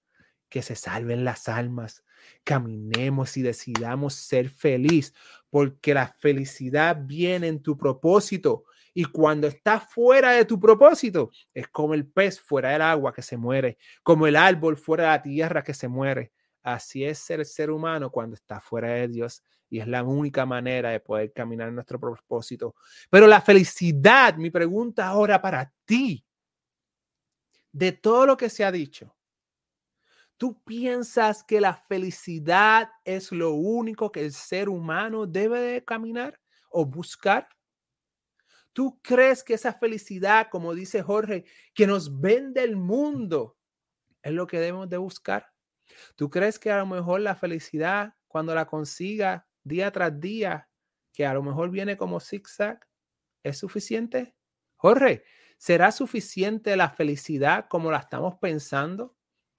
Que 0.49 0.63
se 0.63 0.75
salven 0.75 1.25
las 1.25 1.47
almas, 1.49 2.05
caminemos 2.43 3.37
y 3.37 3.43
decidamos 3.43 4.15
ser 4.15 4.49
feliz, 4.49 5.13
porque 5.51 5.93
la 5.93 6.09
felicidad 6.09 6.97
viene 7.05 7.49
en 7.49 7.61
tu 7.61 7.77
propósito. 7.77 8.65
Y 8.99 9.05
cuando 9.05 9.47
estás 9.47 9.89
fuera 9.89 10.33
de 10.33 10.45
tu 10.45 10.59
propósito, 10.59 11.31
es 11.55 11.69
como 11.69 11.95
el 11.95 12.05
pez 12.05 12.41
fuera 12.41 12.71
del 12.71 12.83
agua 12.83 13.13
que 13.13 13.23
se 13.23 13.37
muere, 13.37 13.79
como 14.03 14.27
el 14.27 14.35
árbol 14.35 14.77
fuera 14.77 15.05
de 15.05 15.09
la 15.11 15.23
tierra 15.23 15.63
que 15.63 15.73
se 15.73 15.87
muere. 15.87 16.33
Así 16.65 17.05
es 17.05 17.31
el 17.31 17.47
ser 17.47 17.71
humano 17.71 18.11
cuando 18.11 18.35
está 18.35 18.61
fuera 18.61 18.89
de 18.89 19.07
Dios 19.07 19.41
y 19.71 19.79
es 19.79 19.87
la 19.87 20.03
única 20.03 20.45
manera 20.47 20.91
de 20.91 20.99
poder 20.99 21.33
caminar 21.33 21.69
en 21.69 21.77
nuestro 21.77 22.01
propósito. 22.01 22.75
Pero 23.09 23.29
la 23.29 23.41
felicidad, 23.41 24.35
mi 24.35 24.51
pregunta 24.51 25.07
ahora 25.07 25.41
para 25.41 25.73
ti, 25.85 26.27
de 27.71 27.93
todo 27.93 28.27
lo 28.27 28.37
que 28.37 28.51
se 28.51 28.65
ha 28.65 28.73
dicho, 28.73 29.15
¿tú 30.37 30.61
piensas 30.65 31.45
que 31.45 31.61
la 31.61 31.75
felicidad 31.75 32.91
es 33.05 33.31
lo 33.31 33.53
único 33.53 34.11
que 34.11 34.25
el 34.25 34.33
ser 34.33 34.69
humano 34.69 35.25
debe 35.25 35.61
de 35.61 35.85
caminar 35.85 36.41
o 36.69 36.85
buscar? 36.85 37.49
¿Tú 38.73 39.01
crees 39.03 39.43
que 39.43 39.55
esa 39.55 39.73
felicidad, 39.73 40.49
como 40.51 40.75
dice 40.75 41.03
Jorge, 41.03 41.45
que 41.75 41.87
nos 41.87 42.21
vende 42.21 42.63
el 42.63 42.77
mundo, 42.77 43.57
es 44.23 44.33
lo 44.33 44.47
que 44.47 44.59
debemos 44.59 44.89
de 44.89 44.99
buscar? 44.99 45.53
¿Tú 46.17 46.31
crees 46.31 46.59
que 46.59 46.71
a 46.71 46.79
lo 46.79 46.87
mejor 46.87 47.21
la 47.21 47.35
felicidad, 47.35 48.15
cuando 48.27 48.55
la 48.55 48.67
consiga 48.67 49.47
día 49.65 49.91
tras 49.91 50.21
día, 50.21 50.69
que 51.13 51.27
a 51.27 51.35
lo 51.35 51.43
mejor 51.43 51.71
viene 51.71 51.97
como 51.97 52.21
zigzag, 52.21 52.87
es 53.43 53.59
suficiente? 53.59 54.35
Jorge, 54.77 55.25
¿será 55.57 55.91
suficiente 55.91 56.77
la 56.77 56.91
felicidad 56.91 57.67
como 57.69 57.91
la 57.91 57.99
estamos 57.99 58.37
pensando? 58.41 59.17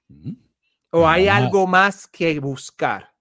Mm. 0.08 0.34
¿O 0.92 1.08
hay 1.08 1.28
algo 1.28 1.68
más 1.68 2.08
que 2.08 2.40
buscar? 2.40 3.14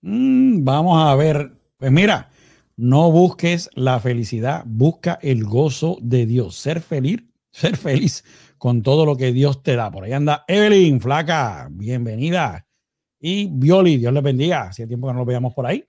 Mm, 0.00 0.64
vamos 0.64 1.02
a 1.02 1.14
ver. 1.14 1.52
Pues 1.76 1.92
mira, 1.92 2.30
no 2.76 3.10
busques 3.10 3.70
la 3.74 4.00
felicidad, 4.00 4.64
busca 4.66 5.18
el 5.22 5.44
gozo 5.44 5.98
de 6.00 6.26
Dios. 6.26 6.56
Ser 6.56 6.80
feliz, 6.80 7.22
ser 7.50 7.76
feliz 7.76 8.24
con 8.58 8.82
todo 8.82 9.06
lo 9.06 9.16
que 9.16 9.32
Dios 9.32 9.62
te 9.62 9.76
da. 9.76 9.90
Por 9.90 10.04
ahí 10.04 10.12
anda 10.12 10.44
Evelyn, 10.48 11.00
flaca, 11.00 11.68
bienvenida. 11.70 12.66
Y 13.18 13.48
Violi, 13.52 13.98
Dios 13.98 14.12
les 14.12 14.22
bendiga. 14.22 14.68
Hacía 14.68 14.86
tiempo 14.86 15.06
que 15.06 15.12
no 15.12 15.20
lo 15.20 15.24
veíamos 15.24 15.54
por 15.54 15.66
ahí. 15.66 15.84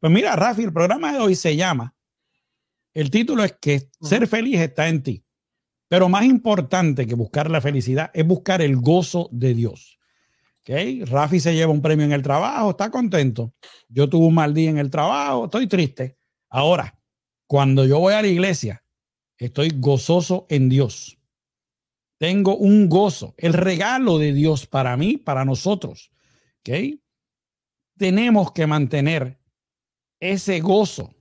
Pues 0.00 0.12
mira, 0.12 0.36
Rafi, 0.36 0.62
el 0.62 0.72
programa 0.72 1.12
de 1.12 1.18
hoy 1.18 1.34
se 1.34 1.56
llama, 1.56 1.94
el 2.94 3.10
título 3.10 3.44
es 3.44 3.52
que 3.60 3.88
ser 4.00 4.26
feliz 4.26 4.60
está 4.60 4.88
en 4.88 5.02
ti. 5.02 5.24
Pero 5.88 6.08
más 6.08 6.24
importante 6.24 7.06
que 7.06 7.14
buscar 7.14 7.50
la 7.50 7.60
felicidad 7.60 8.10
es 8.12 8.26
buscar 8.26 8.60
el 8.60 8.76
gozo 8.76 9.28
de 9.32 9.54
Dios. 9.54 9.98
¿Okay? 10.60 11.04
Rafi 11.04 11.40
se 11.40 11.54
lleva 11.54 11.72
un 11.72 11.80
premio 11.80 12.04
en 12.04 12.12
el 12.12 12.22
trabajo, 12.22 12.70
está 12.70 12.90
contento. 12.90 13.54
Yo 13.88 14.08
tuve 14.08 14.26
un 14.26 14.34
mal 14.34 14.52
día 14.52 14.68
en 14.68 14.78
el 14.78 14.90
trabajo, 14.90 15.46
estoy 15.46 15.66
triste. 15.66 16.17
Ahora, 16.50 16.98
cuando 17.46 17.84
yo 17.86 17.98
voy 17.98 18.14
a 18.14 18.22
la 18.22 18.28
iglesia, 18.28 18.84
estoy 19.38 19.72
gozoso 19.74 20.46
en 20.48 20.68
Dios. 20.68 21.18
Tengo 22.18 22.56
un 22.56 22.88
gozo, 22.88 23.34
el 23.36 23.52
regalo 23.52 24.18
de 24.18 24.32
Dios 24.32 24.66
para 24.66 24.96
mí, 24.96 25.16
para 25.16 25.44
nosotros. 25.44 26.10
¿Ok? 26.60 27.00
Tenemos 27.96 28.52
que 28.52 28.66
mantener 28.66 29.38
ese 30.20 30.60
gozo 30.60 31.14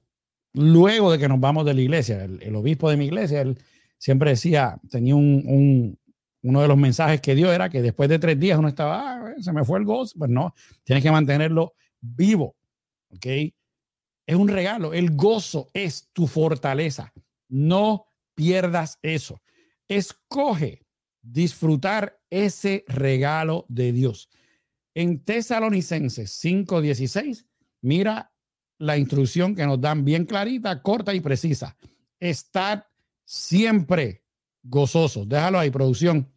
luego 0.54 1.12
de 1.12 1.20
que 1.20 1.28
nos 1.28 1.40
vamos 1.40 1.66
de 1.66 1.76
la 1.76 1.82
iglesia. 1.82 2.24
El, 2.24 2.56
obispo 2.56 2.90
de 2.90 2.98
mi 2.98 3.06
iglesia, 3.06 3.42
él 3.42 3.60
siempre 3.98 4.32
decía, 4.32 4.80
tenía 4.90 5.16
un, 5.16 5.98
uno 6.42 6.62
de 6.62 6.68
los 6.68 6.78
mensajes 6.78 7.22
que 7.22 7.36
dio 7.36 7.52
era 7.52 7.70
que 7.70 7.82
después 7.82 8.10
de 8.10 8.20
tres 8.20 8.40
días 8.40 8.58
uno 8.58 8.68
estaba, 8.68 9.18
ah, 9.18 9.34
se 9.40 9.54
me 9.54 9.64
fue 9.64 9.80
el 9.80 9.86
gozo. 9.86 10.16
Pues 10.18 10.32
no, 10.32 10.56
tienes 10.84 11.04
que 11.04 11.12
mantenerlo 11.12 11.74
vivo. 12.02 12.56
¿Ok? 13.10 13.26
Es 14.28 14.36
un 14.36 14.50
regalo. 14.50 14.94
El 14.94 15.16
gozo 15.16 15.70
es 15.74 16.10
tu 16.14 16.28
fortaleza. 16.28 17.14
No 17.48 18.08
pierdas 18.36 19.00
eso. 19.02 19.42
Escoge 19.88 20.86
disfrutar 21.22 22.20
ese 22.30 22.84
regalo 22.88 23.66
de 23.70 23.94
Dios. 23.94 24.30
En 24.94 25.24
Tesalonicenses 25.24 26.32
5:16, 26.44 27.46
mira 27.82 28.34
la 28.78 28.98
instrucción 28.98 29.56
que 29.56 29.66
nos 29.66 29.80
dan 29.80 30.04
bien 30.04 30.26
clarita, 30.26 30.82
corta 30.82 31.14
y 31.14 31.22
precisa. 31.22 31.78
Estad 32.20 32.84
siempre 33.24 34.24
gozosos. 34.62 35.28
Déjalo 35.28 35.60
ahí, 35.60 35.72
producción. 35.72 36.32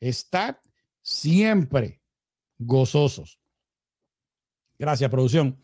Estad 0.00 0.56
siempre 1.00 2.02
gozosos. 2.58 3.38
Gracias, 4.78 5.10
producción. 5.10 5.58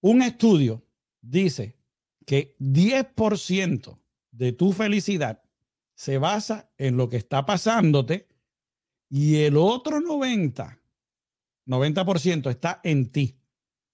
Un 0.00 0.22
estudio 0.22 0.84
dice 1.20 1.76
que 2.24 2.56
10% 2.58 3.98
de 4.30 4.52
tu 4.52 4.72
felicidad 4.72 5.42
se 5.94 6.18
basa 6.18 6.70
en 6.78 6.96
lo 6.96 7.08
que 7.08 7.16
está 7.16 7.44
pasándote 7.44 8.28
y 9.08 9.42
el 9.42 9.56
otro 9.56 10.00
90, 10.00 10.80
90% 11.66 12.50
está 12.50 12.80
en 12.84 13.10
ti. 13.10 13.40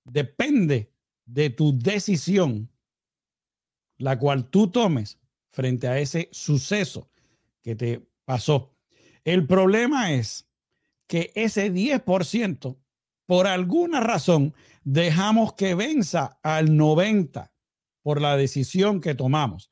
Depende 0.05 0.93
de 1.25 1.51
tu 1.51 1.79
decisión, 1.79 2.71
la 3.97 4.19
cual 4.19 4.51
tú 4.51 4.69
tomes 4.69 5.19
frente 5.51 5.89
a 5.89 5.99
ese 5.99 6.29
suceso 6.33 7.11
que 7.63 7.75
te 7.75 8.07
pasó. 8.25 8.77
El 9.25 9.47
problema 9.47 10.13
es 10.13 10.51
que 11.07 11.33
ese 11.35 11.73
10%, 11.73 12.77
por 13.27 13.47
alguna 13.47 14.01
razón, 14.01 14.55
dejamos 14.85 15.55
que 15.55 15.75
venza 15.75 16.39
al 16.43 16.77
90 16.77 17.53
por 18.03 18.21
la 18.21 18.37
decisión 18.37 19.01
que 19.01 19.15
tomamos. 19.15 19.71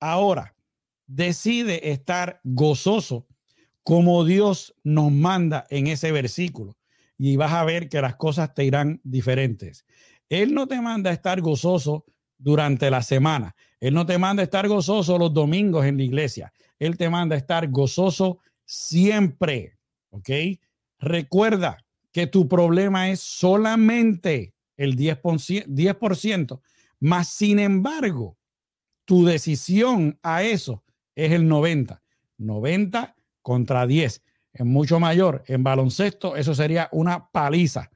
Ahora, 0.00 0.54
decide 1.06 1.90
estar 1.90 2.40
gozoso 2.44 3.26
como 3.82 4.24
Dios 4.24 4.74
nos 4.82 5.12
manda 5.12 5.66
en 5.68 5.86
ese 5.86 6.10
versículo 6.10 6.78
y 7.18 7.36
vas 7.36 7.52
a 7.52 7.64
ver 7.64 7.88
que 7.88 8.00
las 8.00 8.16
cosas 8.16 8.54
te 8.54 8.64
irán 8.64 9.00
diferentes. 9.04 9.84
Él 10.28 10.54
no 10.54 10.66
te 10.66 10.80
manda 10.80 11.10
a 11.10 11.12
estar 11.12 11.40
gozoso 11.40 12.06
durante 12.38 12.90
la 12.90 13.02
semana. 13.02 13.54
Él 13.80 13.94
no 13.94 14.06
te 14.06 14.18
manda 14.18 14.40
a 14.42 14.44
estar 14.44 14.66
gozoso 14.66 15.18
los 15.18 15.32
domingos 15.32 15.84
en 15.84 15.98
la 15.98 16.02
iglesia. 16.02 16.52
Él 16.78 16.96
te 16.96 17.10
manda 17.10 17.34
a 17.34 17.38
estar 17.38 17.68
gozoso 17.70 18.38
siempre. 18.64 19.78
¿Ok? 20.10 20.30
Recuerda 20.98 21.83
que 22.14 22.28
tu 22.28 22.48
problema 22.48 23.10
es 23.10 23.18
solamente 23.18 24.54
el 24.76 24.96
10%, 24.96 25.66
10%, 25.66 26.60
más 27.00 27.28
sin 27.28 27.58
embargo, 27.58 28.38
tu 29.04 29.24
decisión 29.24 30.16
a 30.22 30.44
eso 30.44 30.84
es 31.16 31.32
el 31.32 31.48
90. 31.48 32.00
90 32.38 33.16
contra 33.42 33.84
10. 33.88 34.22
Es 34.52 34.64
mucho 34.64 35.00
mayor. 35.00 35.42
En 35.48 35.64
baloncesto, 35.64 36.36
eso 36.36 36.54
sería 36.54 36.88
una 36.92 37.30
paliza. 37.30 37.90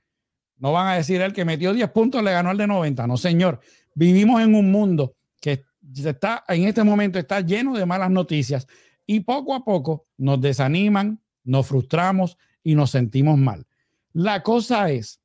No 0.57 0.73
van 0.73 0.89
a 0.89 0.97
decir 0.97 1.21
el 1.21 1.33
que 1.33 1.45
metió 1.45 1.73
10 1.73 1.89
puntos 1.91 2.21
le 2.25 2.33
ganó 2.33 2.51
el 2.51 2.59
de 2.59 2.66
90. 2.66 3.07
No, 3.07 3.16
señor. 3.16 3.61
Vivimos 3.95 4.43
en 4.43 4.57
un 4.57 4.73
mundo 4.73 5.14
que 5.41 5.64
está 5.95 6.43
en 6.49 6.64
este 6.64 6.83
momento 6.83 7.21
está 7.21 7.41
lleno 7.41 7.77
de 7.77 7.87
malas 7.87 8.11
noticias 8.11 8.66
y 9.07 9.21
poco 9.21 9.55
a 9.55 9.64
poco 9.64 10.09
nos 10.16 10.41
desaniman, 10.41 11.23
nos 11.45 11.69
frustramos 11.69 12.37
y 12.64 12.75
nos 12.75 12.91
sentimos 12.91 13.39
mal. 13.39 13.64
La 14.12 14.42
cosa 14.42 14.90
es 14.90 15.20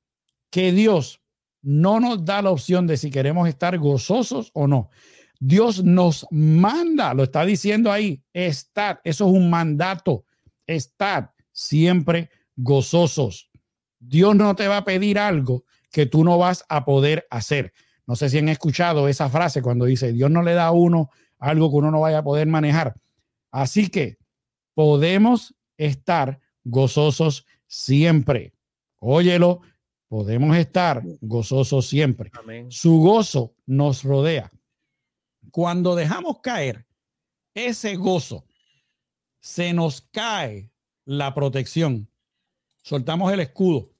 que 0.49 0.71
Dios 0.71 1.21
no 1.61 1.99
nos 1.99 2.25
da 2.25 2.41
la 2.41 2.51
opción 2.51 2.85
de 2.87 2.97
si 2.97 3.09
queremos 3.09 3.47
estar 3.47 3.77
gozosos 3.77 4.51
o 4.53 4.67
no. 4.67 4.89
Dios 5.39 5.83
nos 5.83 6.27
manda, 6.31 7.13
lo 7.13 7.23
está 7.23 7.45
diciendo 7.45 7.91
ahí, 7.91 8.23
estad, 8.33 8.99
eso 9.03 9.27
es 9.27 9.33
un 9.33 9.49
mandato, 9.49 10.25
estad 10.67 11.31
siempre 11.51 12.29
gozosos. 12.55 13.49
Dios 13.99 14.35
no 14.35 14.55
te 14.55 14.67
va 14.67 14.77
a 14.77 14.85
pedir 14.85 15.19
algo 15.19 15.65
que 15.91 16.05
tú 16.05 16.23
no 16.23 16.37
vas 16.37 16.65
a 16.69 16.85
poder 16.85 17.27
hacer. 17.29 17.73
No 18.05 18.15
sé 18.15 18.29
si 18.29 18.37
han 18.37 18.49
escuchado 18.49 19.07
esa 19.07 19.29
frase 19.29 19.61
cuando 19.61 19.85
dice, 19.85 20.11
Dios 20.11 20.29
no 20.29 20.43
le 20.43 20.53
da 20.53 20.67
a 20.67 20.71
uno 20.71 21.09
algo 21.39 21.69
que 21.69 21.77
uno 21.77 21.91
no 21.91 22.01
vaya 22.01 22.19
a 22.19 22.23
poder 22.23 22.47
manejar. 22.47 22.95
Así 23.51 23.89
que 23.89 24.17
podemos 24.73 25.55
estar 25.77 26.39
gozosos 26.63 27.45
siempre. 27.67 28.53
Óyelo, 29.05 29.59
podemos 30.07 30.55
estar 30.55 31.03
gozosos 31.19 31.87
siempre. 31.87 32.31
Su 32.69 32.99
gozo 32.99 33.53
nos 33.65 34.03
rodea. 34.03 34.49
Cuando 35.51 35.93
dejamos 35.93 36.39
caer 36.39 36.85
ese 37.53 37.97
gozo, 37.97 38.45
se 39.41 39.73
nos 39.73 40.01
cae 40.01 40.71
la 41.03 41.33
protección. 41.33 42.07
Soltamos 42.81 43.33
el 43.33 43.41
escudo. 43.41 43.91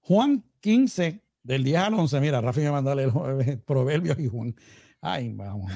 Juan 0.00 0.42
15, 0.60 1.22
Del 1.42 1.64
10 1.64 1.78
al 1.78 1.94
11, 1.94 2.20
mira, 2.20 2.40
Rafi 2.40 2.60
me 2.60 2.70
mandó 2.70 2.92
el 2.92 3.60
proverbio 3.66 4.16
y 4.18 4.26
un. 4.26 4.56
Ay, 5.02 5.34
vamos. 5.34 5.70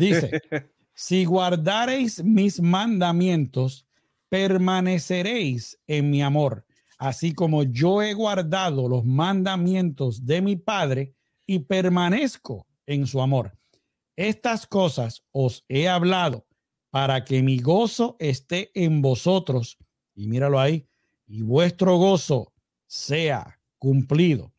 Dice, 0.00 0.40
si 0.94 1.24
guardareis 1.24 2.24
mis 2.24 2.60
mandamientos, 2.60 3.86
permaneceréis 4.28 5.78
en 5.86 6.10
mi 6.10 6.22
amor, 6.22 6.66
así 6.98 7.32
como 7.32 7.62
yo 7.62 8.02
he 8.02 8.12
guardado 8.12 8.88
los 8.88 9.04
mandamientos 9.04 10.26
de 10.26 10.42
mi 10.42 10.56
Padre 10.56 11.14
y 11.46 11.60
permanezco 11.60 12.66
en 12.86 13.06
su 13.06 13.22
amor. 13.22 13.56
Estas 14.16 14.66
cosas 14.66 15.24
os 15.30 15.64
he 15.68 15.88
hablado 15.88 16.46
para 16.90 17.24
que 17.24 17.42
mi 17.42 17.58
gozo 17.58 18.16
esté 18.18 18.70
en 18.74 19.00
vosotros. 19.00 19.78
Y 20.14 20.26
míralo 20.26 20.58
ahí, 20.58 20.88
y 21.26 21.42
vuestro 21.42 21.96
gozo 21.96 22.52
sea 22.86 23.60
cumplido. 23.78 24.52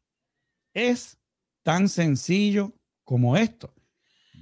Es 0.73 1.17
tan 1.63 1.89
sencillo 1.89 2.73
como 3.03 3.35
esto. 3.35 3.73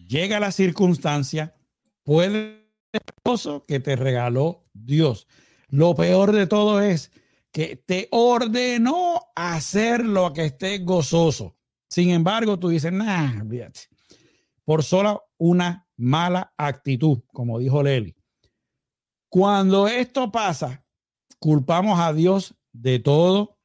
Llega 0.07 0.39
la 0.39 0.51
circunstancia, 0.51 1.55
puede 2.03 2.67
el 2.93 3.01
gozo 3.23 3.65
que 3.65 3.79
te 3.79 3.95
regaló 3.95 4.65
Dios. 4.73 5.27
Lo 5.69 5.95
peor 5.95 6.31
de 6.31 6.47
todo 6.47 6.81
es 6.81 7.11
que 7.57 7.75
te 7.75 8.07
ordenó 8.11 9.19
hacer 9.35 10.05
lo 10.05 10.31
que 10.31 10.45
esté 10.45 10.77
gozoso. 10.77 11.57
Sin 11.89 12.11
embargo, 12.11 12.59
tú 12.59 12.69
dices, 12.69 12.93
nah, 12.93 13.43
por 14.63 14.83
sola 14.83 15.19
una 15.39 15.87
mala 15.95 16.53
actitud, 16.55 17.23
como 17.33 17.57
dijo 17.57 17.81
Leli. 17.81 18.15
Cuando 19.27 19.87
esto 19.87 20.31
pasa, 20.31 20.85
culpamos 21.39 21.99
a 21.99 22.13
Dios 22.13 22.53
de 22.73 22.99
todo, 22.99 23.57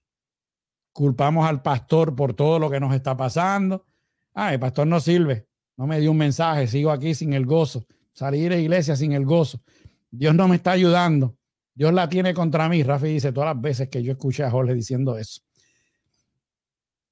culpamos 0.95 1.47
al 1.47 1.61
pastor 1.61 2.17
por 2.17 2.33
todo 2.33 2.59
lo 2.59 2.71
que 2.71 2.81
nos 2.81 2.95
está 2.95 3.15
pasando. 3.15 3.85
Ah, 4.33 4.55
el 4.55 4.59
pastor 4.59 4.87
no 4.87 5.01
sirve, 5.01 5.47
no 5.77 5.87
me 5.87 6.01
dio 6.01 6.13
un 6.13 6.17
mensaje, 6.17 6.67
sigo 6.67 6.91
aquí 6.93 7.15
sin 7.15 7.35
el 7.35 7.45
gozo, 7.45 7.85
salir 8.15 8.53
de 8.53 8.63
iglesia 8.63 8.97
sin 8.97 9.13
el 9.13 9.27
gozo. 9.27 9.61
Dios 10.11 10.35
no 10.35 10.49
me 10.49 10.57
está 10.57 10.71
ayudando. 10.71 11.37
Dios 11.75 11.93
la 11.93 12.09
tiene 12.09 12.35
contra 12.35 12.69
mí. 12.69 12.83
Rafi 12.83 13.09
dice 13.09 13.33
todas 13.33 13.55
las 13.55 13.63
veces 13.63 13.89
que 13.89 14.03
yo 14.03 14.13
escuché 14.13 14.45
a 14.45 14.51
Jorge 14.51 14.75
diciendo 14.75 15.17
eso. 15.17 15.41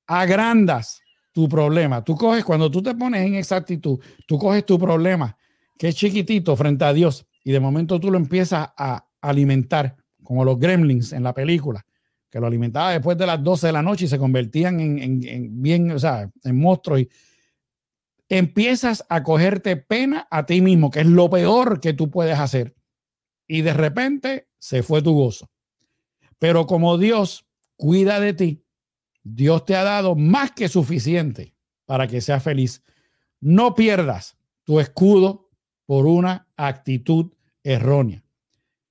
Agrandas 0.06 1.00
tu 1.32 1.48
problema. 1.48 2.02
Tú 2.02 2.16
coges, 2.16 2.44
cuando 2.44 2.70
tú 2.70 2.82
te 2.82 2.94
pones 2.94 3.26
en 3.26 3.34
esa 3.34 3.56
actitud, 3.56 3.98
tú 4.26 4.38
coges 4.38 4.66
tu 4.66 4.78
problema, 4.78 5.36
que 5.78 5.88
es 5.88 5.94
chiquitito 5.94 6.56
frente 6.56 6.84
a 6.84 6.92
Dios, 6.92 7.26
y 7.44 7.52
de 7.52 7.60
momento 7.60 8.00
tú 8.00 8.10
lo 8.10 8.18
empiezas 8.18 8.68
a 8.76 9.06
alimentar, 9.20 9.96
como 10.22 10.44
los 10.44 10.58
gremlins 10.58 11.12
en 11.12 11.22
la 11.22 11.32
película, 11.32 11.84
que 12.30 12.40
lo 12.40 12.46
alimentaba 12.46 12.92
después 12.92 13.18
de 13.18 13.26
las 13.26 13.42
12 13.42 13.68
de 13.68 13.72
la 13.72 13.82
noche 13.82 14.04
y 14.04 14.08
se 14.08 14.18
convertían 14.18 14.80
en, 14.80 15.62
bien, 15.62 15.90
o 15.90 15.98
sea, 15.98 16.30
en 16.44 16.60
monstruos. 16.60 17.00
Y 17.00 17.08
empiezas 18.28 19.04
a 19.08 19.22
cogerte 19.22 19.76
pena 19.76 20.28
a 20.30 20.46
ti 20.46 20.60
mismo, 20.60 20.90
que 20.90 21.00
es 21.00 21.06
lo 21.06 21.28
peor 21.28 21.80
que 21.80 21.92
tú 21.92 22.10
puedes 22.10 22.38
hacer. 22.38 22.74
Y 23.52 23.62
de 23.62 23.74
repente 23.74 24.46
se 24.60 24.84
fue 24.84 25.02
tu 25.02 25.12
gozo. 25.12 25.50
Pero 26.38 26.68
como 26.68 26.98
Dios 26.98 27.48
cuida 27.74 28.20
de 28.20 28.32
ti, 28.32 28.64
Dios 29.24 29.64
te 29.64 29.74
ha 29.74 29.82
dado 29.82 30.14
más 30.14 30.52
que 30.52 30.68
suficiente 30.68 31.52
para 31.84 32.06
que 32.06 32.20
seas 32.20 32.44
feliz. 32.44 32.80
No 33.40 33.74
pierdas 33.74 34.38
tu 34.62 34.78
escudo 34.78 35.50
por 35.84 36.06
una 36.06 36.46
actitud 36.56 37.32
errónea. 37.64 38.22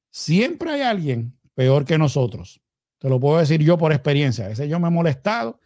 Siempre 0.10 0.72
hay 0.72 0.82
alguien 0.82 1.40
peor 1.54 1.86
que 1.86 1.98
nosotros. 1.98 2.60
Te 2.98 3.08
lo 3.08 3.18
puedo 3.18 3.40
decir 3.40 3.64
yo 3.64 3.78
por 3.78 3.94
experiencia. 3.94 4.44
A 4.44 4.50
veces 4.50 4.68
yo 4.68 4.78
me 4.78 4.90
he 4.90 4.92
molestado 4.92 5.58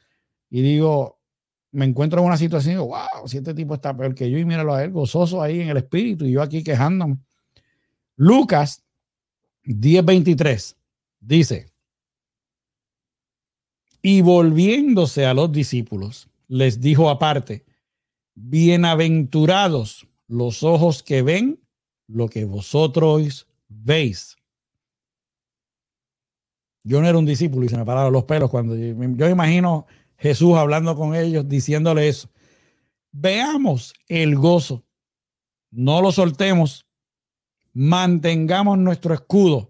y 0.52 0.62
digo, 0.62 1.20
me 1.72 1.86
encuentro 1.86 2.20
en 2.20 2.28
una 2.28 2.38
situación 2.38 2.74
y 2.74 2.76
digo, 2.76 2.90
wow, 2.90 3.28
si 3.28 3.38
este 3.38 3.56
tipo 3.56 3.74
está 3.74 3.98
peor 3.98 4.14
que 4.14 4.30
yo 4.30 4.38
y 4.38 4.46
míralo 4.46 4.76
a 4.76 4.84
él, 4.84 4.92
gozoso 4.92 5.42
ahí 5.42 5.62
en 5.62 5.70
el 5.70 5.78
espíritu 5.78 6.26
y 6.26 6.34
yo 6.34 6.44
aquí 6.44 6.64
quejándome. 6.64 7.18
Lucas 8.16 8.84
10:23 9.64 10.76
dice, 11.20 11.72
y 14.02 14.22
volviéndose 14.22 15.26
a 15.26 15.34
los 15.34 15.52
discípulos, 15.52 16.30
les 16.48 16.82
dijo 16.82 17.10
aparte, 17.10 17.66
bienaventurados 18.36 20.08
los 20.28 20.64
ojos 20.64 21.02
que 21.04 21.22
ven 21.22 21.60
lo 22.08 22.28
que 22.28 22.46
vosotros 22.46 23.48
veis. 23.68 24.36
Yo 26.84 27.02
no 27.02 27.08
era 27.08 27.18
un 27.18 27.26
discípulo 27.26 27.66
y 27.66 27.70
se 27.70 27.78
me 27.78 27.86
pararon 27.86 28.12
los 28.12 28.26
pelos 28.26 28.50
cuando 28.50 28.76
yo, 28.76 29.30
imagino 29.30 29.88
Jesús 30.18 30.56
hablando 30.56 30.96
con 30.98 31.16
ellos, 31.16 31.48
diciéndole 31.48 32.10
eso. 32.10 32.30
Veamos 33.12 33.94
el 34.08 34.36
gozo, 34.36 34.84
no 35.72 36.02
lo 36.02 36.12
soltemos, 36.12 36.86
mantengamos 37.74 38.78
nuestro 38.78 39.14
escudo 39.14 39.70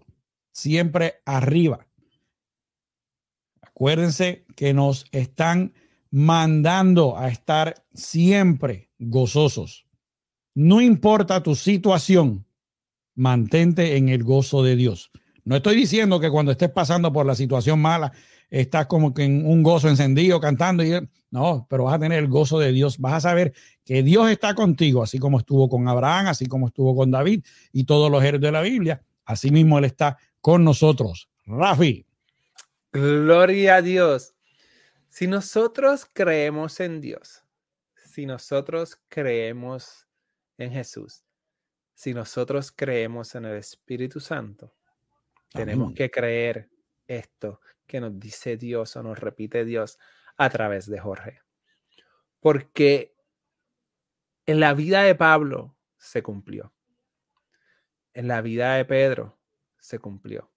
siempre 0.52 1.16
arriba. 1.24 1.86
Acuérdense 3.60 4.44
que 4.54 4.72
nos 4.72 5.06
están 5.10 5.74
mandando 6.10 7.18
a 7.18 7.28
estar 7.28 7.84
siempre 7.92 8.90
gozosos. 8.98 9.86
No 10.54 10.80
importa 10.80 11.42
tu 11.42 11.56
situación, 11.56 12.46
mantente 13.16 13.96
en 13.96 14.08
el 14.08 14.22
gozo 14.22 14.62
de 14.62 14.76
Dios. 14.76 15.10
No 15.44 15.56
estoy 15.56 15.74
diciendo 15.76 16.20
que 16.20 16.30
cuando 16.30 16.52
estés 16.52 16.70
pasando 16.70 17.12
por 17.12 17.26
la 17.26 17.34
situación 17.34 17.80
mala, 17.80 18.12
estás 18.50 18.86
como 18.86 19.12
que 19.12 19.24
en 19.24 19.46
un 19.46 19.62
gozo 19.62 19.88
encendido 19.88 20.40
cantando 20.40 20.84
y 20.84 20.92
no, 21.30 21.66
pero 21.68 21.84
vas 21.84 21.94
a 21.94 21.98
tener 21.98 22.20
el 22.20 22.28
gozo 22.28 22.60
de 22.60 22.70
Dios, 22.70 22.98
vas 22.98 23.14
a 23.14 23.20
saber 23.20 23.52
que 23.84 24.02
Dios 24.04 24.30
está 24.30 24.54
contigo, 24.54 25.02
así 25.02 25.18
como 25.18 25.38
estuvo 25.38 25.68
con 25.68 25.88
Abraham, 25.88 26.28
así 26.28 26.46
como 26.46 26.68
estuvo 26.68 26.94
con 26.94 27.10
David 27.10 27.44
y 27.72 27.84
todos 27.84 28.10
los 28.10 28.22
héroes 28.22 28.42
de 28.42 28.52
la 28.52 28.60
Biblia, 28.60 29.02
así 29.24 29.50
mismo 29.50 29.78
él 29.78 29.84
está 29.84 30.16
con 30.40 30.62
nosotros. 30.62 31.28
Rafi. 31.44 32.06
Gloria 32.92 33.76
a 33.76 33.82
Dios. 33.82 34.34
Si 35.08 35.26
nosotros 35.26 36.06
creemos 36.12 36.78
en 36.78 37.00
Dios, 37.00 37.42
si 37.96 38.26
nosotros 38.26 39.00
creemos 39.08 40.06
en 40.56 40.70
Jesús, 40.70 41.24
si 41.94 42.14
nosotros 42.14 42.70
creemos 42.70 43.34
en 43.34 43.46
el 43.46 43.56
Espíritu 43.56 44.20
Santo, 44.20 44.72
tenemos 45.52 45.92
que 45.94 46.10
creer 46.10 46.68
esto 47.06 47.60
que 47.86 48.00
nos 48.00 48.18
dice 48.18 48.56
Dios 48.56 48.96
o 48.96 49.02
nos 49.02 49.18
repite 49.18 49.64
Dios 49.64 49.98
a 50.36 50.50
través 50.50 50.86
de 50.86 50.98
Jorge. 50.98 51.40
Porque 52.40 53.14
en 54.46 54.60
la 54.60 54.74
vida 54.74 55.02
de 55.02 55.14
Pablo 55.14 55.76
se 55.96 56.22
cumplió. 56.22 56.74
En 58.12 58.28
la 58.28 58.42
vida 58.42 58.74
de 58.74 58.84
Pedro 58.84 59.38
se 59.78 59.98
cumplió 59.98 60.54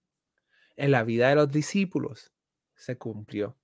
en 0.78 0.92
la 0.92 1.04
vida 1.04 1.30
de 1.30 1.36
los 1.36 1.52
discípulos 1.52 2.32
se 2.76 2.98
cumplió. 2.98 3.58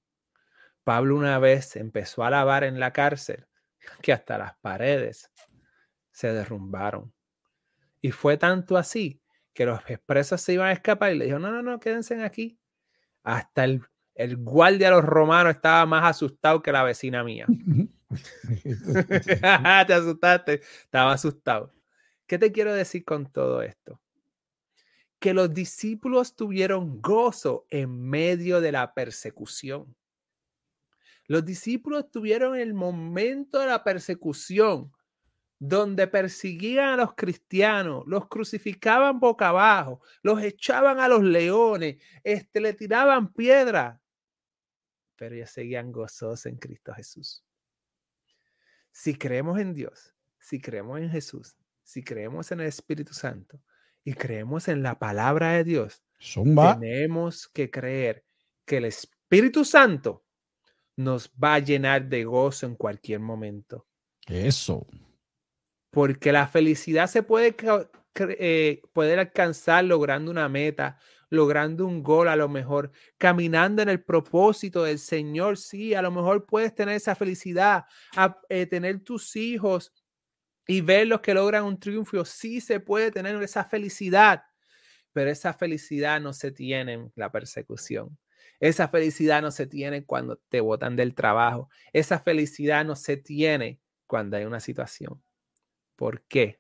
Pablo 0.84 1.16
una 1.16 1.40
vez 1.40 1.76
empezó 1.76 2.24
a 2.24 2.28
alabar 2.28 2.64
en 2.64 2.80
la 2.80 2.92
cárcel 2.92 3.48
que 4.02 4.12
hasta 4.12 4.38
las 4.38 4.58
paredes 4.58 5.32
se 6.12 6.34
derrumbaron. 6.34 7.14
Y 8.02 8.12
fue 8.12 8.38
tanto 8.38 8.76
así 8.76 9.22
que 9.54 9.66
los 9.66 9.80
expresos 9.88 10.42
se 10.42 10.54
iban 10.54 10.68
a 10.68 10.74
escapar 10.74 11.14
y 11.14 11.20
le 11.20 11.26
dijo, 11.26 11.40
no, 11.40 11.52
no, 11.52 11.62
no, 11.62 11.80
quédense 11.80 12.22
aquí. 12.24 12.60
Hasta 13.24 13.64
el, 13.64 13.82
el 14.16 14.38
guardia 14.38 14.90
de 14.90 14.96
los 14.96 15.06
romanos 15.06 15.56
estaba 15.56 15.86
más 15.86 16.04
asustado 16.04 16.62
que 16.62 16.72
la 16.72 16.84
vecina 16.84 17.24
mía. 17.24 17.48
te 18.64 19.94
asustaste, 19.94 20.62
estaba 20.84 21.14
asustado. 21.14 21.74
¿Qué 22.28 22.38
te 22.38 22.52
quiero 22.52 22.74
decir 22.74 23.04
con 23.04 23.32
todo 23.32 23.62
esto? 23.62 24.00
que 25.24 25.34
los 25.34 25.54
discípulos 25.54 26.36
tuvieron 26.36 27.02
gozo 27.02 27.66
en 27.70 27.98
medio 28.10 28.60
de 28.60 28.74
la 28.74 28.94
persecución. 28.94 29.96
Los 31.28 31.46
discípulos 31.46 32.12
tuvieron 32.12 32.58
el 32.58 32.74
momento 32.74 33.60
de 33.60 33.68
la 33.68 33.86
persecución 33.86 34.92
donde 35.60 36.08
persiguían 36.08 36.90
a 36.90 36.98
los 36.98 37.14
cristianos, 37.16 38.04
los 38.06 38.28
crucificaban 38.28 39.20
boca 39.20 39.50
abajo, 39.50 40.02
los 40.22 40.42
echaban 40.42 41.00
a 41.00 41.08
los 41.08 41.24
leones, 41.24 41.98
este, 42.24 42.60
le 42.60 42.74
tiraban 42.74 43.32
piedra, 43.32 44.02
pero 45.16 45.36
ellos 45.36 45.52
seguían 45.52 45.92
gozosos 45.92 46.46
en 46.48 46.58
Cristo 46.58 46.94
Jesús. 46.94 47.46
Si 48.92 49.16
creemos 49.16 49.60
en 49.60 49.74
Dios, 49.74 50.14
si 50.40 50.60
creemos 50.60 51.00
en 51.00 51.10
Jesús, 51.10 51.56
si 51.84 52.04
creemos 52.04 52.52
en 52.52 52.60
el 52.60 52.68
Espíritu 52.68 53.14
Santo, 53.14 53.62
y 54.04 54.14
creemos 54.14 54.68
en 54.68 54.84
la 54.84 55.00
palabra 55.00 55.54
de 55.54 55.64
Dios, 55.64 56.04
tenemos 56.20 57.48
que 57.48 57.72
creer 57.72 58.26
que 58.66 58.78
el 58.78 58.86
Espíritu 58.86 59.64
Santo 59.66 60.26
nos 60.96 61.30
va 61.32 61.56
a 61.56 61.60
llenar 61.60 62.08
de 62.08 62.24
gozo 62.24 62.66
en 62.66 62.76
cualquier 62.76 63.20
momento. 63.20 63.88
Eso. 64.28 64.86
Porque 65.94 66.32
la 66.32 66.48
felicidad 66.48 67.06
se 67.08 67.22
puede, 67.22 67.56
eh, 68.40 68.82
alcanzar 68.96 69.86
logrando 69.86 70.32
una 70.32 70.50
meta, 70.50 70.98
logrando 71.30 71.86
un 71.86 72.02
gol 72.02 72.28
a 72.30 72.36
lo 72.36 72.50
mejor, 72.50 72.92
caminando 73.20 73.84
en 73.84 73.90
el 73.90 74.04
propósito 74.04 74.84
del 74.84 74.98
Señor, 74.98 75.56
sí, 75.58 75.94
a 75.94 76.02
lo 76.02 76.10
mejor 76.10 76.48
puedes 76.48 76.74
tener 76.74 76.96
esa 76.96 77.14
felicidad, 77.14 77.86
eh, 78.50 78.66
tener 78.66 79.02
tus 79.02 79.36
hijos 79.36 79.94
y 80.68 80.82
ver 80.82 81.06
los 81.08 81.22
que 81.22 81.36
logran 81.36 81.64
un 81.64 81.80
triunfo, 81.80 82.26
sí 82.26 82.60
se 82.60 82.80
puede 82.80 83.12
tener 83.12 83.40
esa 83.44 83.64
felicidad, 83.64 84.42
pero 85.12 85.30
esa 85.30 85.54
felicidad 85.54 86.20
no 86.22 86.34
se 86.34 86.52
tiene 86.52 86.94
en 86.94 87.12
la 87.16 87.32
persecución. 87.32 88.18
Esa 88.60 88.88
felicidad 88.88 89.44
no 89.44 89.52
se 89.52 89.68
tiene 89.68 90.06
cuando 90.06 90.38
te 90.50 90.60
botan 90.60 90.96
del 90.96 91.14
trabajo. 91.14 91.70
Esa 91.92 92.20
felicidad 92.20 92.84
no 92.84 92.96
se 92.96 93.18
tiene 93.18 93.80
cuando 94.08 94.38
hay 94.38 94.46
una 94.46 94.60
situación. 94.60 95.22
¿Por 95.96 96.22
qué? 96.24 96.60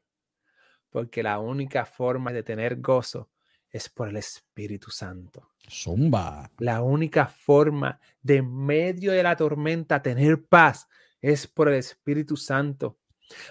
Porque 0.90 1.24
la 1.24 1.40
única 1.40 1.86
forma 1.86 2.32
de 2.32 2.44
tener 2.44 2.80
gozo 2.80 3.30
es 3.70 3.90
por 3.90 4.08
el 4.08 4.18
Espíritu 4.18 4.92
Santo. 4.92 5.50
Zumba. 5.70 6.52
La 6.60 6.82
única 6.82 7.26
forma 7.26 8.00
de 8.22 8.38
en 8.38 8.56
medio 8.56 9.12
de 9.12 9.24
la 9.24 9.36
tormenta 9.36 10.02
tener 10.02 10.46
paz 10.46 10.88
es 11.22 11.48
por 11.48 11.70
el 11.70 11.76
Espíritu 11.76 12.38
Santo. 12.38 13.00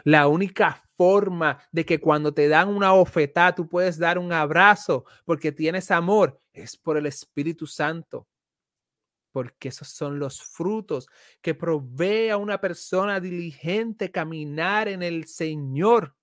La 0.05 0.29
única 0.29 0.85
forma 0.97 1.59
de 1.73 1.85
que 1.85 2.01
cuando 2.01 2.33
te 2.33 2.47
dan 2.47 2.69
una 2.69 2.93
oferta 2.93 3.53
tú 3.55 3.69
puedes 3.69 3.99
dar 3.99 4.19
un 4.19 4.33
abrazo 4.33 5.05
porque 5.25 5.51
tienes 5.51 5.91
amor 5.91 6.41
es 6.53 6.77
por 6.77 6.97
el 6.97 7.07
Espíritu 7.07 7.67
Santo. 7.67 8.29
Porque 9.33 9.69
esos 9.69 9.89
son 9.89 10.19
los 10.19 10.43
frutos 10.43 11.09
que 11.41 11.55
provee 11.55 12.29
a 12.29 12.37
una 12.37 12.61
persona 12.61 13.19
diligente 13.19 14.11
caminar 14.11 14.89
en 14.89 15.03
el 15.03 15.27
Señor. 15.27 16.15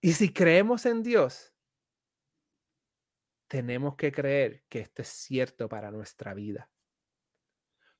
Y 0.00 0.12
si 0.12 0.32
creemos 0.32 0.86
en 0.86 1.02
Dios, 1.02 1.52
tenemos 3.48 3.96
que 3.96 4.12
creer 4.12 4.64
que 4.68 4.80
esto 4.80 5.02
es 5.02 5.08
cierto 5.08 5.68
para 5.68 5.90
nuestra 5.90 6.34
vida. 6.34 6.70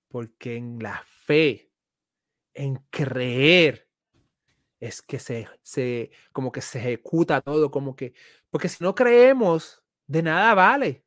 Porque 0.08 0.56
en 0.56 0.78
la 0.78 1.04
fe, 1.24 1.72
en 2.54 2.76
creer, 2.90 3.88
es 4.78 5.02
que 5.02 5.18
se, 5.18 5.48
se, 5.62 6.10
como 6.32 6.52
que 6.52 6.60
se 6.60 6.78
ejecuta 6.78 7.40
todo, 7.40 7.70
como 7.70 7.96
que, 7.96 8.14
porque 8.50 8.68
si 8.68 8.82
no 8.84 8.94
creemos, 8.94 9.82
de 10.06 10.22
nada 10.22 10.54
vale. 10.54 11.05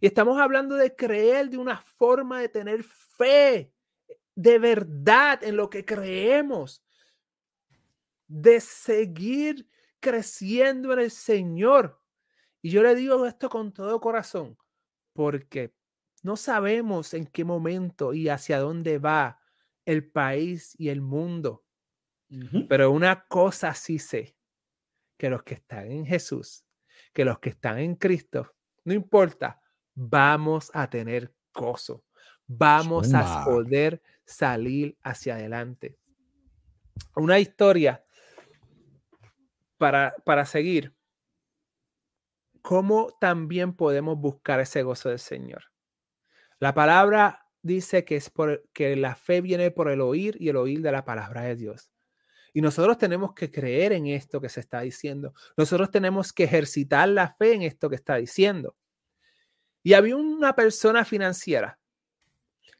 Y 0.00 0.06
estamos 0.06 0.40
hablando 0.40 0.74
de 0.74 0.94
creer 0.94 1.50
de 1.50 1.58
una 1.58 1.78
forma 1.78 2.40
de 2.40 2.48
tener 2.48 2.82
fe, 2.82 3.72
de 4.34 4.58
verdad 4.58 5.42
en 5.42 5.56
lo 5.56 5.70
que 5.70 5.84
creemos, 5.84 6.84
de 8.26 8.60
seguir 8.60 9.68
creciendo 10.00 10.92
en 10.92 10.98
el 10.98 11.10
Señor. 11.10 12.00
Y 12.60 12.70
yo 12.70 12.82
le 12.82 12.94
digo 12.94 13.26
esto 13.26 13.48
con 13.48 13.72
todo 13.72 14.00
corazón, 14.00 14.56
porque 15.12 15.74
no 16.22 16.36
sabemos 16.36 17.14
en 17.14 17.26
qué 17.26 17.44
momento 17.44 18.14
y 18.14 18.28
hacia 18.28 18.58
dónde 18.58 18.98
va 18.98 19.40
el 19.84 20.10
país 20.10 20.74
y 20.78 20.88
el 20.88 21.00
mundo. 21.00 21.64
Pero 22.68 22.90
una 22.90 23.26
cosa 23.28 23.74
sí 23.74 23.98
sé, 23.98 24.36
que 25.16 25.30
los 25.30 25.42
que 25.42 25.54
están 25.54 25.90
en 25.90 26.04
Jesús, 26.04 26.64
que 27.12 27.24
los 27.24 27.38
que 27.38 27.50
están 27.50 27.78
en 27.78 27.94
Cristo, 27.94 28.54
no 28.84 28.92
importa, 28.92 29.60
vamos 29.94 30.70
a 30.74 30.88
tener 30.88 31.34
gozo, 31.52 32.04
vamos 32.46 33.12
a 33.14 33.44
poder 33.44 34.02
salir 34.24 34.96
hacia 35.02 35.34
adelante. 35.34 35.96
Una 37.16 37.38
historia 37.38 38.04
para, 39.78 40.14
para 40.24 40.44
seguir 40.46 40.94
¿cómo 42.64 43.14
también 43.20 43.74
podemos 43.74 44.18
buscar 44.18 44.58
ese 44.58 44.82
gozo 44.82 45.10
del 45.10 45.18
Señor? 45.18 45.64
La 46.58 46.72
palabra 46.72 47.46
dice 47.60 48.06
que 48.06 48.16
es 48.16 48.30
por, 48.30 48.64
que 48.72 48.96
la 48.96 49.16
fe 49.16 49.42
viene 49.42 49.70
por 49.70 49.90
el 49.90 50.00
oír 50.00 50.38
y 50.40 50.48
el 50.48 50.56
oír 50.56 50.80
de 50.80 50.90
la 50.90 51.04
palabra 51.04 51.42
de 51.42 51.56
Dios. 51.56 51.90
Y 52.54 52.62
nosotros 52.62 52.96
tenemos 52.96 53.34
que 53.34 53.50
creer 53.50 53.92
en 53.92 54.06
esto 54.06 54.40
que 54.40 54.48
se 54.48 54.60
está 54.60 54.80
diciendo. 54.80 55.34
Nosotros 55.58 55.90
tenemos 55.90 56.32
que 56.32 56.44
ejercitar 56.44 57.06
la 57.10 57.34
fe 57.34 57.52
en 57.52 57.62
esto 57.62 57.90
que 57.90 57.96
está 57.96 58.16
diciendo. 58.16 58.76
Y 59.84 59.92
había 59.92 60.16
una 60.16 60.56
persona 60.56 61.04
financiera 61.04 61.78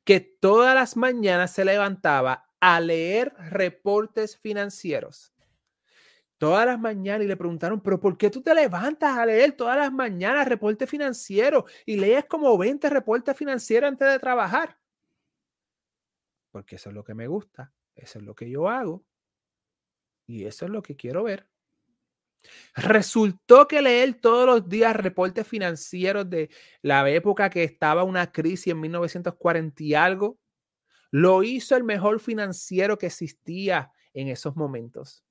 que 0.03 0.19
todas 0.19 0.75
las 0.75 0.97
mañanas 0.97 1.53
se 1.53 1.65
levantaba 1.65 2.51
a 2.59 2.81
leer 2.81 3.33
reportes 3.39 4.37
financieros 4.37 5.35
todas 6.45 6.67
las 6.67 6.79
mañanas 6.79 7.25
y 7.25 7.29
le 7.29 7.39
preguntaron, 7.39 7.81
pero 7.81 7.99
¿por 7.99 8.19
qué 8.19 8.29
tú 8.29 8.43
te 8.43 8.55
levantas 8.55 9.17
a 9.17 9.25
leer 9.25 9.53
todas 9.53 9.79
las 9.79 9.91
mañanas 9.91 10.47
reportes 10.47 10.91
financieros 10.91 11.65
y 11.87 11.97
lees 11.97 12.27
como 12.27 12.59
20 12.59 12.91
reportes 12.91 13.35
financieros 13.35 13.89
antes 13.89 14.07
de 14.13 14.19
trabajar? 14.19 14.79
Porque 16.51 16.77
eso 16.77 16.91
es 16.91 16.95
lo 16.95 17.03
que 17.03 17.15
me 17.15 17.29
gusta, 17.29 17.73
eso 17.95 18.19
es 18.19 18.25
lo 18.27 18.35
que 18.35 18.51
yo 18.51 18.69
hago 18.69 19.05
y 20.27 20.45
eso 20.45 20.67
es 20.67 20.71
lo 20.71 20.83
que 20.83 20.97
quiero 20.97 21.25
ver. 21.25 21.49
Resultó 22.75 23.67
que 23.67 23.83
leer 23.83 24.15
todos 24.15 24.47
los 24.47 24.69
días 24.69 24.95
reportes 24.97 25.47
financieros 25.47 26.29
de 26.29 26.51
la 26.83 27.09
época 27.11 27.51
que 27.51 27.65
estaba 27.65 28.05
una 28.05 28.31
crisis 28.33 28.69
en 28.69 28.81
1940 28.81 29.83
y 29.83 29.95
algo, 29.95 30.39
lo 31.11 31.43
hizo 31.43 31.77
el 31.77 31.85
mejor 31.85 32.21
financiero 32.21 32.99
que 32.99 33.07
existía 33.07 33.93
en 34.13 34.29
esos 34.29 34.57
momentos 34.57 35.25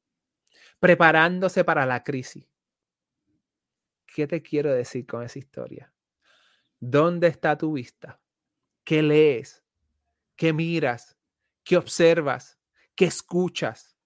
preparándose 0.83 1.63
para 1.63 1.85
la 1.85 2.03
crisis. 2.03 2.45
¿Qué 4.05 4.27
te 4.27 4.41
quiero 4.41 4.73
decir 4.73 5.05
con 5.05 5.23
esa 5.23 5.39
historia? 5.39 5.93
¿Dónde 6.77 7.27
está 7.27 7.57
tu 7.57 7.71
vista? 7.71 8.19
¿Qué 8.83 9.01
lees? 9.01 9.63
¿Qué 10.35 10.51
miras? 10.51 11.17
¿Qué 11.63 11.77
observas? 11.77 12.59
¿Qué 12.95 13.05
escuchas? 13.05 13.97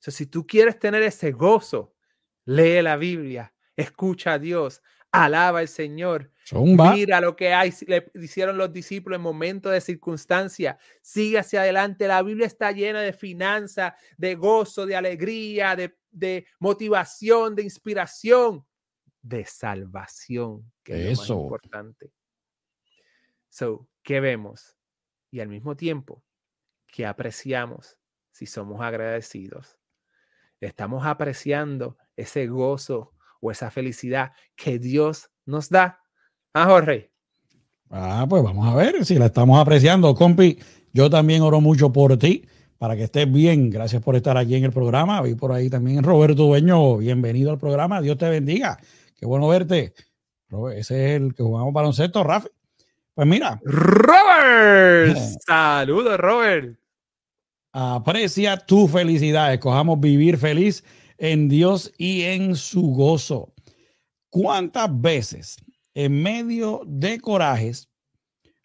si 0.00 0.26
tú 0.26 0.44
quieres 0.44 0.80
tener 0.80 1.04
ese 1.04 1.30
gozo, 1.30 1.94
lee 2.44 2.82
la 2.82 2.96
Biblia, 2.96 3.54
escucha 3.76 4.34
a 4.34 4.38
Dios, 4.38 4.82
alaba 5.12 5.60
al 5.60 5.68
Señor, 5.68 6.32
mira 6.52 7.20
lo 7.20 7.36
que 7.36 7.52
hay, 7.52 7.72
le 7.86 8.10
hicieron 8.14 8.56
los 8.56 8.72
discípulos 8.72 9.18
en 9.18 9.22
momentos 9.22 9.70
de 9.72 9.80
circunstancia, 9.80 10.78
sigue 11.02 11.38
hacia 11.38 11.60
adelante. 11.60 12.08
La 12.08 12.22
Biblia 12.22 12.46
está 12.46 12.72
llena 12.72 13.02
de 13.02 13.12
finanzas, 13.12 13.92
de 14.16 14.34
gozo, 14.34 14.86
de 14.86 14.96
alegría, 14.96 15.76
de, 15.76 15.96
de 16.10 16.46
motivación, 16.58 17.54
de 17.54 17.62
inspiración, 17.62 18.66
de 19.20 19.44
salvación, 19.44 20.72
que 20.82 21.12
es 21.12 21.18
lo 21.28 21.36
más 21.36 21.42
importante. 21.42 22.12
So, 23.50 23.86
¿qué 24.02 24.20
vemos? 24.20 24.76
Y 25.30 25.40
al 25.40 25.48
mismo 25.48 25.76
tiempo, 25.76 26.24
¿qué 26.86 27.04
apreciamos 27.04 27.98
si 28.30 28.46
somos 28.46 28.80
agradecidos? 28.80 29.78
Estamos 30.58 31.04
apreciando 31.04 31.98
ese 32.16 32.46
gozo 32.46 33.12
o 33.40 33.50
esa 33.50 33.70
felicidad 33.70 34.32
que 34.54 34.78
Dios 34.78 35.30
nos 35.46 35.68
da. 35.68 36.00
Ah, 36.54 36.66
Jorge. 36.66 37.10
Ah, 37.90 38.26
pues 38.28 38.42
vamos 38.42 38.66
a 38.66 38.74
ver 38.74 39.04
si 39.04 39.16
la 39.18 39.26
estamos 39.26 39.60
apreciando, 39.60 40.14
compi. 40.14 40.58
Yo 40.92 41.10
también 41.10 41.42
oro 41.42 41.60
mucho 41.60 41.92
por 41.92 42.16
ti, 42.18 42.46
para 42.78 42.96
que 42.96 43.04
estés 43.04 43.30
bien. 43.30 43.70
Gracias 43.70 44.02
por 44.02 44.16
estar 44.16 44.36
aquí 44.36 44.54
en 44.54 44.64
el 44.64 44.72
programa. 44.72 45.20
Vi 45.22 45.34
por 45.34 45.52
ahí 45.52 45.68
también 45.68 46.02
Roberto 46.02 46.44
Dueño. 46.44 46.98
Bienvenido 46.98 47.50
al 47.50 47.58
programa. 47.58 48.00
Dios 48.00 48.18
te 48.18 48.28
bendiga. 48.28 48.78
Qué 49.14 49.26
bueno 49.26 49.48
verte. 49.48 49.94
Ese 50.74 51.14
es 51.14 51.20
el 51.20 51.34
que 51.34 51.42
jugamos 51.42 51.72
baloncesto, 51.72 52.22
Rafi. 52.22 52.48
Pues 53.14 53.26
mira. 53.26 53.60
Robert. 53.64 55.16
Saludos, 55.46 56.18
Robert. 56.18 56.78
Aprecia 57.72 58.56
tu 58.58 58.86
felicidad. 58.88 59.52
Escojamos 59.52 59.98
vivir 59.98 60.36
feliz 60.36 60.84
en 61.22 61.48
Dios 61.48 61.92
y 61.98 62.22
en 62.22 62.56
su 62.56 62.82
gozo. 62.82 63.54
¿Cuántas 64.28 65.00
veces 65.00 65.56
en 65.94 66.20
medio 66.20 66.82
de 66.84 67.20
corajes 67.20 67.88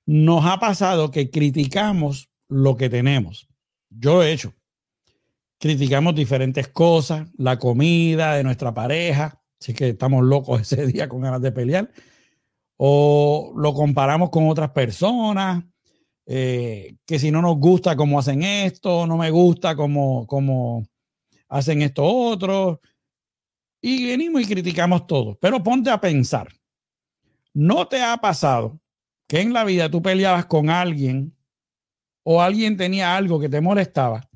nos 0.07 0.43
ha 0.43 0.59
pasado 0.59 1.11
que 1.11 1.29
criticamos 1.29 2.31
lo 2.49 2.75
que 2.75 2.89
tenemos? 2.89 3.47
Yo 3.91 4.15
lo 4.15 4.23
he 4.23 4.31
hecho. 4.31 4.55
Criticamos 5.59 6.15
diferentes 6.15 6.67
cosas, 6.67 7.29
la 7.37 7.59
comida 7.59 8.33
de 8.33 8.43
nuestra 8.43 8.73
pareja, 8.73 9.39
así 9.61 9.75
que 9.75 9.89
estamos 9.89 10.25
locos 10.25 10.61
ese 10.73 10.87
día 10.87 11.07
con 11.07 11.21
ganas 11.21 11.41
de 11.43 11.51
pelear, 11.51 11.91
o 12.75 13.53
lo 13.55 13.75
comparamos 13.75 14.31
con 14.31 14.49
otras 14.49 14.71
personas, 14.71 15.63
eh, 16.25 16.95
que 17.05 17.19
si 17.19 17.29
no 17.29 17.39
nos 17.43 17.57
gusta 17.57 17.95
cómo 17.95 18.17
hacen 18.17 18.41
esto, 18.41 19.05
no 19.05 19.15
me 19.15 19.29
gusta 19.29 19.75
cómo, 19.75 20.25
cómo 20.25 20.87
hacen 21.47 21.81
esto 21.81 22.05
otros, 22.05 22.79
y 23.81 24.07
venimos 24.07 24.41
y 24.41 24.45
criticamos 24.45 25.07
todo. 25.07 25.37
Pero 25.39 25.63
ponte 25.63 25.89
a 25.89 26.01
pensar, 26.01 26.47
¿no 27.53 27.87
te 27.87 28.01
ha 28.01 28.17
pasado 28.17 28.79
que 29.27 29.41
en 29.41 29.53
la 29.53 29.63
vida 29.63 29.89
tú 29.89 30.01
peleabas 30.01 30.45
con 30.45 30.69
alguien 30.69 31.35
o 32.23 32.41
alguien 32.41 32.77
tenía 32.77 33.15
algo 33.15 33.39
que 33.39 33.49
te 33.49 33.61
molestaba 33.61 34.29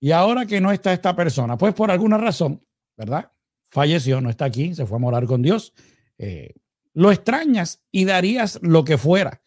y 0.00 0.10
ahora 0.10 0.46
que 0.46 0.60
no 0.60 0.72
está 0.72 0.92
esta 0.92 1.14
persona, 1.14 1.56
pues 1.56 1.74
por 1.74 1.90
alguna 1.90 2.18
razón, 2.18 2.66
¿verdad? 2.96 3.30
Falleció, 3.62 4.20
no 4.20 4.30
está 4.30 4.46
aquí, 4.46 4.74
se 4.74 4.84
fue 4.84 4.96
a 4.96 5.00
morar 5.00 5.26
con 5.26 5.42
Dios, 5.42 5.72
eh, 6.18 6.54
lo 6.92 7.12
extrañas 7.12 7.82
y 7.90 8.04
darías 8.04 8.58
lo 8.62 8.84
que 8.84 8.98
fuera 8.98 9.42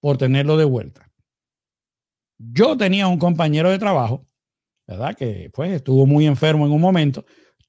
por 0.00 0.18
tenerlo 0.18 0.56
de 0.56 0.64
vuelta. 0.64 1.10
Yo 2.38 2.76
tenía 2.76 3.06
un 3.06 3.18
compañero 3.18 3.70
de 3.70 3.78
trabajo, 3.78 4.26
¿verdad? 4.90 5.16
Que 5.16 5.50
pues 5.54 5.70
estuvo 5.70 6.04
muy 6.04 6.26
enfermo 6.26 6.66
en 6.66 6.72
un 6.72 6.80
momento. 6.80 7.24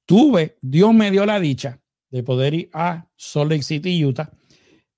Tuve, 0.06 0.58
Dios 0.62 0.92
me 0.94 1.12
dio 1.12 1.26
la 1.26 1.40
dicha 1.40 1.80
de 2.10 2.24
poder 2.24 2.54
ir 2.56 2.70
a 2.74 3.08
Salt 3.16 3.52
Lake 3.52 3.64
City, 3.64 4.04
Utah, 4.04 4.32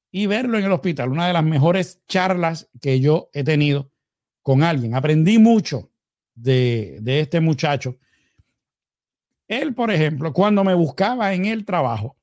y 0.10 0.26
verlo 0.26 0.58
en 0.58 0.64
el 0.64 0.72
hospital. 0.72 1.10
Una 1.10 1.28
de 1.28 1.34
las 1.34 1.44
mejores 1.44 2.02
charlas 2.08 2.70
que 2.82 3.02
yo 3.02 3.30
he 3.34 3.44
tenido 3.44 3.92
con 4.42 4.64
alguien. 4.64 4.96
Aprendí 4.96 5.38
mucho 5.38 5.92
de, 6.34 7.00
de 7.02 7.20
este 7.20 7.42
muchacho. 7.42 7.98
Él, 9.48 9.74
por 9.76 9.92
ejemplo, 9.92 10.32
cuando 10.32 10.64
me 10.64 10.74
buscaba 10.74 11.34
en 11.34 11.46
el 11.46 11.66
trabajo, 11.66 12.18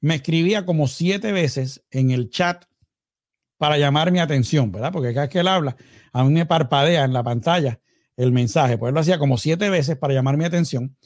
me 0.00 0.16
escribía 0.16 0.66
como 0.66 0.88
siete 0.88 1.30
veces 1.30 1.84
en 1.90 2.10
el 2.10 2.28
chat 2.28 2.64
para 3.56 3.78
llamar 3.78 4.10
mi 4.10 4.18
atención, 4.18 4.72
¿verdad? 4.72 4.92
Porque 4.92 5.14
cada 5.14 5.26
vez 5.26 5.32
que 5.32 5.38
él 5.38 5.48
habla, 5.48 5.76
a 6.12 6.24
mí 6.24 6.32
me 6.32 6.44
parpadea 6.44 7.04
en 7.04 7.12
la 7.12 7.22
pantalla 7.22 7.80
el 8.16 8.32
mensaje. 8.32 8.78
Pues 8.78 8.92
lo 8.92 9.00
hacía 9.00 9.18
como 9.18 9.38
siete 9.38 9.70
veces 9.70 9.96
para 9.96 10.14
llamar 10.14 10.36
mi 10.36 10.44
atención. 10.44 10.96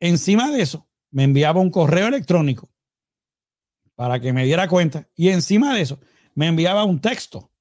Encima 0.00 0.50
de 0.50 0.62
eso, 0.62 0.88
me 1.10 1.24
enviaba 1.24 1.60
un 1.60 1.70
correo 1.70 2.08
electrónico 2.08 2.70
para 3.94 4.20
que 4.20 4.32
me 4.32 4.44
diera 4.44 4.68
cuenta. 4.68 5.08
Y 5.14 5.28
encima 5.28 5.74
de 5.74 5.82
eso, 5.82 6.00
me 6.34 6.46
enviaba 6.46 6.84
un 6.84 7.00
texto 7.00 7.52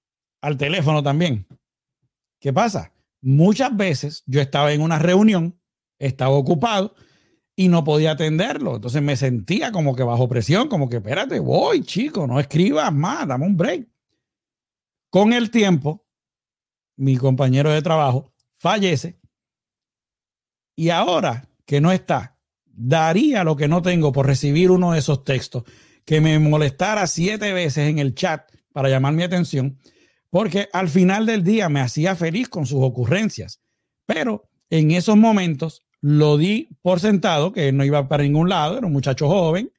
al 0.41 0.57
teléfono 0.57 1.03
también. 1.03 1.47
¿Qué 2.39 2.51
pasa? 2.51 2.93
Muchas 3.21 3.75
veces 3.75 4.23
yo 4.25 4.41
estaba 4.41 4.73
en 4.73 4.81
una 4.81 4.97
reunión, 4.97 5.59
estaba 5.99 6.31
ocupado 6.31 6.95
y 7.55 7.67
no 7.67 7.83
podía 7.83 8.11
atenderlo. 8.11 8.77
Entonces 8.77 9.01
me 9.01 9.15
sentía 9.15 9.71
como 9.71 9.95
que 9.95 10.03
bajo 10.03 10.27
presión, 10.27 10.67
como 10.67 10.89
que 10.89 10.97
espérate, 10.97 11.39
voy, 11.39 11.83
chico, 11.83 12.25
no 12.25 12.39
escribas 12.39 12.91
más, 12.91 13.27
dame 13.27 13.45
un 13.45 13.57
break. 13.57 13.87
Con 15.11 15.33
el 15.33 15.51
tiempo, 15.51 16.07
mi 16.97 17.17
compañero 17.17 17.69
de 17.69 17.81
trabajo 17.81 18.33
fallece 18.62 19.20
y 20.76 20.89
ahora 20.89 21.49
que 21.66 21.82
no 21.82 21.91
está, 21.91 22.38
daría 22.64 23.43
lo 23.43 23.55
que 23.55 23.68
no 23.68 23.82
tengo 23.82 24.12
por 24.12 24.28
recibir 24.28 24.70
uno 24.70 24.91
de 24.91 24.99
esos 24.99 25.24
textos 25.24 25.64
que 26.05 26.22
me 26.22 26.38
molestara 26.38 27.07
siete 27.07 27.53
veces 27.53 27.89
en 27.89 27.97
el 27.97 28.14
chat 28.14 28.51
para 28.72 28.88
llamar 28.88 29.14
mi 29.14 29.24
atención, 29.24 29.80
porque 30.30 30.70
al 30.74 30.89
final 30.89 31.26
del 31.26 31.43
día 31.43 31.70
me 31.70 31.82
hacía 31.82 32.16
feliz 32.16 32.49
con 32.49 32.68
sus 32.68 32.84
ocurrencias. 32.84 33.62
Pero 34.05 34.47
en 34.70 34.91
esos 34.91 35.18
momentos 35.18 35.84
lo 35.99 36.38
di 36.38 36.70
por 36.84 36.99
sentado, 36.99 37.51
que 37.51 37.72
no 37.72 37.84
iba 37.84 38.07
para 38.07 38.24
ningún 38.24 38.47
lado, 38.47 38.78
era 38.78 38.88
un 38.88 38.93
muchacho 38.93 39.28
joven 39.28 39.72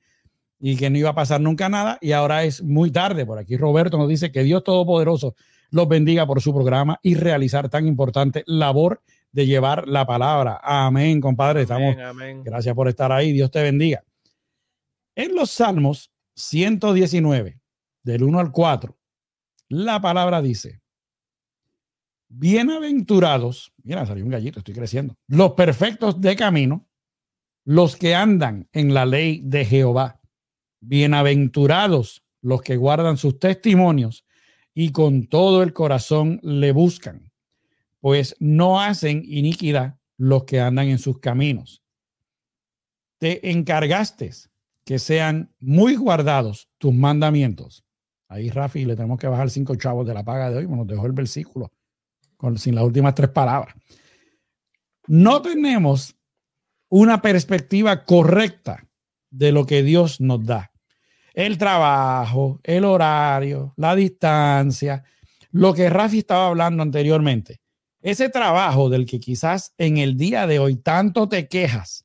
y 0.59 0.77
que 0.77 0.91
no 0.91 0.99
iba 0.99 1.11
a 1.11 1.15
pasar 1.15 1.41
nunca 1.41 1.69
nada, 1.69 1.99
y 2.01 2.13
ahora 2.13 2.45
es 2.45 2.63
muy 2.63 2.91
tarde. 2.91 3.27
Por 3.27 3.39
aquí 3.39 3.57
Roberto 3.57 3.97
nos 3.97 4.09
dice 4.09 4.33
que 4.33 4.43
Dios 4.43 4.65
Todopoderoso 4.65 5.37
los 5.73 5.89
bendiga 5.89 6.27
por 6.27 6.41
su 6.41 6.55
programa 6.55 7.01
y 7.03 7.15
realizar 7.15 7.69
tan 7.69 7.87
importante 7.87 8.45
labor 8.47 9.03
de 9.33 9.47
llevar 9.47 9.89
la 9.89 10.07
palabra. 10.07 10.61
Amén, 10.63 11.21
compadre. 11.21 11.63
Estamos. 11.63 11.97
Gracias 12.45 12.75
por 12.75 12.89
estar 12.89 13.11
ahí. 13.11 13.33
Dios 13.33 13.51
te 13.51 13.63
bendiga. 13.63 14.05
En 15.17 15.35
los 15.35 15.51
Salmos 15.51 16.13
119, 16.37 17.59
del 18.03 18.23
1 18.23 18.39
al 18.39 18.53
4, 18.53 18.97
la 19.69 20.01
palabra 20.01 20.43
dice, 20.43 20.83
bienaventurados, 22.29 23.73
mira, 23.83 24.05
salió 24.05 24.25
un 24.25 24.31
gallito, 24.31 24.59
estoy 24.59 24.75
creciendo, 24.75 25.17
los 25.27 25.53
perfectos 25.53 26.21
de 26.21 26.37
camino, 26.37 26.87
los 27.65 27.97
que 27.97 28.15
andan 28.15 28.69
en 28.73 28.93
la 28.93 29.07
ley 29.07 29.41
de 29.43 29.65
Jehová, 29.65 30.21
bienaventurados 30.81 32.25
los 32.43 32.61
que 32.61 32.77
guardan 32.77 33.17
sus 33.17 33.39
testimonios 33.39 34.27
y 34.75 34.93
con 34.93 35.27
todo 35.27 35.63
el 35.63 35.73
corazón 35.73 36.41
le 36.43 36.73
buscan, 36.73 37.31
pues 38.01 38.37
no 38.39 38.81
hacen 38.81 39.23
iniquidad 39.25 39.99
los 40.17 40.45
que 40.45 40.61
andan 40.61 40.89
en 40.89 40.99
sus 40.99 41.19
caminos. 41.19 41.83
Te 43.19 43.51
encargaste 43.51 44.31
que 44.85 44.99
sean 44.99 45.55
muy 45.61 45.97
guardados 45.97 46.69
tus 46.79 46.93
mandamientos. 46.93 47.85
Ahí, 48.29 48.51
Rafi, 48.51 48.85
le 48.85 48.97
tenemos 48.97 49.19
que 49.19 49.29
bajar 49.29 49.51
cinco 49.51 49.77
chavos 49.77 50.07
de 50.07 50.15
la 50.15 50.25
paga 50.25 50.51
de 50.51 50.59
hoy, 50.59 50.67
nos 50.67 50.87
dejó 50.87 51.07
el 51.07 51.13
versículo 51.13 51.71
sin 52.57 52.75
las 52.75 52.85
últimas 52.85 53.15
tres 53.15 53.31
palabras. 53.31 53.77
No 55.07 55.43
tenemos 55.43 56.17
una 56.89 57.23
perspectiva 57.23 58.05
correcta 58.05 58.89
de 59.31 59.53
lo 59.53 59.67
que 59.67 59.83
Dios 59.83 60.21
nos 60.21 60.45
da. 60.45 60.72
El 61.35 61.57
trabajo, 61.57 62.61
el 62.63 62.85
horario, 62.85 63.73
la 63.77 63.95
distancia, 63.95 65.05
lo 65.51 65.73
que 65.73 65.89
Rafi 65.89 66.19
estaba 66.19 66.49
hablando 66.49 66.83
anteriormente. 66.83 67.61
Ese 68.01 68.29
trabajo 68.29 68.91
del 68.91 69.07
que 69.07 69.21
quizás 69.21 69.75
en 69.79 69.99
el 69.99 70.17
día 70.17 70.47
de 70.47 70.59
hoy 70.59 70.77
tanto 70.77 71.29
te 71.29 71.49
quejas, 71.49 72.05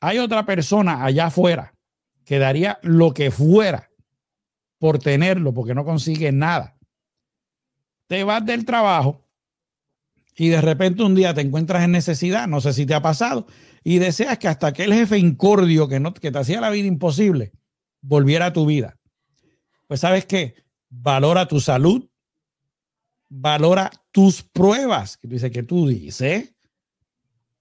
hay 0.00 0.18
otra 0.18 0.46
persona 0.46 1.04
allá 1.04 1.26
afuera 1.26 1.74
que 2.24 2.38
daría 2.38 2.78
lo 2.82 3.12
que 3.12 3.30
fuera 3.30 3.90
por 4.78 4.98
tenerlo, 4.98 5.52
porque 5.52 5.74
no 5.74 5.84
consigue 5.84 6.30
nada. 6.30 6.78
Te 8.06 8.22
vas 8.22 8.46
del 8.46 8.64
trabajo 8.64 9.26
y 10.36 10.48
de 10.48 10.60
repente 10.60 11.02
un 11.02 11.16
día 11.16 11.34
te 11.34 11.40
encuentras 11.40 11.82
en 11.82 11.90
necesidad, 11.90 12.46
no 12.46 12.60
sé 12.60 12.72
si 12.72 12.86
te 12.86 12.94
ha 12.94 13.02
pasado, 13.02 13.46
y 13.82 13.98
deseas 13.98 14.38
que 14.38 14.46
hasta 14.46 14.68
aquel 14.68 14.94
jefe 14.94 15.18
incordio 15.18 15.88
que, 15.88 15.98
no, 15.98 16.14
que 16.14 16.30
te 16.30 16.38
hacía 16.38 16.60
la 16.60 16.70
vida 16.70 16.86
imposible 16.86 17.52
volviera 18.00 18.46
a 18.46 18.52
tu 18.52 18.66
vida. 18.66 18.98
Pues 19.86 20.00
sabes 20.00 20.26
qué, 20.26 20.54
valora 20.88 21.48
tu 21.48 21.60
salud, 21.60 22.08
valora 23.28 23.90
tus 24.12 24.42
pruebas, 24.42 25.16
que 25.16 25.28
dice 25.28 25.50
que 25.50 25.62
tú 25.62 25.88
dices, 25.88 26.54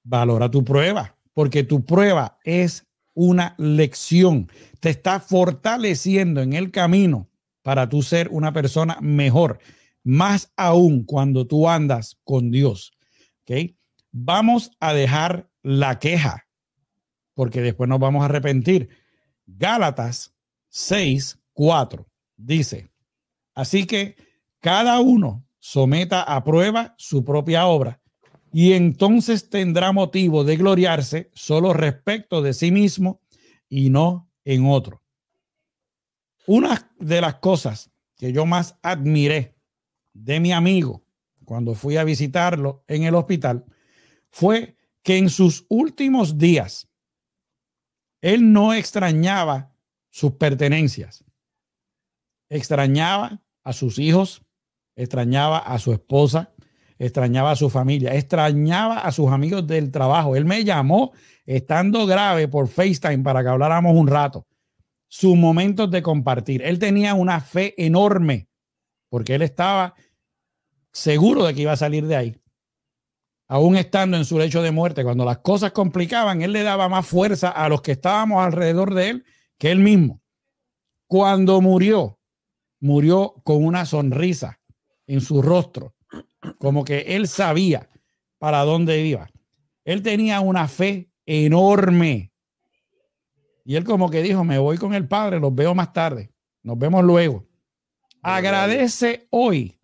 valora 0.03 0.49
tu 0.49 0.63
prueba 0.63 1.17
porque 1.37 1.63
tu 1.63 1.85
prueba 1.85 2.39
es 2.43 2.87
una 3.13 3.53
lección. 3.59 4.49
Te 4.79 4.89
está 4.89 5.19
fortaleciendo 5.19 6.41
en 6.41 6.53
el 6.53 6.71
camino 6.71 7.29
para 7.61 7.87
tú 7.89 8.01
ser 8.01 8.27
una 8.31 8.53
persona 8.53 8.97
mejor, 9.01 9.59
más 10.03 10.51
aún 10.57 11.03
cuando 11.03 11.45
tú 11.45 11.69
andas 11.69 12.17
con 12.23 12.49
Dios. 12.49 12.91
¿Okay? 13.43 13.77
Vamos 14.11 14.71
a 14.79 14.95
dejar 14.95 15.47
la 15.61 15.99
queja, 15.99 16.47
porque 17.35 17.61
después 17.61 17.87
nos 17.87 17.99
vamos 17.99 18.23
a 18.23 18.25
arrepentir. 18.25 18.89
Gálatas 19.47 20.35
6, 20.69 21.39
4 21.53 22.05
dice, 22.35 22.91
así 23.55 23.87
que 23.87 24.15
cada 24.59 24.99
uno 24.99 25.47
someta 25.57 26.21
a 26.21 26.43
prueba 26.43 26.93
su 26.97 27.23
propia 27.23 27.65
obra 27.65 28.01
y 28.51 28.73
entonces 28.73 29.49
tendrá 29.49 29.91
motivo 29.91 30.43
de 30.43 30.57
gloriarse 30.57 31.31
solo 31.33 31.73
respecto 31.73 32.41
de 32.41 32.53
sí 32.53 32.71
mismo 32.71 33.21
y 33.69 33.89
no 33.89 34.29
en 34.43 34.65
otro. 34.67 35.01
Una 36.45 36.91
de 36.99 37.21
las 37.21 37.35
cosas 37.35 37.89
que 38.17 38.31
yo 38.33 38.45
más 38.45 38.77
admiré 38.81 39.55
de 40.13 40.39
mi 40.39 40.51
amigo 40.51 41.03
cuando 41.45 41.73
fui 41.73 41.97
a 41.97 42.03
visitarlo 42.03 42.83
en 42.87 43.03
el 43.03 43.15
hospital 43.15 43.65
fue 44.29 44.75
que 45.03 45.17
en 45.17 45.29
sus 45.29 45.65
últimos 45.69 46.37
días 46.37 46.89
él 48.27 48.51
no 48.51 48.73
extrañaba 48.73 49.73
sus 50.09 50.33
pertenencias, 50.33 51.23
extrañaba 52.49 53.41
a 53.63 53.71
sus 53.71 53.99
hijos, 53.99 54.41
extrañaba 54.97 55.59
a 55.59 55.79
su 55.79 55.93
esposa, 55.93 56.51
extrañaba 56.99 57.51
a 57.51 57.55
su 57.55 57.69
familia, 57.69 58.15
extrañaba 58.15 58.99
a 58.99 59.13
sus 59.13 59.31
amigos 59.31 59.65
del 59.65 59.91
trabajo. 59.91 60.35
Él 60.35 60.43
me 60.43 60.65
llamó 60.65 61.13
estando 61.45 62.05
grave 62.05 62.49
por 62.49 62.67
FaceTime 62.67 63.19
para 63.19 63.43
que 63.43 63.47
habláramos 63.47 63.95
un 63.95 64.07
rato. 64.07 64.45
Sus 65.07 65.37
momentos 65.37 65.89
de 65.89 66.01
compartir. 66.01 66.61
Él 66.63 66.79
tenía 66.79 67.13
una 67.13 67.39
fe 67.39 67.75
enorme 67.77 68.49
porque 69.09 69.35
él 69.35 69.41
estaba 69.41 69.95
seguro 70.91 71.45
de 71.45 71.53
que 71.53 71.61
iba 71.61 71.71
a 71.71 71.77
salir 71.77 72.05
de 72.07 72.17
ahí. 72.17 72.41
Aún 73.47 73.77
estando 73.77 74.17
en 74.17 74.25
su 74.25 74.37
lecho 74.37 74.61
de 74.61 74.71
muerte, 74.71 75.03
cuando 75.03 75.23
las 75.23 75.39
cosas 75.39 75.71
complicaban, 75.71 76.41
él 76.41 76.51
le 76.51 76.63
daba 76.63 76.89
más 76.89 77.07
fuerza 77.07 77.49
a 77.49 77.69
los 77.69 77.81
que 77.81 77.93
estábamos 77.93 78.43
alrededor 78.43 78.93
de 78.93 79.09
él 79.09 79.25
que 79.57 79.71
él 79.71 79.79
mismo. 79.79 80.21
Cuando 81.07 81.61
murió, 81.61 82.19
murió 82.79 83.35
con 83.43 83.63
una 83.63 83.85
sonrisa 83.85 84.59
en 85.05 85.21
su 85.21 85.41
rostro 85.41 85.95
como 86.59 86.83
que 86.83 86.99
él 87.15 87.27
sabía 87.27 87.89
para 88.37 88.63
dónde 88.63 89.01
iba. 89.01 89.29
Él 89.83 90.01
tenía 90.01 90.41
una 90.41 90.67
fe 90.67 91.09
enorme. 91.25 92.31
Y 93.65 93.75
él 93.75 93.83
como 93.83 94.09
que 94.09 94.21
dijo, 94.21 94.43
me 94.43 94.57
voy 94.57 94.77
con 94.77 94.93
el 94.93 95.07
Padre, 95.07 95.39
los 95.39 95.53
veo 95.53 95.75
más 95.75 95.93
tarde, 95.93 96.31
nos 96.63 96.77
vemos 96.77 97.03
luego. 97.03 97.45
Agradece 98.21 99.27
hoy 99.29 99.79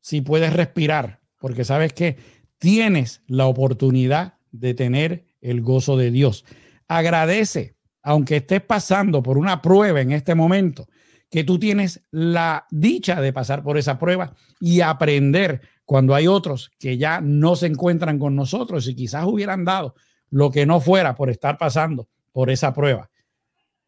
si 0.00 0.20
puedes 0.20 0.52
respirar, 0.52 1.20
porque 1.38 1.64
sabes 1.64 1.92
que 1.92 2.16
tienes 2.62 3.22
la 3.26 3.46
oportunidad 3.46 4.34
de 4.52 4.72
tener 4.72 5.26
el 5.40 5.62
gozo 5.62 5.96
de 5.96 6.12
Dios. 6.12 6.44
Agradece 6.86 7.74
aunque 8.02 8.36
estés 8.36 8.62
pasando 8.62 9.22
por 9.22 9.38
una 9.38 9.60
prueba 9.62 10.00
en 10.00 10.12
este 10.12 10.34
momento, 10.34 10.88
que 11.30 11.44
tú 11.44 11.58
tienes 11.58 12.02
la 12.10 12.66
dicha 12.70 13.20
de 13.20 13.32
pasar 13.32 13.62
por 13.62 13.78
esa 13.78 13.98
prueba 13.98 14.34
y 14.60 14.80
aprender 14.80 15.60
cuando 15.84 16.14
hay 16.14 16.26
otros 16.26 16.70
que 16.78 16.98
ya 16.98 17.20
no 17.20 17.56
se 17.56 17.66
encuentran 17.66 18.18
con 18.18 18.36
nosotros 18.36 18.86
y 18.88 18.94
quizás 18.94 19.24
hubieran 19.26 19.64
dado 19.64 19.94
lo 20.30 20.50
que 20.50 20.66
no 20.66 20.80
fuera 20.80 21.14
por 21.14 21.30
estar 21.30 21.58
pasando 21.58 22.08
por 22.32 22.50
esa 22.50 22.74
prueba. 22.74 23.10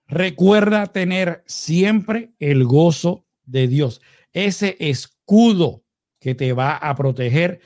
Recuerda 0.06 0.86
tener 0.86 1.42
siempre 1.46 2.32
el 2.38 2.64
gozo 2.64 3.26
de 3.44 3.68
Dios, 3.68 4.00
ese 4.32 4.76
escudo 4.78 5.84
que 6.18 6.34
te 6.34 6.52
va 6.54 6.76
a 6.76 6.94
proteger. 6.94 7.60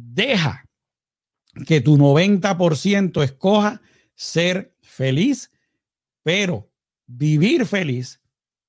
Deja 0.00 0.64
que 1.66 1.80
tu 1.80 1.96
90% 1.96 3.22
escoja 3.22 3.82
ser 4.14 4.72
feliz, 4.80 5.50
pero 6.22 6.70
vivir 7.06 7.66
feliz 7.66 8.20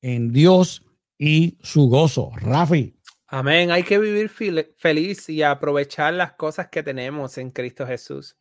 en 0.01 0.31
Dios 0.31 0.83
y 1.19 1.57
su 1.61 1.87
gozo. 1.87 2.31
Rafi. 2.35 2.95
Amén. 3.27 3.69
Hay 3.69 3.83
que 3.83 3.99
vivir 3.99 4.29
feliz 4.29 5.29
y 5.29 5.43
aprovechar 5.43 6.15
las 6.15 6.33
cosas 6.33 6.69
que 6.69 6.81
tenemos 6.81 7.37
en 7.37 7.51
Cristo 7.51 7.85
Jesús. 7.85 8.35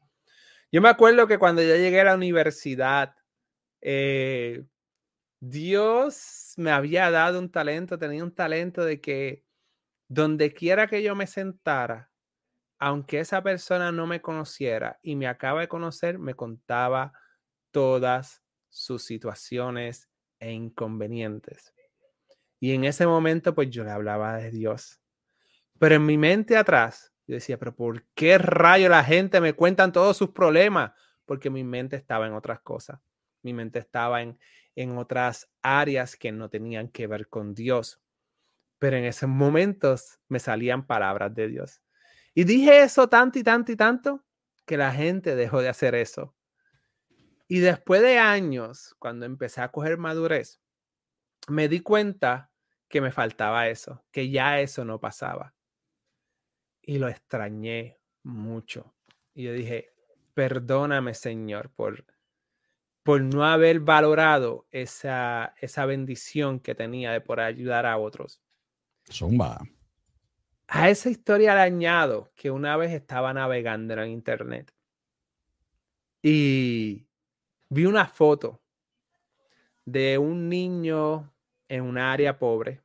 Yo 0.72 0.80
me 0.80 0.88
acuerdo 0.88 1.26
que 1.26 1.38
cuando 1.38 1.60
yo 1.60 1.76
llegué 1.76 2.00
a 2.00 2.04
la 2.04 2.14
universidad, 2.14 3.14
eh, 3.82 4.64
Dios 5.40 6.54
me 6.56 6.70
había 6.70 7.10
dado 7.10 7.38
un 7.38 7.50
talento, 7.50 7.98
tenía 7.98 8.24
un 8.24 8.34
talento 8.34 8.82
de 8.82 9.00
que 9.00 9.44
donde 10.08 10.54
quiera 10.54 10.86
que 10.86 11.02
yo 11.02 11.14
me 11.14 11.26
sentara, 11.26 12.10
aunque 12.78 13.20
esa 13.20 13.42
persona 13.42 13.90
no 13.92 14.06
me 14.06 14.20
conociera 14.20 14.98
y 15.02 15.16
me 15.16 15.26
acaba 15.26 15.60
de 15.60 15.68
conocer, 15.68 16.18
me 16.18 16.34
contaba 16.34 17.12
todas 17.70 18.42
sus 18.68 19.04
situaciones 19.04 20.08
e 20.38 20.52
inconvenientes. 20.52 21.74
Y 22.60 22.72
en 22.72 22.84
ese 22.84 23.06
momento, 23.06 23.54
pues 23.54 23.70
yo 23.70 23.84
le 23.84 23.90
hablaba 23.90 24.36
de 24.36 24.50
Dios. 24.50 25.00
Pero 25.78 25.96
en 25.96 26.06
mi 26.06 26.18
mente 26.18 26.56
atrás, 26.56 27.12
yo 27.26 27.34
decía, 27.34 27.58
pero 27.58 27.74
¿por 27.74 28.04
qué 28.14 28.38
rayo 28.38 28.88
la 28.88 29.04
gente 29.04 29.40
me 29.40 29.52
cuentan 29.52 29.92
todos 29.92 30.16
sus 30.16 30.30
problemas? 30.30 30.92
Porque 31.24 31.50
mi 31.50 31.62
mente 31.62 31.96
estaba 31.96 32.26
en 32.26 32.32
otras 32.32 32.60
cosas. 32.60 33.00
Mi 33.42 33.52
mente 33.52 33.78
estaba 33.78 34.22
en, 34.22 34.38
en 34.74 34.96
otras 34.96 35.50
áreas 35.62 36.16
que 36.16 36.32
no 36.32 36.48
tenían 36.48 36.88
que 36.88 37.06
ver 37.06 37.28
con 37.28 37.54
Dios. 37.54 38.00
Pero 38.78 38.96
en 38.96 39.04
esos 39.04 39.28
momentos 39.28 40.20
me 40.28 40.38
salían 40.38 40.86
palabras 40.86 41.34
de 41.34 41.48
Dios. 41.48 41.80
Y 42.38 42.44
dije 42.44 42.82
eso 42.82 43.08
tanto 43.08 43.40
y 43.40 43.42
tanto 43.42 43.72
y 43.72 43.76
tanto 43.76 44.24
que 44.64 44.76
la 44.76 44.92
gente 44.92 45.34
dejó 45.34 45.60
de 45.60 45.68
hacer 45.68 45.96
eso. 45.96 46.36
Y 47.48 47.58
después 47.58 48.00
de 48.00 48.20
años, 48.20 48.94
cuando 49.00 49.26
empecé 49.26 49.60
a 49.60 49.72
coger 49.72 49.98
madurez, 49.98 50.60
me 51.48 51.66
di 51.66 51.80
cuenta 51.80 52.52
que 52.86 53.00
me 53.00 53.10
faltaba 53.10 53.66
eso, 53.66 54.04
que 54.12 54.30
ya 54.30 54.60
eso 54.60 54.84
no 54.84 55.00
pasaba. 55.00 55.56
Y 56.80 56.98
lo 56.98 57.08
extrañé 57.08 57.98
mucho. 58.22 58.94
Y 59.34 59.42
yo 59.42 59.52
dije, 59.52 59.92
perdóname 60.32 61.14
Señor 61.14 61.70
por, 61.70 62.06
por 63.02 63.20
no 63.20 63.46
haber 63.46 63.80
valorado 63.80 64.68
esa, 64.70 65.54
esa 65.60 65.86
bendición 65.86 66.60
que 66.60 66.76
tenía 66.76 67.10
de 67.10 67.20
poder 67.20 67.46
ayudar 67.46 67.84
a 67.84 67.98
otros. 67.98 68.40
Zumba. 69.10 69.60
A 70.70 70.90
esa 70.90 71.08
historia 71.08 71.54
le 71.54 71.62
añado 71.62 72.30
que 72.36 72.50
una 72.50 72.76
vez 72.76 72.92
estaba 72.92 73.32
navegando 73.32 73.94
en 73.94 74.10
internet 74.10 74.70
y 76.20 77.06
vi 77.70 77.86
una 77.86 78.06
foto 78.06 78.60
de 79.86 80.18
un 80.18 80.50
niño 80.50 81.32
en 81.70 81.84
un 81.84 81.96
área 81.96 82.38
pobre, 82.38 82.82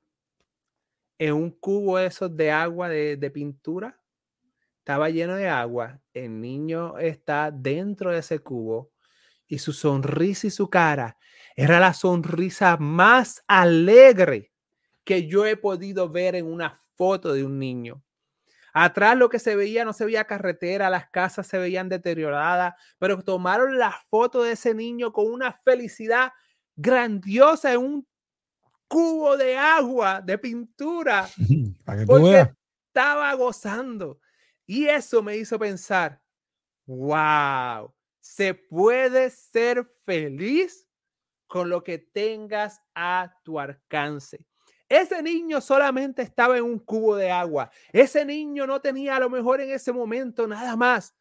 en 1.17 1.34
un 1.34 1.51
cubo 1.51 1.99
esos 1.99 2.34
de 2.38 2.51
agua 2.51 2.88
de, 2.88 3.17
de 3.17 3.29
pintura, 3.29 3.99
estaba 4.77 5.09
lleno 5.09 5.36
de 5.36 5.49
agua, 5.49 5.99
el 6.13 6.39
niño 6.39 6.97
está 6.99 7.51
dentro 7.51 8.11
de 8.11 8.19
ese 8.19 8.39
cubo 8.39 8.93
y 9.45 9.57
su 9.59 9.73
sonrisa 9.73 10.47
y 10.47 10.51
su 10.51 10.69
cara 10.69 11.17
era 11.53 11.81
la 11.81 11.93
sonrisa 11.93 12.77
más 12.77 13.43
alegre 13.45 14.53
que 15.03 15.27
yo 15.27 15.45
he 15.45 15.57
podido 15.57 16.09
ver 16.09 16.36
en 16.36 16.45
una 16.45 16.82
foto 16.95 17.33
de 17.33 17.43
un 17.43 17.59
niño. 17.59 18.03
Atrás 18.73 19.15
lo 19.15 19.29
que 19.29 19.37
se 19.37 19.55
veía, 19.55 19.85
no 19.85 19.93
se 19.93 20.05
veía 20.05 20.25
carretera, 20.25 20.89
las 20.89 21.09
casas 21.09 21.45
se 21.45 21.59
veían 21.59 21.89
deterioradas, 21.89 22.73
pero 22.97 23.21
tomaron 23.21 23.77
la 23.77 23.91
foto 24.09 24.41
de 24.41 24.53
ese 24.53 24.73
niño 24.73 25.13
con 25.13 25.31
una 25.31 25.53
felicidad 25.63 26.31
grandiosa 26.75 27.73
en 27.73 27.79
un 27.79 28.07
cubo 28.87 29.37
de 29.37 29.57
agua, 29.57 30.21
de 30.21 30.37
pintura, 30.39 31.29
porque 32.07 32.51
estaba 32.87 33.33
gozando. 33.33 34.19
Y 34.65 34.85
eso 34.85 35.21
me 35.21 35.37
hizo 35.37 35.59
pensar, 35.59 36.21
wow, 36.87 37.93
se 38.19 38.53
puede 38.55 39.29
ser 39.29 39.85
feliz 40.05 40.87
con 41.47 41.69
lo 41.69 41.83
que 41.83 41.99
tengas 41.99 42.81
a 42.95 43.35
tu 43.43 43.59
alcance. 43.59 44.47
Ese 44.93 45.23
niño 45.23 45.59
solamente 45.59 46.21
estaba 46.21 46.55
en 46.55 46.65
un 46.65 46.77
cubo 46.77 47.15
de 47.15 47.31
agua. 47.31 47.71
Ese 47.91 48.23
niño 48.25 48.67
no 48.67 48.79
tenía 48.79 49.15
a 49.15 49.19
lo 49.19 49.27
mejor 49.27 49.59
en 49.59 49.71
ese 49.71 49.91
momento 49.91 50.45
nada 50.45 50.75
más, 50.75 51.15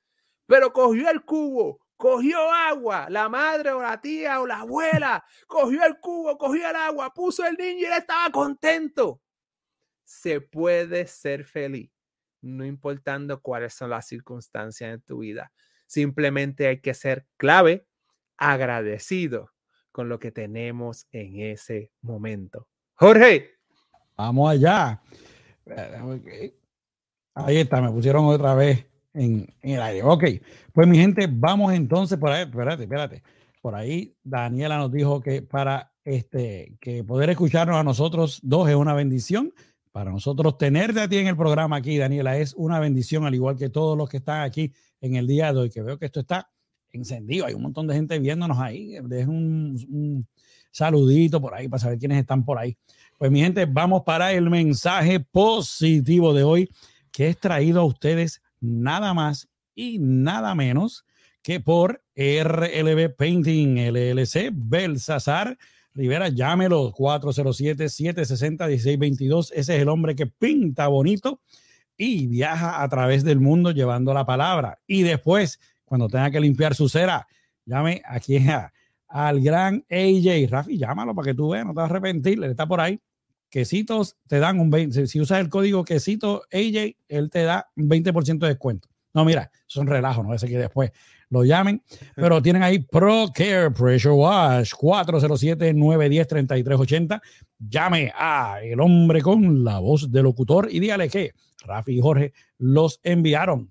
pero 0.44 0.74
cogió 0.74 1.08
el 1.08 1.24
cubo, 1.24 1.80
cogió 1.96 2.52
agua, 2.52 3.06
la 3.08 3.30
madre 3.30 3.70
o 3.70 3.80
la 3.80 3.98
tía 3.98 4.42
o 4.42 4.46
la 4.46 4.58
abuela, 4.58 5.24
cogió 5.46 5.86
el 5.86 5.98
cubo, 6.00 6.36
cogió 6.36 6.68
el 6.68 6.76
agua, 6.76 7.14
puso 7.14 7.46
el 7.46 7.56
niño 7.56 7.78
y 7.80 7.84
él 7.86 7.94
estaba 7.94 8.28
contento. 8.30 9.22
Se 10.04 10.42
puede 10.42 11.06
ser 11.06 11.46
feliz, 11.46 11.90
no 12.42 12.66
importando 12.66 13.40
cuáles 13.40 13.72
son 13.72 13.88
las 13.88 14.06
circunstancias 14.06 14.90
de 14.90 14.98
tu 14.98 15.20
vida. 15.20 15.50
Simplemente 15.86 16.66
hay 16.66 16.82
que 16.82 16.92
ser 16.92 17.26
clave, 17.38 17.86
agradecido 18.36 19.50
con 19.92 20.10
lo 20.10 20.18
que 20.18 20.30
tenemos 20.30 21.06
en 21.10 21.40
ese 21.40 21.90
momento. 22.02 22.68
Jorge. 22.96 23.61
Vamos 24.16 24.50
allá. 24.50 25.00
Ahí 27.34 27.56
está, 27.56 27.80
me 27.80 27.90
pusieron 27.90 28.26
otra 28.26 28.54
vez 28.54 28.86
en, 29.14 29.46
el 29.62 29.80
aire. 29.80 30.02
Ok, 30.02 30.24
pues 30.72 30.86
mi 30.86 30.98
gente, 30.98 31.28
vamos 31.30 31.72
entonces 31.72 32.18
por 32.18 32.30
ahí. 32.30 32.42
Espérate, 32.42 32.82
espérate. 32.82 33.22
Por 33.60 33.74
ahí 33.74 34.14
Daniela 34.22 34.76
nos 34.76 34.90
dijo 34.90 35.20
que 35.20 35.42
para 35.42 35.92
este, 36.04 36.76
que 36.80 37.04
poder 37.04 37.30
escucharnos 37.30 37.76
a 37.76 37.84
nosotros 37.84 38.40
dos 38.42 38.68
es 38.68 38.74
una 38.74 38.94
bendición. 38.94 39.52
Para 39.92 40.10
nosotros 40.10 40.56
tenerte 40.56 41.00
a 41.00 41.08
ti 41.08 41.18
en 41.18 41.26
el 41.26 41.36
programa 41.36 41.76
aquí, 41.76 41.98
Daniela, 41.98 42.38
es 42.38 42.54
una 42.54 42.80
bendición, 42.80 43.26
al 43.26 43.34
igual 43.34 43.56
que 43.56 43.68
todos 43.68 43.96
los 43.96 44.08
que 44.08 44.16
están 44.18 44.42
aquí 44.42 44.72
en 45.00 45.16
el 45.16 45.26
día 45.26 45.52
de 45.52 45.60
hoy, 45.60 45.70
que 45.70 45.82
veo 45.82 45.98
que 45.98 46.06
esto 46.06 46.20
está 46.20 46.50
encendido. 46.90 47.46
Hay 47.46 47.54
un 47.54 47.62
montón 47.62 47.86
de 47.86 47.94
gente 47.94 48.18
viéndonos 48.18 48.58
ahí. 48.58 48.96
Dejen 49.02 49.28
un 49.30 50.26
saludito 50.70 51.40
por 51.40 51.54
ahí 51.54 51.68
para 51.68 51.80
saber 51.80 51.98
quiénes 51.98 52.18
están 52.18 52.44
por 52.44 52.58
ahí. 52.58 52.76
Pues 53.22 53.30
mi 53.30 53.38
gente, 53.40 53.66
vamos 53.66 54.02
para 54.02 54.32
el 54.32 54.50
mensaje 54.50 55.20
positivo 55.20 56.34
de 56.34 56.42
hoy 56.42 56.68
que 57.12 57.28
es 57.28 57.38
traído 57.38 57.82
a 57.82 57.84
ustedes 57.84 58.42
nada 58.58 59.14
más 59.14 59.48
y 59.76 60.00
nada 60.00 60.56
menos 60.56 61.04
que 61.40 61.60
por 61.60 62.02
RLB 62.16 63.14
Painting 63.16 63.78
LLC, 63.78 64.50
Belsasar 64.52 65.56
Rivera, 65.94 66.30
llámelo 66.30 66.92
407-760-1622. 66.94 69.52
Ese 69.54 69.76
es 69.76 69.82
el 69.82 69.88
hombre 69.88 70.16
que 70.16 70.26
pinta 70.26 70.88
bonito 70.88 71.40
y 71.96 72.26
viaja 72.26 72.82
a 72.82 72.88
través 72.88 73.22
del 73.22 73.38
mundo 73.38 73.70
llevando 73.70 74.12
la 74.12 74.26
palabra. 74.26 74.80
Y 74.84 75.02
después, 75.02 75.60
cuando 75.84 76.08
tenga 76.08 76.32
que 76.32 76.40
limpiar 76.40 76.74
su 76.74 76.88
cera, 76.88 77.28
llame 77.66 78.02
aquí 78.04 78.38
al 79.06 79.40
gran 79.40 79.84
AJ. 79.88 80.50
Rafi, 80.50 80.76
llámalo 80.76 81.14
para 81.14 81.26
que 81.26 81.34
tú 81.34 81.50
veas, 81.50 81.64
no 81.64 81.72
te 81.72 81.76
vas 81.76 81.88
a 81.88 81.94
arrepentir, 81.94 82.42
él 82.42 82.50
está 82.50 82.66
por 82.66 82.80
ahí 82.80 83.00
quesitos 83.52 84.16
te 84.26 84.40
dan 84.40 84.58
un 84.58 84.72
20%. 84.72 85.06
Si 85.06 85.20
usas 85.20 85.38
el 85.38 85.48
código 85.50 85.84
quesito 85.84 86.42
AJ, 86.50 86.96
él 87.08 87.30
te 87.30 87.44
da 87.44 87.70
un 87.76 87.88
20% 87.88 88.38
de 88.38 88.48
descuento. 88.48 88.88
No, 89.14 89.24
mira, 89.26 89.50
son 89.66 89.86
relajos, 89.86 90.26
no 90.26 90.38
sé 90.38 90.48
que 90.48 90.56
después 90.58 90.90
lo 91.28 91.44
llamen, 91.44 91.82
pero 92.16 92.40
tienen 92.42 92.62
ahí 92.62 92.78
Pro 92.78 93.26
Care 93.32 93.70
Pressure 93.70 94.14
Wash 94.14 94.72
407-910-3380. 94.72 97.20
Llame 97.58 98.10
a 98.16 98.60
el 98.62 98.80
hombre 98.80 99.20
con 99.20 99.62
la 99.62 99.78
voz 99.78 100.10
de 100.10 100.22
locutor 100.22 100.68
y 100.70 100.80
dígale 100.80 101.10
que 101.10 101.34
Rafi 101.64 101.98
y 101.98 102.00
Jorge 102.00 102.32
los 102.56 103.00
enviaron. 103.02 103.70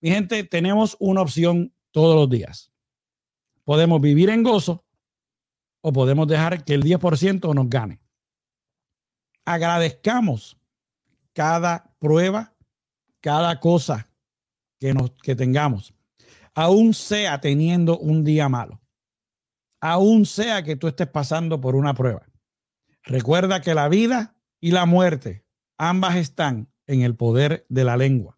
Mi 0.00 0.08
gente, 0.10 0.44
tenemos 0.44 0.96
una 0.98 1.20
opción 1.20 1.74
todos 1.90 2.16
los 2.16 2.30
días. 2.30 2.72
Podemos 3.64 4.00
vivir 4.00 4.30
en 4.30 4.42
gozo 4.42 4.86
o 5.82 5.92
podemos 5.92 6.26
dejar 6.26 6.64
que 6.64 6.72
el 6.72 6.82
10% 6.82 7.54
nos 7.54 7.68
gane 7.68 8.01
agradezcamos 9.44 10.58
cada 11.32 11.94
prueba, 11.98 12.54
cada 13.20 13.60
cosa 13.60 14.08
que, 14.78 14.94
nos, 14.94 15.10
que 15.22 15.34
tengamos, 15.34 15.94
aún 16.54 16.94
sea 16.94 17.40
teniendo 17.40 17.98
un 17.98 18.24
día 18.24 18.48
malo. 18.48 18.80
aún 19.80 20.26
sea 20.26 20.62
que 20.62 20.76
tú 20.76 20.86
estés 20.86 21.08
pasando 21.08 21.60
por 21.60 21.74
una 21.74 21.92
prueba. 21.92 22.24
Recuerda 23.02 23.60
que 23.60 23.74
la 23.74 23.88
vida 23.88 24.36
y 24.60 24.70
la 24.70 24.86
muerte, 24.86 25.44
ambas 25.76 26.14
están 26.16 26.72
en 26.86 27.02
el 27.02 27.16
poder 27.16 27.66
de 27.68 27.82
la 27.82 27.96
lengua. 27.96 28.36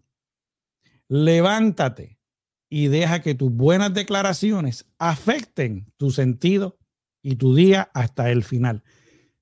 Levántate 1.08 2.18
y 2.70 2.88
deja 2.88 3.20
que 3.20 3.34
tus 3.34 3.52
buenas 3.52 3.92
declaraciones 3.92 4.86
afecten 4.98 5.92
tu 5.98 6.10
sentido 6.10 6.78
y 7.22 7.36
tu 7.36 7.54
día 7.54 7.90
hasta 7.92 8.30
el 8.30 8.42
final. 8.42 8.82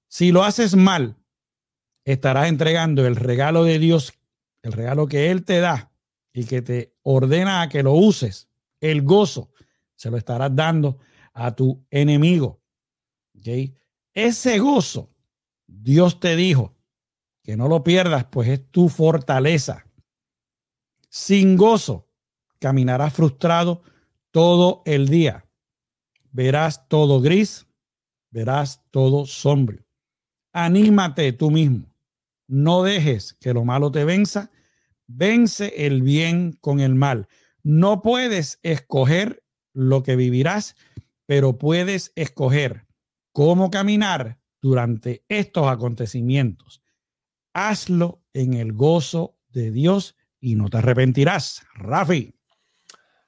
Si 0.08 0.32
lo 0.32 0.42
haces 0.42 0.74
mal, 0.74 1.16
estarás 2.04 2.48
entregando 2.48 3.06
el 3.06 3.16
regalo 3.16 3.64
de 3.64 3.78
Dios, 3.78 4.12
el 4.62 4.72
regalo 4.72 5.06
que 5.06 5.30
Él 5.30 5.44
te 5.44 5.60
da 5.60 5.92
y 6.32 6.44
que 6.44 6.62
te 6.62 6.94
ordena 7.02 7.62
a 7.62 7.68
que 7.68 7.82
lo 7.82 7.92
uses, 7.92 8.48
el 8.80 9.02
gozo, 9.02 9.50
se 9.94 10.10
lo 10.10 10.16
estarás 10.16 10.54
dando 10.54 10.98
a 11.32 11.54
tu 11.54 11.84
enemigo. 11.90 12.60
Ese 14.14 14.58
gozo, 14.58 15.10
Dios 15.66 16.20
te 16.20 16.36
dijo 16.36 16.74
que 17.42 17.56
no 17.56 17.68
lo 17.68 17.82
pierdas, 17.82 18.26
pues 18.26 18.48
es 18.48 18.70
tu 18.70 18.88
fortaleza. 18.88 19.84
Sin 21.08 21.56
gozo, 21.56 22.08
caminarás 22.58 23.12
frustrado 23.12 23.82
todo 24.30 24.82
el 24.86 25.08
día. 25.08 25.48
Verás 26.30 26.88
todo 26.88 27.20
gris, 27.20 27.66
verás 28.30 28.82
todo 28.90 29.26
sombrio. 29.26 29.84
Anímate 30.52 31.32
tú 31.32 31.50
mismo. 31.50 31.91
No 32.52 32.82
dejes 32.82 33.32
que 33.40 33.54
lo 33.54 33.64
malo 33.64 33.90
te 33.90 34.04
venza. 34.04 34.50
Vence 35.06 35.86
el 35.86 36.02
bien 36.02 36.52
con 36.60 36.80
el 36.80 36.94
mal. 36.94 37.26
No 37.62 38.02
puedes 38.02 38.60
escoger 38.62 39.42
lo 39.72 40.02
que 40.02 40.16
vivirás, 40.16 40.76
pero 41.24 41.56
puedes 41.56 42.12
escoger 42.14 42.86
cómo 43.32 43.70
caminar 43.70 44.38
durante 44.60 45.24
estos 45.30 45.66
acontecimientos. 45.66 46.82
Hazlo 47.54 48.22
en 48.34 48.52
el 48.52 48.74
gozo 48.74 49.38
de 49.48 49.70
Dios 49.70 50.14
y 50.38 50.54
no 50.54 50.68
te 50.68 50.76
arrepentirás. 50.76 51.62
Rafi. 51.74 52.34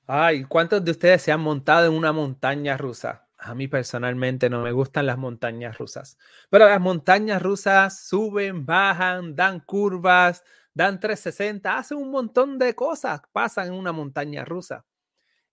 Ay, 0.06 0.44
¿cuántos 0.44 0.84
de 0.84 0.90
ustedes 0.90 1.22
se 1.22 1.32
han 1.32 1.40
montado 1.40 1.86
en 1.86 1.94
una 1.94 2.12
montaña 2.12 2.76
rusa? 2.76 3.23
A 3.45 3.55
mí 3.55 3.68
personalmente 3.68 4.49
no 4.49 4.62
me 4.62 4.72
gustan 4.72 5.05
las 5.05 5.18
montañas 5.18 5.76
rusas, 5.76 6.16
pero 6.49 6.66
las 6.66 6.80
montañas 6.80 7.42
rusas 7.42 8.07
suben, 8.07 8.64
bajan, 8.64 9.36
dan 9.36 9.61
curvas, 9.61 10.42
dan 10.72 10.99
360, 10.99 11.76
hacen 11.76 11.99
un 11.99 12.11
montón 12.11 12.59
de 12.59 12.74
cosas, 12.74 13.20
pasan 13.32 13.66
en 13.66 13.74
una 13.74 13.92
montaña 13.92 14.47
rusa. 14.47 14.86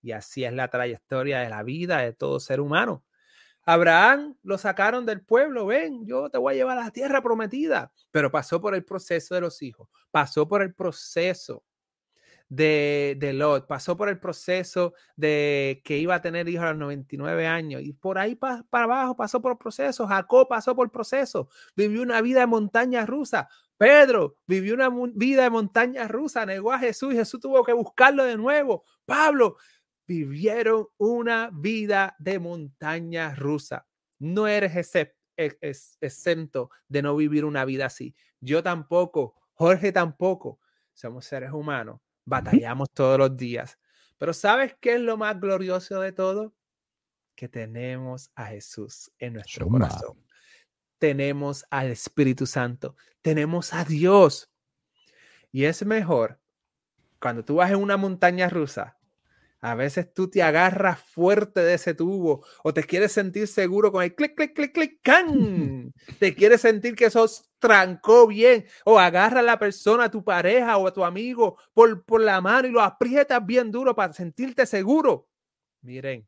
Y 0.01 0.13
así 0.13 0.45
es 0.45 0.53
la 0.53 0.69
trayectoria 0.69 1.41
de 1.41 1.49
la 1.49 1.63
vida 1.63 1.97
de 1.97 2.13
todo 2.13 2.39
ser 2.39 2.61
humano. 2.61 3.03
Abraham 3.65 4.37
lo 4.41 4.57
sacaron 4.57 5.05
del 5.05 5.21
pueblo, 5.21 5.65
ven, 5.65 6.05
yo 6.05 6.29
te 6.29 6.37
voy 6.37 6.53
a 6.53 6.57
llevar 6.57 6.77
a 6.77 6.85
la 6.85 6.91
tierra 6.91 7.21
prometida, 7.21 7.91
pero 8.09 8.31
pasó 8.31 8.61
por 8.61 8.73
el 8.73 8.85
proceso 8.85 9.35
de 9.35 9.41
los 9.41 9.61
hijos, 9.61 9.89
pasó 10.11 10.47
por 10.47 10.61
el 10.61 10.73
proceso 10.73 11.65
de, 12.53 13.15
de, 13.17 13.31
Lot, 13.31 13.65
pasó 13.65 13.95
por 13.95 14.09
el 14.09 14.19
proceso 14.19 14.93
de 15.15 15.81
que 15.85 15.97
iba 15.97 16.15
a 16.15 16.21
tener 16.21 16.49
hijos 16.49 16.65
a 16.65 16.71
los 16.71 16.79
99 16.79 17.47
años 17.47 17.81
y 17.81 17.93
por 17.93 18.17
ahí 18.17 18.35
para 18.35 18.65
abajo 18.69 19.15
pasó 19.15 19.41
por 19.41 19.53
el 19.53 19.57
proceso, 19.57 20.05
Jacob 20.05 20.49
pasó 20.49 20.75
por 20.75 20.85
el 20.85 20.91
proceso, 20.91 21.47
vivió 21.77 22.01
una 22.01 22.19
vida 22.19 22.41
de 22.41 22.47
montaña 22.47 23.05
rusa, 23.05 23.47
Pedro 23.77 24.35
vivió 24.45 24.73
una 24.73 24.89
vida 25.13 25.43
de 25.43 25.49
montaña 25.49 26.09
rusa, 26.09 26.45
negó 26.45 26.73
a 26.73 26.79
Jesús 26.79 27.13
y 27.13 27.17
Jesús 27.17 27.39
tuvo 27.39 27.63
que 27.63 27.71
buscarlo 27.71 28.25
de 28.25 28.35
nuevo, 28.35 28.83
Pablo 29.05 29.55
vivieron 30.05 30.87
una 30.97 31.51
vida 31.53 32.17
de 32.19 32.37
montaña 32.37 33.33
rusa. 33.33 33.87
No 34.19 34.45
eres 34.45 34.75
exento 35.37 36.69
de 36.89 37.01
no 37.01 37.15
vivir 37.15 37.45
una 37.45 37.63
vida 37.63 37.85
así. 37.85 38.13
Yo 38.41 38.61
tampoco, 38.61 39.35
Jorge 39.53 39.93
tampoco. 39.93 40.59
Somos 40.93 41.25
seres 41.25 41.53
humanos, 41.53 42.01
batallamos 42.31 42.89
todos 42.91 43.19
los 43.19 43.35
días. 43.35 43.77
Pero 44.17 44.33
¿sabes 44.33 44.75
qué 44.79 44.95
es 44.95 45.01
lo 45.01 45.17
más 45.17 45.39
glorioso 45.39 45.99
de 45.99 46.13
todo? 46.13 46.55
Que 47.35 47.49
tenemos 47.49 48.31
a 48.35 48.45
Jesús 48.45 49.11
en 49.19 49.33
nuestro 49.33 49.67
corazón. 49.67 50.17
Tenemos 50.97 51.65
al 51.69 51.87
Espíritu 51.91 52.45
Santo, 52.45 52.95
tenemos 53.21 53.73
a 53.73 53.83
Dios. 53.83 54.49
Y 55.51 55.65
es 55.65 55.85
mejor 55.85 56.39
cuando 57.19 57.43
tú 57.43 57.55
vas 57.55 57.71
en 57.71 57.77
una 57.77 57.97
montaña 57.97 58.47
rusa 58.47 58.97
a 59.61 59.75
veces 59.75 60.11
tú 60.11 60.29
te 60.29 60.41
agarras 60.41 60.99
fuerte 60.99 61.61
de 61.61 61.75
ese 61.75 61.93
tubo 61.93 62.43
o 62.63 62.73
te 62.73 62.83
quieres 62.83 63.11
sentir 63.11 63.47
seguro 63.47 63.91
con 63.91 64.03
el 64.03 64.15
clic, 64.15 64.35
clic, 64.35 64.53
clic, 64.53 64.73
clic, 64.73 64.99
can. 65.03 65.93
Te 66.19 66.33
quieres 66.33 66.61
sentir 66.61 66.95
que 66.95 67.05
eso 67.05 67.25
trancó 67.59 68.27
bien 68.27 68.65
o 68.85 68.99
agarra 68.99 69.41
a 69.41 69.43
la 69.43 69.59
persona, 69.59 70.05
a 70.05 70.11
tu 70.11 70.23
pareja 70.23 70.77
o 70.77 70.87
a 70.87 70.93
tu 70.93 71.05
amigo 71.05 71.57
por, 71.73 72.03
por 72.03 72.21
la 72.21 72.41
mano 72.41 72.67
y 72.67 72.71
lo 72.71 72.81
aprietas 72.81 73.45
bien 73.45 73.71
duro 73.71 73.95
para 73.95 74.13
sentirte 74.13 74.65
seguro. 74.65 75.29
Miren, 75.81 76.27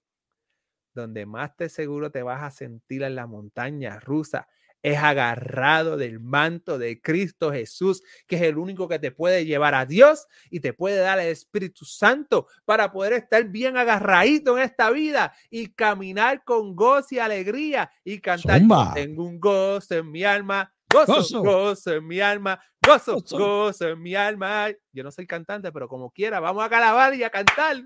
donde 0.94 1.26
más 1.26 1.56
te 1.56 1.70
seguro 1.70 2.12
te 2.12 2.22
vas 2.22 2.44
a 2.44 2.52
sentir 2.52 3.02
en 3.02 3.16
la 3.16 3.26
montaña 3.26 4.00
rusa 4.00 4.48
es 4.84 4.98
agarrado 4.98 5.96
del 5.96 6.20
manto 6.20 6.78
de 6.78 7.02
Cristo 7.02 7.52
Jesús, 7.52 8.04
que 8.28 8.36
es 8.36 8.42
el 8.44 8.58
único 8.58 8.90
que 8.90 9.00
te 9.00 9.12
puede 9.12 9.46
llevar 9.46 9.74
a 9.74 9.86
Dios 9.86 10.28
y 10.50 10.60
te 10.60 10.74
puede 10.74 10.98
dar 10.98 11.20
el 11.20 11.28
Espíritu 11.28 11.86
Santo 11.86 12.48
para 12.66 12.92
poder 12.92 13.14
estar 13.14 13.46
bien 13.46 13.78
agarradito 13.78 14.58
en 14.58 14.64
esta 14.64 14.92
vida 14.92 15.34
y 15.50 15.68
caminar 15.68 16.44
con 16.44 16.76
gozo 16.76 17.16
y 17.16 17.20
alegría 17.20 17.90
y 18.04 18.20
cantar. 18.20 18.62
Tengo 18.94 19.24
un 19.24 19.40
gozo 19.40 19.96
en 19.96 20.12
mi 20.12 20.26
alma, 20.26 20.72
gozo, 20.94 21.42
gozo, 21.42 21.94
en 21.94 22.06
mi 22.06 22.20
alma, 22.20 22.62
gozo, 22.86 23.16
gozo, 23.16 23.38
gozo, 23.38 23.88
en 23.88 24.02
mi 24.02 24.16
alma. 24.16 24.68
Yo 24.92 25.04
no 25.04 25.12
soy 25.12 25.26
cantante, 25.26 25.72
pero 25.72 25.88
como 25.88 26.12
quiera, 26.12 26.42
vamos 26.42 26.64
a 26.64 26.70
calabar 26.70 27.16
y 27.16 27.24
a 27.24 27.30
cantar. 27.30 27.84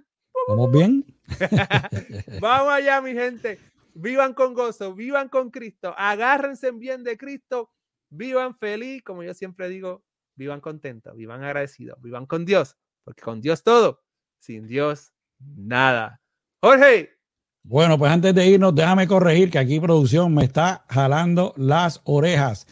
¿Vamos 0.47 0.71
bien? 0.71 1.05
vamos 2.41 2.73
allá, 2.73 3.01
mi 3.01 3.13
gente. 3.13 3.59
Vivan 3.99 4.35
con 4.35 4.53
gozo, 4.53 4.93
vivan 4.93 5.27
con 5.27 5.49
Cristo, 5.49 5.91
agárrense 5.97 6.69
bien 6.69 7.03
de 7.03 7.17
Cristo, 7.17 7.71
vivan 8.11 8.55
feliz, 8.55 9.01
como 9.01 9.23
yo 9.23 9.33
siempre 9.33 9.69
digo, 9.69 10.03
vivan 10.35 10.61
contentos, 10.61 11.15
vivan 11.15 11.43
agradecidos, 11.43 11.99
vivan 11.99 12.27
con 12.27 12.45
Dios, 12.45 12.77
porque 13.03 13.23
con 13.23 13.41
Dios 13.41 13.63
todo, 13.63 14.03
sin 14.39 14.67
Dios 14.67 15.13
nada. 15.39 16.21
Jorge. 16.61 17.09
Bueno, 17.63 17.97
pues 17.97 18.11
antes 18.11 18.35
de 18.35 18.45
irnos, 18.45 18.75
déjame 18.75 19.07
corregir 19.07 19.49
que 19.49 19.57
aquí 19.57 19.79
producción 19.79 20.31
me 20.31 20.43
está 20.43 20.85
jalando 20.89 21.55
las 21.57 22.01
orejas. 22.03 22.67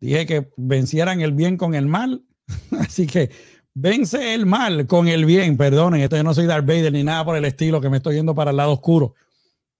Dije 0.00 0.24
que 0.24 0.50
vencieran 0.56 1.20
el 1.20 1.32
bien 1.32 1.58
con 1.58 1.74
el 1.74 1.84
mal, 1.84 2.24
así 2.80 3.06
que 3.06 3.30
vence 3.74 4.32
el 4.32 4.46
mal 4.46 4.86
con 4.86 5.08
el 5.08 5.26
bien. 5.26 5.58
Perdonen, 5.58 6.00
esto 6.00 6.16
yo 6.16 6.22
no 6.22 6.32
soy 6.32 6.46
Darth 6.46 6.66
Vader 6.66 6.90
ni 6.90 7.04
nada 7.04 7.22
por 7.22 7.36
el 7.36 7.44
estilo, 7.44 7.82
que 7.82 7.90
me 7.90 7.98
estoy 7.98 8.14
yendo 8.14 8.34
para 8.34 8.50
el 8.50 8.56
lado 8.56 8.72
oscuro. 8.72 9.14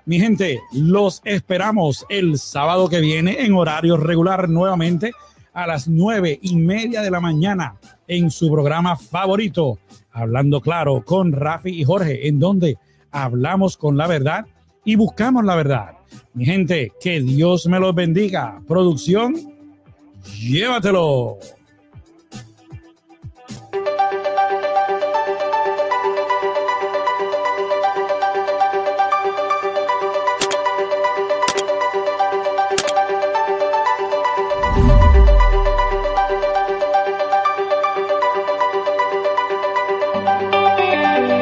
Mi 0.06 0.18
gente, 0.18 0.58
los 0.72 1.20
esperamos 1.24 2.06
el 2.08 2.38
sábado 2.38 2.88
que 2.88 3.00
viene 3.00 3.44
en 3.44 3.52
horario 3.52 3.98
regular 3.98 4.48
nuevamente 4.48 5.12
a 5.52 5.66
las 5.66 5.86
nueve 5.86 6.38
y 6.40 6.56
media 6.56 7.02
de 7.02 7.10
la 7.10 7.20
mañana 7.20 7.74
en 8.06 8.30
su 8.30 8.50
programa 8.50 8.96
favorito, 8.96 9.78
Hablando 10.12 10.60
Claro 10.60 11.02
con 11.04 11.32
Rafi 11.32 11.70
y 11.70 11.84
Jorge, 11.84 12.28
en 12.28 12.38
donde 12.38 12.76
hablamos 13.10 13.76
con 13.76 13.96
la 13.96 14.06
verdad 14.06 14.46
y 14.84 14.96
buscamos 14.96 15.44
la 15.44 15.56
verdad. 15.56 15.90
Mi 16.34 16.44
gente, 16.44 16.92
que 17.00 17.20
Dios 17.20 17.66
me 17.66 17.78
los 17.78 17.94
bendiga. 17.94 18.60
Producción, 18.66 19.34
llévatelo. 20.38 21.38